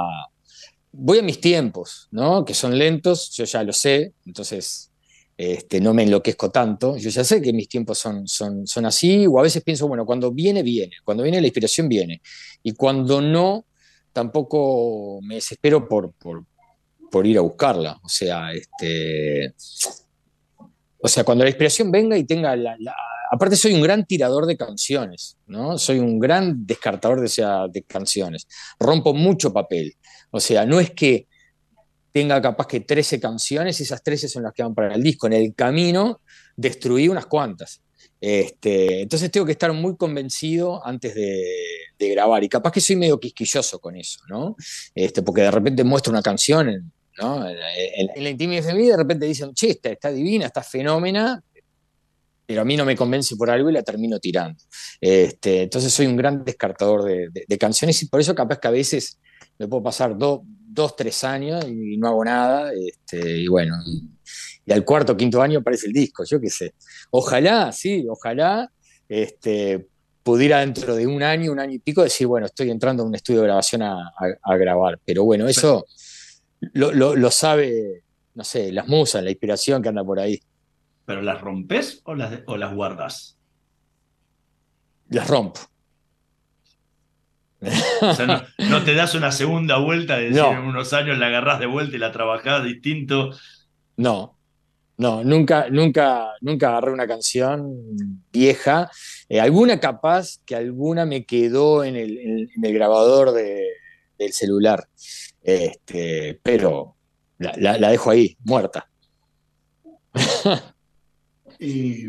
voy 0.92 1.18
a 1.18 1.22
mis 1.22 1.40
tiempos, 1.40 2.08
¿no? 2.10 2.44
Que 2.44 2.54
son 2.54 2.76
lentos, 2.76 3.30
yo 3.36 3.44
ya 3.44 3.62
lo 3.62 3.72
sé, 3.72 4.14
entonces 4.26 4.90
este, 5.36 5.80
no 5.80 5.94
me 5.94 6.02
enloquezco 6.02 6.50
tanto. 6.50 6.96
Yo 6.96 7.10
ya 7.10 7.22
sé 7.24 7.40
que 7.40 7.52
mis 7.52 7.68
tiempos 7.68 7.98
son, 7.98 8.26
son, 8.26 8.66
son 8.66 8.84
así, 8.86 9.26
o 9.26 9.38
a 9.38 9.42
veces 9.42 9.62
pienso, 9.62 9.86
bueno, 9.86 10.04
cuando 10.04 10.32
viene, 10.32 10.62
viene, 10.62 10.96
cuando 11.04 11.22
viene 11.22 11.40
la 11.40 11.46
inspiración, 11.46 11.88
viene. 11.88 12.20
Y 12.62 12.72
cuando 12.72 13.20
no, 13.20 13.64
tampoco 14.12 15.20
me 15.22 15.36
desespero 15.36 15.88
por, 15.88 16.12
por, 16.14 16.44
por 17.10 17.24
ir 17.24 17.38
a 17.38 17.42
buscarla. 17.42 18.00
O 18.02 18.08
sea, 18.08 18.52
este, 18.52 19.54
o 21.00 21.08
sea, 21.08 21.24
cuando 21.24 21.44
la 21.44 21.50
inspiración 21.50 21.90
venga 21.90 22.16
y 22.16 22.24
tenga 22.24 22.56
la, 22.56 22.76
Aparte 23.30 23.56
soy 23.56 23.74
un 23.74 23.82
gran 23.82 24.06
tirador 24.06 24.46
de 24.46 24.56
canciones, 24.56 25.36
¿no? 25.46 25.76
Soy 25.76 25.98
un 25.98 26.18
gran 26.18 26.66
descartador 26.66 27.20
de, 27.20 27.68
de 27.70 27.82
canciones. 27.82 28.48
Rompo 28.80 29.12
mucho 29.12 29.52
papel. 29.52 29.96
O 30.30 30.40
sea, 30.40 30.64
no 30.64 30.80
es 30.80 30.92
que 30.92 31.28
tenga 32.10 32.40
capaz 32.40 32.66
que 32.66 32.80
13 32.80 33.20
canciones, 33.20 33.80
esas 33.80 34.02
13 34.02 34.28
son 34.28 34.44
las 34.44 34.52
que 34.54 34.62
van 34.62 34.74
para 34.74 34.94
el 34.94 35.02
disco. 35.02 35.26
En 35.26 35.34
el 35.34 35.54
camino 35.54 36.22
destruí 36.56 37.08
unas 37.08 37.26
cuantas. 37.26 37.82
Este, 38.20 39.02
entonces 39.02 39.30
tengo 39.30 39.46
que 39.46 39.52
estar 39.52 39.72
muy 39.72 39.96
convencido 39.96 40.84
antes 40.84 41.14
de, 41.14 41.44
de 41.98 42.08
grabar. 42.08 42.42
Y 42.42 42.48
capaz 42.48 42.72
que 42.72 42.80
soy 42.80 42.96
medio 42.96 43.20
quisquilloso 43.20 43.78
con 43.78 43.94
eso, 43.94 44.20
¿no? 44.28 44.56
Este, 44.94 45.22
porque 45.22 45.42
de 45.42 45.50
repente 45.50 45.84
muestro 45.84 46.12
una 46.12 46.22
canción 46.22 46.70
en, 46.70 46.92
¿no? 47.20 47.48
en, 47.48 47.56
en- 47.56 48.10
en 48.14 48.24
la 48.24 48.30
intimidad 48.30 48.64
de 48.64 48.72
mi 48.74 48.80
vida, 48.80 48.92
de 48.92 49.02
repente 49.02 49.26
dicen, 49.26 49.52
che, 49.54 49.70
está, 49.70 49.90
está 49.90 50.10
divina, 50.10 50.46
está 50.46 50.62
fenómena, 50.62 51.42
pero 52.46 52.62
a 52.62 52.64
mí 52.64 52.76
no 52.76 52.84
me 52.84 52.96
convence 52.96 53.36
por 53.36 53.50
algo 53.50 53.68
y 53.68 53.74
la 53.74 53.82
termino 53.82 54.18
tirando. 54.18 54.58
Este, 55.00 55.62
entonces 55.62 55.92
soy 55.92 56.06
un 56.06 56.16
gran 56.16 56.44
descartador 56.44 57.04
de, 57.04 57.28
de- 57.30 57.44
de 57.46 57.58
canciones 57.58 58.02
y 58.02 58.06
por 58.08 58.20
eso 58.20 58.34
capaz 58.34 58.58
que 58.58 58.68
a 58.68 58.72
veces 58.72 59.18
me 59.58 59.68
puedo 59.68 59.82
pasar 59.82 60.16
do- 60.16 60.42
dos, 60.46 60.96
tres 60.96 61.24
años 61.24 61.64
y 61.68 61.96
no 61.98 62.08
hago 62.08 62.24
nada. 62.24 62.72
Este, 62.72 63.38
y 63.38 63.48
bueno, 63.48 63.74
y, 63.86 64.02
y 64.64 64.72
al 64.72 64.84
cuarto, 64.84 65.16
quinto 65.16 65.42
año 65.42 65.58
aparece 65.58 65.88
el 65.88 65.92
disco, 65.92 66.24
yo 66.24 66.40
qué 66.40 66.48
sé. 66.48 66.74
Ojalá, 67.10 67.70
sí, 67.72 68.06
ojalá 68.08 68.70
este, 69.08 69.86
pudiera 70.22 70.60
dentro 70.60 70.94
de 70.96 71.06
un 71.06 71.22
año, 71.22 71.52
un 71.52 71.58
año 71.60 71.74
y 71.74 71.78
pico 71.80 72.02
decir, 72.02 72.26
bueno, 72.26 72.46
estoy 72.46 72.70
entrando 72.70 73.02
a 73.02 73.06
un 73.06 73.14
estudio 73.14 73.40
de 73.40 73.46
grabación 73.46 73.82
a, 73.82 74.08
a- 74.08 74.38
a 74.42 74.56
grabar. 74.56 74.98
Pero 75.04 75.24
bueno, 75.24 75.46
eso 75.48 75.84
lo, 76.60 76.92
lo- 76.92 77.16
lo 77.16 77.30
sabe, 77.30 78.02
no 78.34 78.44
sé, 78.44 78.72
las 78.72 78.88
musas, 78.88 79.22
la 79.22 79.30
inspiración 79.30 79.82
que 79.82 79.88
anda 79.88 80.04
por 80.04 80.18
ahí. 80.20 80.40
¿Pero 81.04 81.22
las 81.22 81.40
rompes 81.40 82.00
o 82.04 82.14
las, 82.14 82.40
o 82.46 82.56
las 82.56 82.74
guardas? 82.74 83.38
Las 85.08 85.26
rompo. 85.28 85.60
O 88.02 88.14
sea, 88.14 88.26
no, 88.26 88.42
no 88.70 88.84
te 88.84 88.94
das 88.94 89.14
una 89.16 89.32
segunda 89.32 89.78
vuelta 89.78 90.16
de 90.16 90.24
decir 90.28 90.42
No. 90.42 90.52
en 90.52 90.58
unos 90.60 90.92
años 90.92 91.18
la 91.18 91.26
agarrás 91.26 91.58
de 91.58 91.66
vuelta 91.66 91.96
y 91.96 91.98
la 91.98 92.12
trabajás 92.12 92.62
distinto. 92.62 93.30
No, 93.96 94.38
no, 94.96 95.24
nunca, 95.24 95.68
nunca, 95.68 96.34
nunca 96.40 96.68
agarré 96.68 96.92
una 96.92 97.08
canción 97.08 98.22
vieja. 98.30 98.90
Eh, 99.28 99.40
alguna 99.40 99.80
capaz 99.80 100.38
que 100.46 100.54
alguna 100.54 101.04
me 101.04 101.24
quedó 101.24 101.82
en 101.82 101.96
el, 101.96 102.18
en- 102.18 102.50
en 102.54 102.64
el 102.64 102.72
grabador 102.74 103.32
de- 103.32 103.66
del 104.18 104.32
celular. 104.32 104.86
Este, 105.48 106.38
pero 106.42 106.96
la, 107.38 107.56
la- 107.78 107.90
dejo 107.90 108.10
ahí, 108.10 108.36
muerta. 108.44 108.86
Eh, 111.60 112.08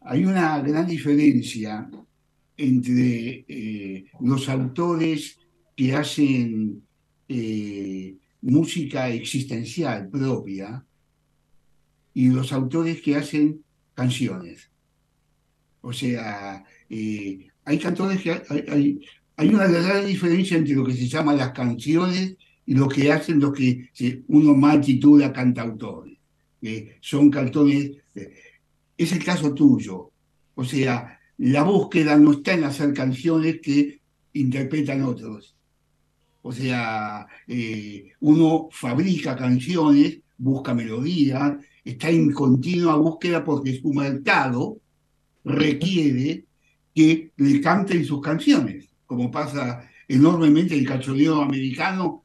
hay 0.00 0.24
una 0.24 0.58
gran 0.62 0.84
diferencia 0.84 1.88
entre 2.56 3.44
eh, 3.46 4.04
los 4.20 4.48
autores 4.48 5.38
que 5.76 5.94
hacen 5.94 6.82
eh, 7.28 8.16
música 8.40 9.08
existencial 9.10 10.08
propia 10.08 10.84
y 12.14 12.30
los 12.30 12.52
autores 12.52 13.00
que 13.00 13.14
hacen 13.14 13.62
canciones. 13.94 14.68
O 15.82 15.92
sea, 15.92 16.64
hay 16.88 17.78
cantores 17.80 18.22
que 18.22 18.42
hay- 18.48 19.00
hay 19.40 19.54
una 19.54 19.66
gran 19.68 20.04
diferencia 20.04 20.58
entre 20.58 20.74
lo 20.74 20.84
que 20.84 20.92
se 20.92 21.08
llama 21.08 21.32
las 21.34 21.52
canciones 21.52 22.36
y 22.66 22.74
lo 22.74 22.86
que 22.86 23.10
hacen 23.10 23.40
los 23.40 23.54
que 23.54 23.88
uno 24.28 24.54
mal 24.54 24.82
titula 24.82 25.32
cantautores, 25.32 26.18
son 27.00 27.30
cantores. 27.30 27.92
eh, 28.14 28.34
es 28.98 29.12
el 29.12 29.24
caso 29.24 29.54
tuyo. 29.54 30.10
O 30.54 30.62
sea, 30.62 31.18
la 31.38 31.62
búsqueda 31.62 32.18
no 32.18 32.32
está 32.32 32.52
en 32.52 32.64
hacer 32.64 32.92
canciones 32.92 33.60
que 33.62 34.02
interpretan 34.34 35.04
otros. 35.04 35.56
O 36.42 36.52
sea, 36.52 37.26
eh, 37.48 38.12
uno 38.20 38.68
fabrica 38.70 39.36
canciones, 39.36 40.18
busca 40.36 40.74
melodías, 40.74 41.54
está 41.82 42.10
en 42.10 42.30
continua 42.32 42.96
búsqueda 42.96 43.42
porque 43.42 43.80
su 43.80 43.94
mercado 43.94 44.76
requiere 45.44 46.44
que 46.94 47.30
le 47.38 47.60
canten 47.62 48.04
sus 48.04 48.20
canciones, 48.20 48.89
como 49.10 49.28
pasa 49.28 49.90
enormemente 50.06 50.72
en 50.74 50.80
el 50.82 50.86
cachondeo 50.86 51.42
americano, 51.42 52.22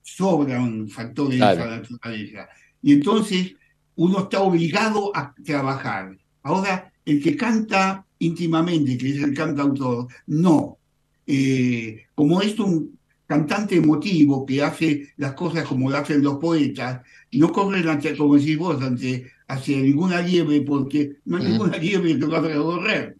sobran 0.00 0.88
factores 0.88 1.32
de 1.32 1.36
Claro. 1.36 1.60
esa 1.60 1.76
naturaleza. 1.76 2.48
Y 2.80 2.94
entonces 2.94 3.52
uno 3.96 4.20
está 4.20 4.40
obligado 4.40 5.14
a 5.14 5.34
trabajar. 5.44 6.16
Ahora, 6.42 6.90
el 7.04 7.22
que 7.22 7.36
canta 7.36 8.06
íntimamente, 8.18 8.96
que 8.96 9.10
es 9.10 9.22
el 9.22 9.34
cantautor, 9.34 10.06
no. 10.26 10.78
Eh, 11.26 12.06
como 12.14 12.40
es 12.40 12.58
un 12.58 12.98
cantante 13.26 13.76
emotivo 13.76 14.46
que 14.46 14.62
hace 14.62 15.08
las 15.18 15.34
cosas 15.34 15.66
como 15.66 15.90
lo 15.90 15.98
hacen 15.98 16.22
los 16.22 16.38
poetas, 16.38 17.02
no 17.32 17.52
corre 17.52 17.86
ante, 17.90 18.16
como 18.16 18.36
decís 18.38 18.56
vos, 18.56 18.82
ante, 18.82 19.30
hacia 19.48 19.76
ninguna 19.76 20.22
liebre, 20.22 20.62
porque 20.62 21.16
no 21.26 21.36
hay 21.36 21.42
Ujú. 21.42 21.52
ninguna 21.52 21.76
liebre 21.76 22.18
que 22.18 22.26
lo 22.26 22.36
haga 22.36 22.54
correr. 22.56 23.16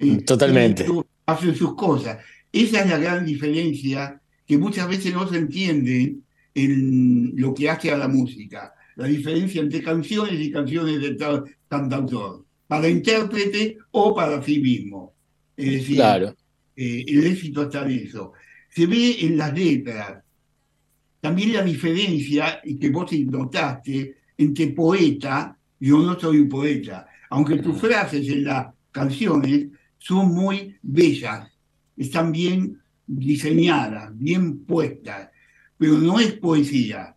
Eh, 0.00 0.16
Totalmente. 0.22 0.84
hacen 1.26 1.54
sus 1.54 1.76
cosas. 1.76 2.18
Esa 2.52 2.80
es 2.82 2.90
la 2.90 2.98
gran 2.98 3.24
diferencia 3.24 4.20
que 4.46 4.58
muchas 4.58 4.88
veces 4.88 5.14
no 5.14 5.28
se 5.28 5.38
entiende 5.38 6.16
en 6.54 7.32
lo 7.36 7.54
que 7.54 7.70
hace 7.70 7.90
a 7.92 7.96
la 7.96 8.08
música. 8.08 8.74
La 8.96 9.06
diferencia 9.06 9.62
entre 9.62 9.82
canciones 9.82 10.40
y 10.40 10.50
canciones 10.50 11.00
de 11.00 11.14
tal 11.14 11.44
cantautor, 11.68 12.44
para 12.66 12.88
intérprete 12.88 13.78
o 13.92 14.14
para 14.14 14.42
sí 14.42 14.58
mismo. 14.60 15.14
Es 15.56 15.72
decir, 15.72 15.96
Claro. 15.96 16.34
eh, 16.76 17.04
el 17.06 17.26
éxito 17.26 17.62
está 17.62 17.82
en 17.84 18.06
eso. 18.06 18.32
Se 18.68 18.86
ve 18.86 19.16
en 19.20 19.36
las 19.36 19.52
letras. 19.56 20.22
También 21.20 21.52
la 21.52 21.62
diferencia, 21.62 22.60
y 22.64 22.76
que 22.78 22.90
vos 22.90 23.12
notaste, 23.12 24.16
entre 24.38 24.68
poeta, 24.68 25.56
yo 25.78 25.98
no 25.98 26.18
soy 26.18 26.38
un 26.38 26.48
poeta, 26.48 27.06
aunque 27.30 27.56
tus 27.58 27.78
frases 27.78 28.26
en 28.28 28.44
las 28.44 28.68
canciones 28.90 29.66
son 29.98 30.34
muy 30.34 30.76
bellas, 30.82 31.49
están 32.00 32.32
bien 32.32 32.80
diseñadas, 33.06 34.10
bien 34.16 34.64
puestas, 34.64 35.30
pero 35.76 35.98
no 35.98 36.18
es 36.20 36.32
poesía. 36.34 37.14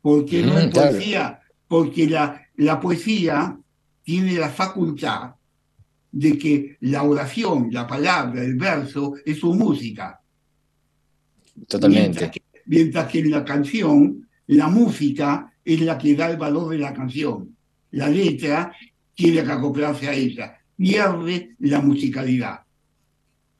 ¿Por 0.00 0.24
qué 0.26 0.42
no 0.42 0.54
Mm, 0.54 0.58
es 0.58 0.70
claro. 0.70 0.90
poesía? 0.92 1.40
Porque 1.68 2.08
la, 2.08 2.42
la 2.56 2.80
poesía 2.80 3.58
tiene 4.02 4.34
la 4.34 4.50
facultad 4.50 5.34
de 6.10 6.36
que 6.38 6.76
la 6.80 7.02
oración, 7.04 7.68
la 7.70 7.86
palabra, 7.86 8.42
el 8.42 8.56
verso 8.56 9.14
es 9.24 9.38
su 9.38 9.54
música. 9.54 10.20
Totalmente. 11.68 12.20
Mientras 12.20 12.30
que, 12.30 12.42
mientras 12.66 13.08
que 13.10 13.18
en 13.20 13.30
la 13.30 13.44
canción, 13.44 14.28
la 14.48 14.68
música 14.68 15.52
es 15.64 15.80
la 15.80 15.96
que 15.98 16.14
da 16.14 16.30
el 16.30 16.36
valor 16.36 16.70
de 16.70 16.78
la 16.78 16.92
canción. 16.92 17.56
La 17.92 18.08
letra 18.08 18.72
tiene 19.14 19.44
que 19.44 19.52
acoplarse 19.52 20.08
a 20.08 20.14
ella. 20.14 20.58
Pierde 20.76 21.54
la 21.60 21.80
musicalidad. 21.80 22.61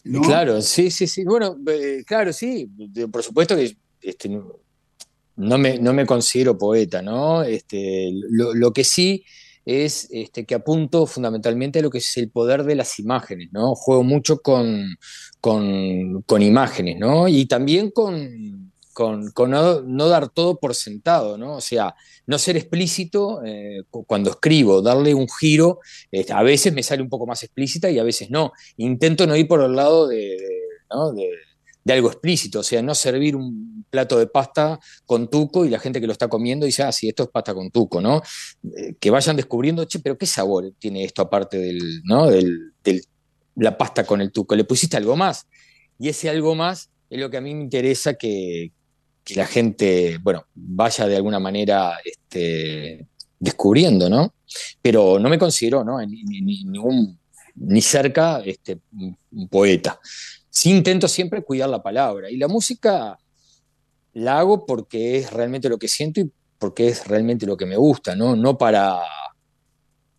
Claro, 0.02 0.60
sí, 0.62 0.90
sí, 0.90 1.06
sí. 1.06 1.24
Bueno, 1.24 1.56
eh, 1.66 2.02
claro, 2.06 2.32
sí. 2.32 2.68
Por 3.10 3.22
supuesto 3.22 3.56
que 3.56 3.76
este, 4.00 4.28
no, 5.36 5.58
me, 5.58 5.78
no 5.78 5.92
me 5.92 6.06
considero 6.06 6.58
poeta, 6.58 7.02
¿no? 7.02 7.42
Este, 7.42 8.10
lo, 8.30 8.72
que 8.72 8.84
sí 8.84 9.24
es 9.64 10.08
este, 10.10 10.44
que 10.44 10.56
apunto 10.56 11.06
fundamentalmente 11.06 11.78
a 11.78 11.82
lo 11.82 11.90
que 11.90 11.98
es 11.98 12.16
el 12.16 12.30
poder 12.30 12.64
de 12.64 12.74
las 12.74 12.98
imágenes, 12.98 13.50
¿no? 13.52 13.74
Juego 13.74 14.02
mucho 14.02 14.40
con, 14.40 14.96
con 15.40 16.42
imágenes, 16.42 16.98
¿no? 16.98 17.28
Y 17.28 17.46
también 17.46 17.90
con, 17.90 18.61
con, 18.92 19.32
no, 19.50 20.08
dar 20.08 20.28
todo 20.28 20.58
por 20.58 20.74
sentado, 20.74 21.36
¿no? 21.38 21.56
O 21.56 21.60
sea, 21.60 21.94
no 22.26 22.38
ser 22.38 22.56
explícito 22.56 23.42
eh, 23.44 23.82
cu- 23.90 24.04
cuando 24.04 24.30
escribo, 24.30 24.82
darle 24.82 25.14
un 25.14 25.26
giro, 25.40 25.80
a 26.30 26.42
veces 26.42 26.72
me 26.72 26.82
sale 26.82 27.02
un 27.02 27.08
poco 27.08 27.26
más 27.26 27.42
explícita 27.42 27.90
y 27.90 27.98
a 27.98 28.04
veces 28.04 28.30
no. 28.30 28.52
Intento 28.76 29.26
no 29.26 29.36
ir 29.36 29.48
por 29.48 29.62
el 29.62 29.74
lado 29.74 30.06
de- 30.08 30.38
de 31.84 31.92
algo 31.92 32.08
explícito, 32.08 32.60
o 32.60 32.62
sea, 32.62 32.80
no 32.80 32.94
servir 32.94 33.34
un 33.34 33.84
plato 33.90 34.16
de 34.18 34.28
pasta 34.28 34.78
con 35.04 35.28
tuco 35.28 35.64
y 35.64 35.68
la 35.70 35.80
gente 35.80 36.00
que 36.00 36.06
lo 36.06 36.12
está 36.12 36.28
comiendo 36.28 36.64
dice, 36.64 36.84
ah, 36.84 36.92
sí, 36.92 37.08
esto 37.08 37.24
es 37.24 37.28
pasta 37.30 37.54
con 37.54 37.70
tuco, 37.72 38.00
¿no? 38.00 38.22
Eh, 38.76 38.94
que 39.00 39.10
vayan 39.10 39.34
descubriendo, 39.36 39.84
che, 39.86 39.98
pero 39.98 40.16
¿qué 40.16 40.26
sabor 40.26 40.72
tiene 40.78 41.02
esto 41.04 41.22
aparte 41.22 41.58
del, 41.58 42.02
¿no? 42.04 42.28
del, 42.30 42.72
del- 42.84 43.02
la 43.56 43.76
pasta 43.76 44.04
con 44.06 44.20
el 44.20 44.30
tuco? 44.30 44.54
¿Le 44.54 44.64
pusiste 44.64 44.96
algo 44.96 45.16
más? 45.16 45.46
Y 45.98 46.08
ese 46.08 46.28
algo 46.30 46.54
más 46.54 46.88
es 47.10 47.18
lo 47.20 47.28
que 47.30 47.36
a 47.38 47.40
mí 47.40 47.52
me 47.54 47.62
interesa 47.62 48.14
que, 48.14 48.72
que 49.24 49.34
la 49.34 49.46
gente, 49.46 50.18
bueno, 50.22 50.46
vaya 50.54 51.06
de 51.06 51.16
alguna 51.16 51.38
manera 51.38 51.98
este, 52.04 53.06
descubriendo, 53.38 54.08
¿no? 54.08 54.34
Pero 54.80 55.18
no 55.18 55.28
me 55.28 55.38
considero, 55.38 55.84
¿no? 55.84 55.98
Ni, 56.04 56.22
ni- 56.24 56.40
ni- 56.40 56.64
cerca 57.80 58.40
este, 58.44 58.78
un 59.32 59.48
poeta. 59.48 59.98
Sí 60.50 60.70
intento 60.70 61.08
siempre 61.08 61.42
cuidar 61.42 61.68
la 61.70 61.82
palabra. 61.82 62.30
Y 62.30 62.36
la 62.36 62.48
música 62.48 63.18
la 64.14 64.38
hago 64.38 64.66
porque 64.66 65.18
es 65.18 65.32
realmente 65.32 65.68
lo 65.68 65.78
que 65.78 65.88
siento 65.88 66.20
y 66.20 66.30
porque 66.58 66.88
es 66.88 67.06
realmente 67.06 67.46
lo 67.46 67.56
que 67.56 67.66
me 67.66 67.76
gusta, 67.76 68.14
¿no? 68.14 68.36
No 68.36 68.56
para, 68.58 69.00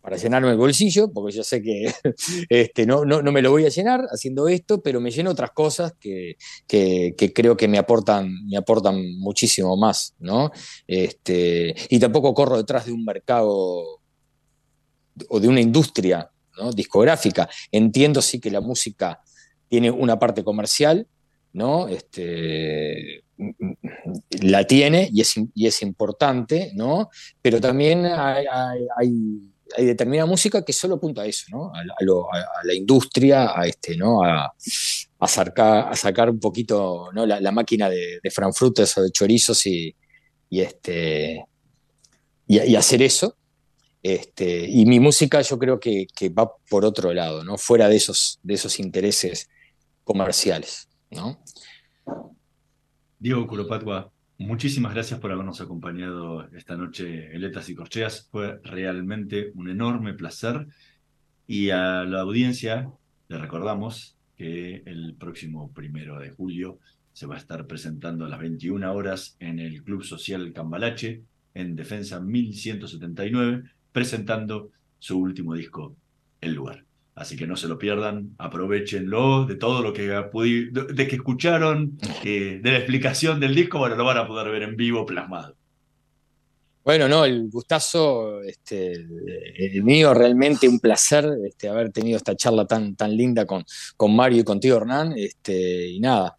para 0.04 0.18
llenarme 0.18 0.50
el 0.50 0.58
bolsillo, 0.58 1.10
porque 1.10 1.34
yo 1.34 1.42
sé 1.42 1.62
que 1.62 1.86
este, 2.50 2.84
no, 2.84 3.06
no, 3.06 3.22
no 3.22 3.32
me 3.32 3.40
lo 3.40 3.50
voy 3.50 3.64
a 3.64 3.70
llenar 3.70 4.02
haciendo 4.10 4.48
esto, 4.48 4.82
pero 4.82 5.00
me 5.00 5.10
lleno 5.10 5.30
otras 5.30 5.52
cosas 5.52 5.94
que, 5.98 6.36
que, 6.66 7.14
creo 7.34 7.56
que 7.56 7.68
me 7.68 7.78
aportan, 7.78 8.30
me 8.44 8.58
aportan 8.58 9.16
muchísimo 9.16 9.78
más, 9.78 10.14
¿no? 10.18 10.50
Este, 10.86 11.74
y 11.88 11.98
tampoco 11.98 12.34
corro 12.34 12.58
detrás 12.58 12.84
de 12.84 12.92
un 12.92 13.02
mercado 13.02 14.02
o 15.30 15.40
de 15.40 15.48
una 15.48 15.62
industria 15.62 16.30
¿no? 16.58 16.70
discográfica. 16.70 17.48
Entiendo 17.72 18.20
sí 18.20 18.40
que 18.40 18.50
la 18.50 18.60
música 18.60 19.22
tiene 19.70 19.90
una 19.90 20.18
parte 20.18 20.44
comercial, 20.44 21.08
¿no? 21.54 21.88
Este, 21.88 23.24
la 24.42 24.66
tiene 24.66 25.08
y 25.10 25.22
es, 25.22 25.34
y 25.54 25.66
es 25.66 25.80
importante, 25.80 26.72
¿no? 26.74 27.08
Pero 27.40 27.58
también 27.58 28.04
hay- 28.04 29.53
hay 29.76 29.84
determinada 29.84 30.26
música 30.26 30.64
que 30.64 30.72
solo 30.72 30.96
apunta 30.96 31.22
a 31.22 31.26
eso, 31.26 31.46
¿no? 31.50 31.72
A, 31.74 31.82
la- 32.64 32.74
industria, 32.74 33.58
a 33.58 33.66
este, 33.66 33.96
¿no? 33.96 34.22
A, 34.22 34.52
sacar, 35.26 35.92
a 35.92 35.96
sacar 35.96 36.30
un 36.30 36.38
poquito, 36.38 37.10
¿no? 37.12 37.26
La, 37.26 37.52
máquina 37.52 37.88
de, 37.88 38.20
de 38.22 38.30
frankfurters 38.30 38.98
o 38.98 39.02
de 39.02 39.10
chorizos 39.10 39.66
y, 39.66 39.94
este 40.50 41.44
y, 42.46 42.76
hacer 42.76 43.02
eso. 43.02 43.36
Este, 44.02 44.68
y 44.68 44.84
mi 44.84 45.00
música 45.00 45.40
yo 45.40 45.58
creo 45.58 45.80
que, 45.80 46.06
que 46.14 46.28
va 46.28 46.50
por 46.68 46.84
otro 46.84 47.12
lado, 47.14 47.42
¿no? 47.42 47.56
Fuera 47.56 47.88
de 47.88 47.96
esos, 47.96 48.38
de 48.42 48.54
esos 48.54 48.78
intereses 48.78 49.48
comerciales, 50.04 50.88
¿no? 51.10 51.42
Diego 53.18 53.46
Curopatua, 53.46 54.12
muchísimas 54.44 54.92
gracias 54.92 55.18
por 55.20 55.32
habernos 55.32 55.60
acompañado 55.60 56.46
esta 56.52 56.76
noche 56.76 57.34
en 57.34 57.40
Letras 57.40 57.68
y 57.70 57.74
Corcheas. 57.74 58.28
Fue 58.30 58.60
realmente 58.62 59.50
un 59.54 59.70
enorme 59.70 60.12
placer. 60.14 60.66
Y 61.46 61.70
a 61.70 62.04
la 62.04 62.20
audiencia 62.20 62.90
le 63.28 63.38
recordamos 63.38 64.16
que 64.36 64.82
el 64.86 65.14
próximo 65.18 65.72
primero 65.72 66.18
de 66.18 66.30
julio 66.30 66.78
se 67.12 67.26
va 67.26 67.36
a 67.36 67.38
estar 67.38 67.66
presentando 67.66 68.24
a 68.24 68.28
las 68.28 68.38
21 68.38 68.92
horas 68.92 69.36
en 69.40 69.58
el 69.58 69.82
Club 69.82 70.04
Social 70.04 70.52
Cambalache, 70.52 71.22
en 71.54 71.76
Defensa 71.76 72.20
1179, 72.20 73.62
presentando 73.92 74.70
su 74.98 75.18
último 75.18 75.54
disco, 75.54 75.96
El 76.40 76.54
Lugar. 76.54 76.84
Así 77.14 77.36
que 77.36 77.46
no 77.46 77.56
se 77.56 77.68
lo 77.68 77.78
pierdan, 77.78 78.34
aprovechenlo 78.38 79.46
de 79.46 79.54
todo 79.54 79.82
lo 79.82 79.92
que 79.92 80.08
de, 80.08 81.08
que 81.08 81.16
escucharon, 81.16 81.96
eh, 82.24 82.58
de 82.60 82.72
la 82.72 82.78
explicación 82.78 83.38
del 83.38 83.54
disco, 83.54 83.78
bueno, 83.78 83.94
lo 83.94 84.04
van 84.04 84.18
a 84.18 84.26
poder 84.26 84.50
ver 84.50 84.62
en 84.64 84.76
vivo 84.76 85.06
plasmado. 85.06 85.56
Bueno, 86.84 87.08
no, 87.08 87.24
el 87.24 87.48
gustazo 87.48 88.42
este, 88.42 88.92
el 88.92 89.82
mío, 89.84 90.12
realmente 90.12 90.68
un 90.68 90.80
placer 90.80 91.24
este, 91.46 91.68
haber 91.68 91.90
tenido 91.90 92.18
esta 92.18 92.36
charla 92.36 92.66
tan, 92.66 92.94
tan 92.94 93.16
linda 93.16 93.46
con, 93.46 93.64
con 93.96 94.14
Mario 94.14 94.40
y 94.40 94.44
contigo, 94.44 94.76
Hernán. 94.76 95.14
Este, 95.16 95.86
y 95.86 96.00
nada, 96.00 96.36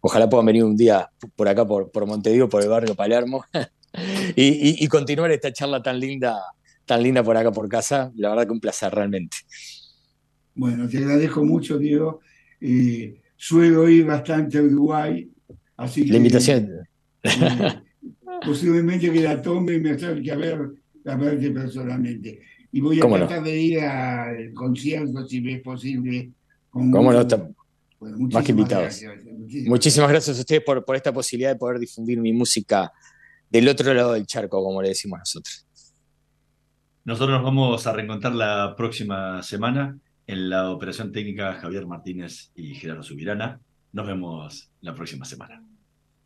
ojalá 0.00 0.28
puedan 0.28 0.46
venir 0.46 0.64
un 0.64 0.76
día 0.76 1.08
por 1.36 1.46
acá, 1.46 1.64
por, 1.64 1.90
por 1.92 2.06
Montevideo, 2.06 2.48
por 2.48 2.62
el 2.62 2.68
barrio 2.68 2.96
Palermo, 2.96 3.44
y 4.34 4.88
continuar 4.88 5.30
esta 5.30 5.52
charla 5.52 5.80
tan 5.82 6.00
linda, 6.00 6.42
tan 6.88 7.02
linda 7.04 7.22
por 7.22 7.36
acá, 7.36 7.52
por 7.52 7.68
casa. 7.68 8.10
La 8.16 8.30
verdad 8.30 8.46
que 8.46 8.52
un 8.52 8.60
placer, 8.60 8.92
realmente. 8.92 9.36
Bueno, 10.56 10.88
te 10.88 10.98
agradezco 10.98 11.44
mucho, 11.44 11.78
Diego. 11.78 12.20
Eh, 12.60 13.20
suelo 13.36 13.88
ir 13.88 14.04
bastante 14.06 14.58
a 14.58 14.62
Uruguay, 14.62 15.30
así 15.76 16.04
que 16.04 16.10
La 16.10 16.16
invitación. 16.16 16.70
eh, 17.22 17.30
posiblemente 18.44 19.12
que 19.12 19.20
la 19.20 19.40
tome 19.40 19.74
y 19.74 19.80
me 19.80 19.90
acerque 19.90 20.32
a 20.32 20.36
ver 20.36 20.58
a 21.06 21.16
verte 21.16 21.50
personalmente. 21.50 22.40
Y 22.72 22.80
voy 22.80 22.98
a 22.98 23.02
¿Cómo 23.02 23.16
no? 23.16 23.26
tratar 23.26 23.44
de 23.44 23.56
ir 23.60 23.80
al 23.80 24.52
concierto 24.52 25.24
si 25.26 25.40
me 25.40 25.54
es 25.54 25.62
posible. 25.62 26.32
Con 26.70 26.90
¿Cómo 26.90 27.12
no? 27.12 27.18
mucho- 27.22 27.36
Está- 27.36 27.50
bueno, 28.00 28.18
más 28.32 28.44
que 28.44 28.52
invitados. 28.52 28.84
gracias, 28.84 29.24
muchísimas 29.24 29.68
Muchísimas 29.68 30.10
gracias 30.10 30.36
a 30.36 30.40
ustedes 30.40 30.62
por, 30.62 30.84
por 30.84 30.94
esta 30.96 31.12
posibilidad 31.12 31.50
de 31.50 31.56
poder 31.56 31.78
difundir 31.78 32.20
mi 32.20 32.32
música 32.32 32.92
del 33.50 33.68
otro 33.68 33.92
lado 33.94 34.12
del 34.12 34.26
charco, 34.26 34.62
como 34.62 34.82
le 34.82 34.88
decimos 34.90 35.18
nosotros. 35.18 35.66
Nosotros 37.08 37.38
nos 37.38 37.42
vamos 37.42 37.86
a 37.86 37.92
reencontrar 37.94 38.34
la 38.34 38.74
próxima 38.76 39.42
semana 39.42 39.96
en 40.26 40.50
la 40.50 40.70
operación 40.70 41.10
técnica 41.10 41.54
Javier 41.54 41.86
Martínez 41.86 42.50
y 42.54 42.74
Gerardo 42.74 43.02
Subirana. 43.02 43.60
Nos 43.94 44.06
vemos 44.06 44.68
la 44.82 44.94
próxima 44.94 45.24
semana. 45.24 45.62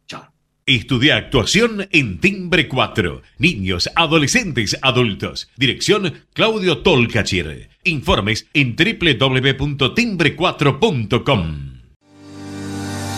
Chao. 0.08 0.24
Estudia 0.66 1.18
actuación 1.18 1.86
en 1.92 2.18
Timbre 2.18 2.66
4. 2.66 3.22
Niños, 3.38 3.88
adolescentes, 3.94 4.76
adultos. 4.82 5.48
Dirección 5.56 6.14
Claudio 6.32 6.78
Tolcachir. 6.78 7.68
Informes 7.84 8.48
en 8.52 8.74
www.timbre4.com. 8.74 11.71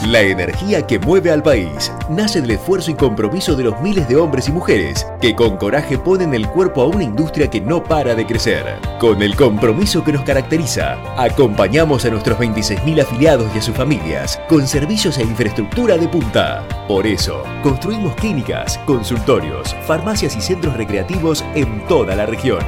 La 0.02 0.20
energía 0.20 0.86
que 0.86 0.98
mueve 0.98 1.30
al 1.30 1.42
país 1.42 1.90
nace 2.10 2.42
del 2.42 2.50
esfuerzo 2.50 2.90
y 2.90 2.94
compromiso 2.94 3.56
de 3.56 3.64
los 3.64 3.80
miles 3.80 4.06
de 4.06 4.16
hombres 4.16 4.48
y 4.48 4.52
mujeres 4.52 5.06
que 5.18 5.34
con 5.34 5.56
coraje 5.56 5.96
ponen 5.96 6.34
el 6.34 6.46
cuerpo 6.48 6.82
a 6.82 6.86
una 6.86 7.04
industria 7.04 7.48
que 7.48 7.62
no 7.62 7.82
para 7.82 8.14
de 8.14 8.26
crecer. 8.26 8.78
Con 9.00 9.22
el 9.22 9.34
compromiso 9.34 10.04
que 10.04 10.12
nos 10.12 10.22
caracteriza, 10.22 10.98
acompañamos 11.16 12.04
a 12.04 12.10
nuestros 12.10 12.38
26.000 12.38 13.00
afiliados 13.00 13.50
y 13.54 13.58
a 13.58 13.62
sus 13.62 13.74
familias 13.74 14.38
con 14.46 14.66
servicios 14.66 15.16
e 15.16 15.22
infraestructura 15.22 15.96
de 15.96 16.08
punta. 16.08 16.68
Por 16.86 17.06
eso, 17.06 17.42
construimos 17.62 18.14
clínicas, 18.16 18.78
consultorios, 18.84 19.74
farmacias 19.86 20.36
y 20.36 20.42
centros 20.42 20.76
recreativos 20.76 21.42
en 21.54 21.86
toda 21.86 22.14
la 22.14 22.26
región. 22.26 22.62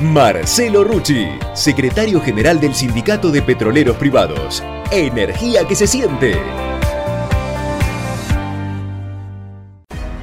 Marcelo 0.00 0.84
Rucci, 0.84 1.26
secretario 1.54 2.20
general 2.20 2.60
del 2.60 2.74
Sindicato 2.74 3.30
de 3.30 3.42
Petroleros 3.42 3.96
Privados. 3.96 4.62
Energía 4.90 5.66
que 5.66 5.74
se 5.74 5.86
siente. 5.86 6.36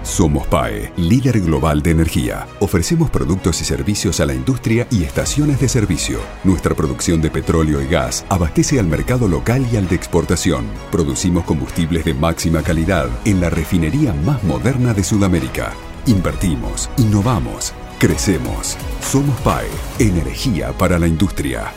Somos 0.06 0.46
PAE, 0.46 0.94
líder 0.98 1.42
global 1.42 1.82
de 1.82 1.90
energía. 1.90 2.46
Ofrecemos 2.60 3.10
productos 3.10 3.60
y 3.62 3.66
servicios 3.66 4.20
a 4.20 4.28
la 4.28 4.36
industria 4.36 4.88
y 4.92 5.04
estaciones 5.04 5.60
de 5.60 5.68
servicio. 5.68 6.20
Nuestra 6.44 6.76
producción 6.76 7.22
de 7.22 7.32
petróleo 7.32 7.82
y 7.82 7.88
gas 7.88 8.24
abastece 8.30 8.80
al 8.80 8.86
mercado 8.86 9.28
local 9.28 9.66
y 9.72 9.78
al 9.78 9.88
de 9.88 9.96
exportación. 9.96 10.68
Producimos 10.92 11.44
combustibles 11.44 12.06
de 12.06 12.14
máxima 12.14 12.62
calidad 12.62 13.10
en 13.26 13.42
la 13.42 13.50
refinería 13.50 14.14
más 14.14 14.44
moderna 14.44 14.94
de 14.94 15.04
Sudamérica. 15.04 15.74
Invertimos, 16.06 16.88
innovamos, 16.98 17.74
crecemos. 17.98 18.78
Somos 19.02 19.38
PAE, 19.42 19.68
energía 19.98 20.72
para 20.74 21.00
la 21.00 21.08
industria. 21.08 21.72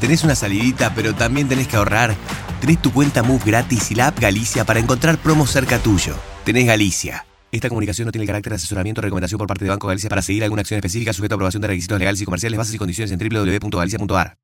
¿Tenés 0.00 0.22
una 0.22 0.34
salidita 0.34 0.92
pero 0.94 1.14
también 1.14 1.48
tenés 1.48 1.66
que 1.66 1.76
ahorrar? 1.76 2.14
Tenés 2.60 2.82
tu 2.82 2.92
cuenta 2.92 3.22
Move 3.22 3.42
gratis 3.46 3.90
y 3.90 3.94
la 3.94 4.08
app 4.08 4.20
Galicia 4.20 4.66
para 4.66 4.80
encontrar 4.80 5.16
promos 5.16 5.50
cerca 5.50 5.78
tuyo. 5.78 6.14
Tenés 6.44 6.66
Galicia. 6.66 7.24
Esta 7.52 7.68
comunicación 7.68 8.06
no 8.06 8.12
tiene 8.12 8.26
carácter 8.26 8.50
de 8.50 8.56
asesoramiento 8.56 9.00
o 9.00 9.02
recomendación 9.02 9.38
por 9.38 9.46
parte 9.46 9.64
de 9.64 9.70
Banco 9.70 9.86
Galicia 9.86 10.10
para 10.10 10.22
seguir 10.22 10.42
alguna 10.42 10.62
acción 10.62 10.78
específica 10.78 11.12
sujeta 11.12 11.34
a 11.34 11.36
aprobación 11.36 11.60
de 11.60 11.68
requisitos 11.68 11.98
legales 12.00 12.20
y 12.20 12.24
comerciales, 12.24 12.58
bases 12.58 12.74
y 12.74 12.78
condiciones 12.78 13.12
en 13.12 13.18
www.galicia.ar. 13.20 14.41